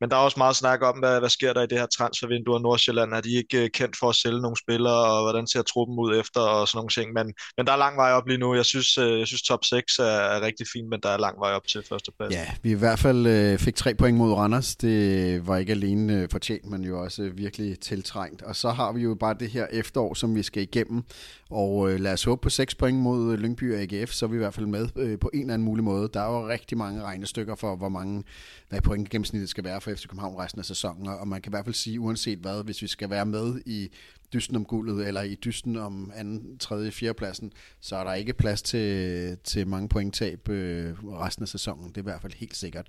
men 0.00 0.10
der 0.10 0.16
er 0.16 0.20
også 0.20 0.38
meget 0.38 0.56
snak 0.56 0.82
om, 0.82 0.98
hvad, 0.98 1.18
hvad 1.20 1.28
sker 1.28 1.52
der 1.52 1.62
i 1.62 1.66
det 1.66 1.78
her 1.78 1.86
transfervindue 1.86 2.54
af 2.54 2.62
Nordsjælland, 2.62 3.14
er 3.14 3.20
de 3.20 3.32
ikke 3.36 3.64
øh, 3.64 3.70
kendt 3.70 3.96
for 4.00 4.08
at 4.08 4.16
sælge 4.16 4.40
nogle 4.40 4.56
spillere, 4.64 5.04
og 5.14 5.22
hvordan 5.22 5.46
ser 5.46 5.62
truppen 5.62 5.98
ud 5.98 6.20
efter, 6.20 6.40
og 6.40 6.68
sådan 6.68 6.78
nogle 6.78 6.90
ting, 6.98 7.12
men, 7.12 7.26
men 7.56 7.66
der 7.66 7.72
er 7.72 7.76
lang 7.76 7.96
vej 7.96 8.12
op 8.12 8.26
lige 8.26 8.38
nu, 8.38 8.54
jeg 8.54 8.64
synes, 8.64 8.98
øh, 8.98 9.18
jeg 9.18 9.26
synes 9.26 9.42
top 9.42 9.64
6 9.64 9.98
er, 9.98 10.04
er 10.04 10.40
rigtig 10.40 10.66
fint, 10.72 10.88
men 10.88 11.00
der 11.02 11.08
er 11.08 11.18
lang 11.18 11.40
vej 11.40 11.52
op 11.52 11.66
til 11.66 11.82
første 11.88 12.12
plads. 12.18 12.34
Ja, 12.34 12.46
vi 12.62 12.70
i 12.70 12.74
hvert 12.74 12.98
fald 12.98 13.26
øh, 13.26 13.58
fik 13.58 13.74
tre 13.74 13.94
point 13.94 14.18
mod 14.18 14.32
Randers, 14.32 14.76
det 14.76 15.46
var 15.46 15.56
ikke 15.56 15.72
alene 15.72 16.14
øh, 16.14 16.28
fortjent, 16.30 16.64
men 16.64 16.84
jo 16.84 17.02
også 17.02 17.22
øh, 17.22 17.38
virkelig 17.38 17.80
tiltrængt, 17.80 18.42
og 18.42 18.56
så 18.56 18.70
har 18.70 18.92
vi 18.92 19.00
jo 19.00 19.14
bare 19.14 19.34
det 19.40 19.50
her 19.50 19.66
efterår, 19.72 20.14
som 20.14 20.34
vi 20.34 20.42
skal 20.42 20.62
igennem, 20.62 21.02
og 21.50 21.90
øh, 21.90 22.00
lad 22.00 22.12
os 22.12 22.24
håbe 22.24 22.40
på 22.40 22.49
6 22.50 22.74
point 22.74 22.98
mod 22.98 23.32
øh, 23.32 23.38
Lyngby 23.38 23.74
og 23.74 23.80
AGF, 23.80 24.10
så 24.10 24.26
er 24.26 24.30
vi 24.30 24.36
i 24.36 24.38
hvert 24.38 24.54
fald 24.54 24.66
med 24.66 24.88
øh, 24.96 25.18
på 25.18 25.30
en 25.34 25.40
eller 25.40 25.54
anden 25.54 25.64
mulig 25.64 25.84
måde. 25.84 26.10
Der 26.14 26.20
er 26.20 26.32
jo 26.32 26.48
rigtig 26.48 26.78
mange 26.78 27.02
regnestykker 27.02 27.54
for, 27.54 27.76
hvor 27.76 27.88
mange 27.88 28.24
hvad 28.68 28.80
point 28.80 29.10
gennemsnittet 29.10 29.48
skal 29.48 29.64
være 29.64 29.80
for 29.80 29.94
FC 29.94 30.06
København 30.06 30.38
resten 30.38 30.58
af 30.58 30.64
sæsonen, 30.64 31.06
og 31.06 31.28
man 31.28 31.42
kan 31.42 31.50
i 31.50 31.52
hvert 31.52 31.64
fald 31.64 31.74
sige, 31.74 32.00
uanset 32.00 32.38
hvad, 32.38 32.64
hvis 32.64 32.82
vi 32.82 32.86
skal 32.86 33.10
være 33.10 33.26
med 33.26 33.60
i 33.66 33.90
dysten 34.32 34.56
om 34.56 34.64
guldet, 34.64 35.06
eller 35.08 35.22
i 35.22 35.34
dysten 35.34 35.76
om 35.76 36.12
anden, 36.14 36.58
tredje, 36.58 36.90
fjerde 36.90 37.14
pladsen, 37.14 37.52
så 37.80 37.96
er 37.96 38.04
der 38.04 38.14
ikke 38.14 38.32
plads 38.32 38.62
til, 38.62 39.38
til 39.44 39.66
mange 39.66 39.88
pointtab 39.88 40.48
øh, 40.48 40.94
resten 41.04 41.42
af 41.42 41.48
sæsonen. 41.48 41.88
Det 41.88 41.96
er 41.96 42.02
i 42.02 42.02
hvert 42.02 42.22
fald 42.22 42.32
helt 42.36 42.56
sikkert. 42.56 42.88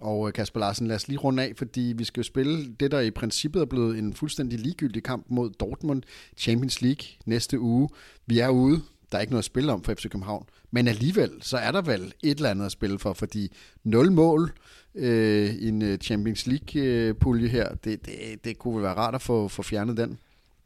Og 0.00 0.28
øh, 0.28 0.32
Kasper 0.32 0.60
Larsen, 0.60 0.86
lad 0.86 0.96
os 0.96 1.08
lige 1.08 1.18
runde 1.18 1.42
af, 1.42 1.52
fordi 1.56 1.94
vi 1.96 2.04
skal 2.04 2.20
jo 2.20 2.24
spille 2.24 2.74
det, 2.80 2.90
der 2.90 3.00
i 3.00 3.10
princippet 3.10 3.62
er 3.62 3.66
blevet 3.66 3.98
en 3.98 4.14
fuldstændig 4.14 4.58
ligegyldig 4.58 5.02
kamp 5.02 5.26
mod 5.28 5.50
Dortmund 5.50 6.02
Champions 6.36 6.82
League 6.82 7.06
næste 7.26 7.60
uge. 7.60 7.88
Vi 8.26 8.38
er 8.38 8.48
ude. 8.48 8.80
Der 9.12 9.18
er 9.18 9.20
ikke 9.20 9.32
noget 9.32 9.40
at 9.40 9.44
spille 9.44 9.72
om 9.72 9.82
for 9.82 9.94
FC 9.94 10.02
København. 10.02 10.46
Men 10.70 10.88
alligevel, 10.88 11.30
så 11.40 11.56
er 11.56 11.72
der 11.72 11.82
vel 11.82 12.14
et 12.22 12.36
eller 12.36 12.50
andet 12.50 12.66
at 12.66 12.72
spille 12.72 12.98
for, 12.98 13.12
fordi 13.12 13.52
nul 13.84 14.12
mål 14.12 14.52
øh, 14.94 15.54
i 15.54 15.68
en 15.68 15.82
øh, 15.82 15.98
Champions 15.98 16.46
League-pulje 16.46 17.44
øh, 17.44 17.50
her, 17.50 17.74
det, 17.84 18.06
det, 18.06 18.44
det 18.44 18.58
kunne 18.58 18.74
vel 18.74 18.82
være 18.82 18.94
rart 18.94 19.14
at 19.14 19.22
få, 19.22 19.48
få 19.48 19.62
fjernet 19.62 19.96
den. 19.96 20.18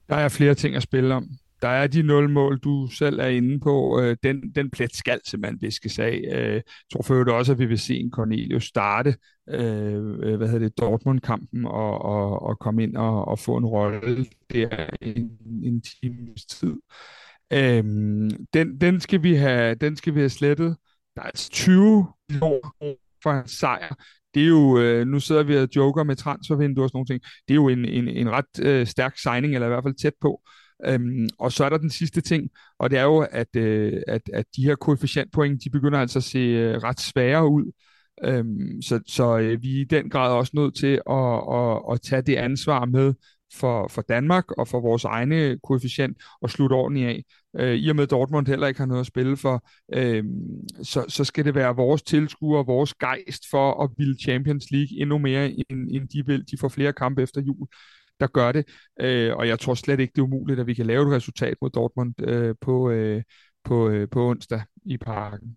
Der 0.08 0.16
er 0.16 0.28
flere 0.28 0.54
ting 0.54 0.76
at 0.76 0.82
spille 0.82 1.14
om 1.14 1.30
der 1.62 1.68
er 1.68 1.86
de 1.86 2.02
nul 2.02 2.30
mål, 2.30 2.58
du 2.58 2.86
selv 2.86 3.18
er 3.20 3.26
inde 3.26 3.60
på. 3.60 4.00
Øh, 4.00 4.16
den, 4.22 4.50
den 4.54 4.70
plet 4.70 4.96
skal 4.96 5.20
simpelthen 5.26 5.58
viskes 5.62 5.98
af. 5.98 6.20
Øh, 6.32 6.54
jeg 6.54 6.62
tror 6.92 7.02
for 7.02 7.32
også, 7.32 7.52
at 7.52 7.58
vi 7.58 7.66
vil 7.66 7.78
se 7.78 7.96
en 7.96 8.10
Cornelius 8.10 8.64
starte 8.64 9.16
øh, 9.48 9.94
øh, 10.22 10.36
hvad 10.36 10.48
hedder 10.48 10.68
det, 10.68 10.78
Dortmund-kampen 10.78 11.64
og, 11.66 12.02
og, 12.02 12.42
og 12.42 12.58
komme 12.58 12.82
ind 12.82 12.96
og, 12.96 13.28
og 13.28 13.38
få 13.38 13.56
en 13.56 13.66
rolle 13.66 14.26
der 14.52 14.86
en, 15.00 15.30
en 15.64 15.82
times 15.82 16.44
tid. 16.44 16.76
Øhm, 17.52 18.30
den, 18.54 18.80
den, 18.80 19.00
skal 19.00 19.22
vi 19.22 19.34
have, 19.34 19.74
den 19.74 19.96
skal 19.96 20.14
vi 20.14 20.20
have 20.20 20.30
slettet. 20.30 20.76
Der 21.16 21.22
er 21.22 21.26
altså 21.26 21.50
20 21.50 22.06
millioner 22.28 22.94
for 23.22 23.30
en 23.30 23.48
sejr 23.48 23.94
det 24.34 24.42
er 24.42 24.46
jo, 24.46 24.78
øh, 24.78 25.06
nu 25.06 25.20
sidder 25.20 25.42
vi 25.42 25.56
og 25.56 25.68
joker 25.76 26.02
med 26.02 26.16
transfervinduer 26.16 26.84
og 26.84 26.88
sådan 26.88 26.96
nogle 26.96 27.06
ting, 27.06 27.22
det 27.48 27.54
er 27.54 27.54
jo 27.54 27.68
en, 27.68 27.84
en, 27.84 28.08
en 28.08 28.30
ret 28.30 28.60
øh, 28.62 28.86
stærk 28.86 29.18
signing, 29.18 29.54
eller 29.54 29.66
i 29.66 29.70
hvert 29.70 29.84
fald 29.84 29.94
tæt 29.94 30.12
på. 30.20 30.42
Øhm, 30.86 31.28
og 31.38 31.52
så 31.52 31.64
er 31.64 31.68
der 31.68 31.78
den 31.78 31.90
sidste 31.90 32.20
ting, 32.20 32.50
og 32.78 32.90
det 32.90 32.98
er 32.98 33.02
jo, 33.02 33.18
at, 33.30 33.56
øh, 33.56 34.02
at, 34.08 34.22
at 34.32 34.44
de 34.56 34.64
her 34.64 34.74
koefficientpoint, 34.74 35.64
de 35.64 35.70
begynder 35.70 35.98
altså 35.98 36.18
at 36.18 36.22
se 36.24 36.38
øh, 36.38 36.82
ret 36.82 37.00
svære 37.00 37.48
ud. 37.48 37.72
Øhm, 38.24 38.82
så 38.82 39.00
så 39.06 39.38
øh, 39.38 39.62
vi 39.62 39.76
er 39.76 39.80
i 39.80 39.84
den 39.84 40.10
grad 40.10 40.32
også 40.32 40.52
nødt 40.54 40.76
til 40.76 41.00
at, 41.10 41.42
at, 41.54 41.82
at 41.92 42.00
tage 42.00 42.22
det 42.22 42.36
ansvar 42.36 42.84
med 42.84 43.14
for, 43.54 43.88
for 43.88 44.02
Danmark 44.02 44.50
og 44.50 44.68
for 44.68 44.80
vores 44.80 45.04
egne 45.04 45.58
koefficient 45.62 46.16
og 46.40 46.50
slutte 46.50 46.74
ordentligt 46.74 47.08
af. 47.08 47.24
Øh, 47.58 47.74
I 47.74 47.88
og 47.88 47.96
med 47.96 48.06
Dortmund 48.06 48.46
heller 48.46 48.66
ikke 48.66 48.80
har 48.80 48.86
noget 48.86 49.00
at 49.00 49.06
spille 49.06 49.36
for, 49.36 49.64
øh, 49.94 50.24
så, 50.82 51.04
så 51.08 51.24
skal 51.24 51.44
det 51.44 51.54
være 51.54 51.76
vores 51.76 52.02
tilskuer, 52.02 52.62
vores 52.62 52.94
gejst 52.94 53.42
for 53.50 53.84
at 53.84 53.90
ville 53.98 54.16
Champions 54.22 54.70
League 54.70 55.00
endnu 55.00 55.18
mere, 55.18 55.50
end, 55.50 55.88
end 55.90 56.08
de 56.08 56.26
vil. 56.26 56.44
De 56.50 56.58
får 56.58 56.68
flere 56.68 56.92
kampe 56.92 57.22
efter 57.22 57.40
jul 57.40 57.68
der 58.20 58.26
gør 58.26 58.52
det. 58.52 58.64
Øh, 59.00 59.36
og 59.36 59.48
jeg 59.48 59.60
tror 59.60 59.74
slet 59.74 60.00
ikke, 60.00 60.12
det 60.12 60.18
er 60.18 60.24
umuligt, 60.24 60.60
at 60.60 60.66
vi 60.66 60.74
kan 60.74 60.86
lave 60.86 61.02
et 61.02 61.16
resultat 61.16 61.56
mod 61.62 61.70
Dortmund 61.70 62.14
øh, 62.22 62.54
på, 62.60 62.90
øh, 62.90 63.22
på, 63.64 63.88
øh, 63.88 64.08
på 64.08 64.28
onsdag 64.28 64.62
i 64.84 64.98
parken. 64.98 65.56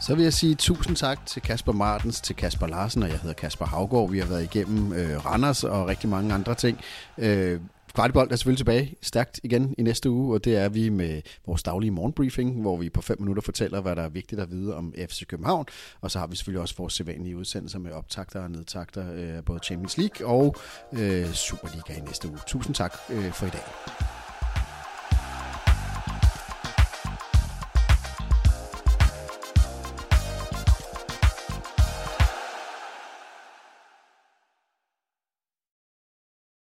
Så 0.00 0.14
vil 0.14 0.22
jeg 0.22 0.32
sige 0.32 0.54
tusind 0.54 0.96
tak 0.96 1.26
til 1.26 1.42
Kasper 1.42 1.72
Martens, 1.72 2.20
til 2.20 2.36
Kasper 2.36 2.66
Larsen, 2.66 3.02
og 3.02 3.08
jeg 3.08 3.18
hedder 3.18 3.34
Kasper 3.34 3.66
Havgård. 3.66 4.10
Vi 4.10 4.18
har 4.18 4.26
været 4.26 4.42
igennem 4.42 4.92
øh, 4.92 5.26
Randers 5.26 5.64
og 5.64 5.86
rigtig 5.86 6.08
mange 6.08 6.34
andre 6.34 6.54
ting. 6.54 6.80
Øh, 7.18 7.60
Kvartibold 7.94 8.32
er 8.32 8.36
selvfølgelig 8.36 8.58
tilbage 8.58 8.94
stærkt 9.02 9.40
igen 9.42 9.74
i 9.78 9.82
næste 9.82 10.10
uge, 10.10 10.34
og 10.34 10.44
det 10.44 10.56
er 10.56 10.68
vi 10.68 10.88
med 10.88 11.22
vores 11.46 11.62
daglige 11.62 11.90
morgenbriefing, 11.90 12.60
hvor 12.60 12.76
vi 12.76 12.90
på 12.90 13.02
5 13.02 13.20
minutter 13.20 13.42
fortæller, 13.42 13.80
hvad 13.80 13.96
der 13.96 14.02
er 14.02 14.08
vigtigt 14.08 14.40
at 14.40 14.50
vide 14.50 14.76
om 14.76 14.94
FC 15.10 15.26
København. 15.26 15.66
Og 16.00 16.10
så 16.10 16.18
har 16.18 16.26
vi 16.26 16.36
selvfølgelig 16.36 16.60
også 16.60 16.74
vores 16.78 16.94
sædvanlige 16.94 17.36
udsendelser 17.36 17.78
med 17.78 17.92
optakter 17.92 18.40
og 18.40 18.50
nedtakter 18.50 19.02
af 19.02 19.36
øh, 19.36 19.44
både 19.44 19.60
Champions 19.64 19.98
League 19.98 20.26
og 20.26 20.56
øh, 20.92 21.32
Superliga 21.32 21.92
i 21.96 22.00
næste 22.00 22.28
uge. 22.28 22.38
Tusind 22.46 22.74
tak 22.74 22.94
øh, 23.10 23.32
for 23.32 23.46
i 23.46 23.50
dag. 23.50 23.62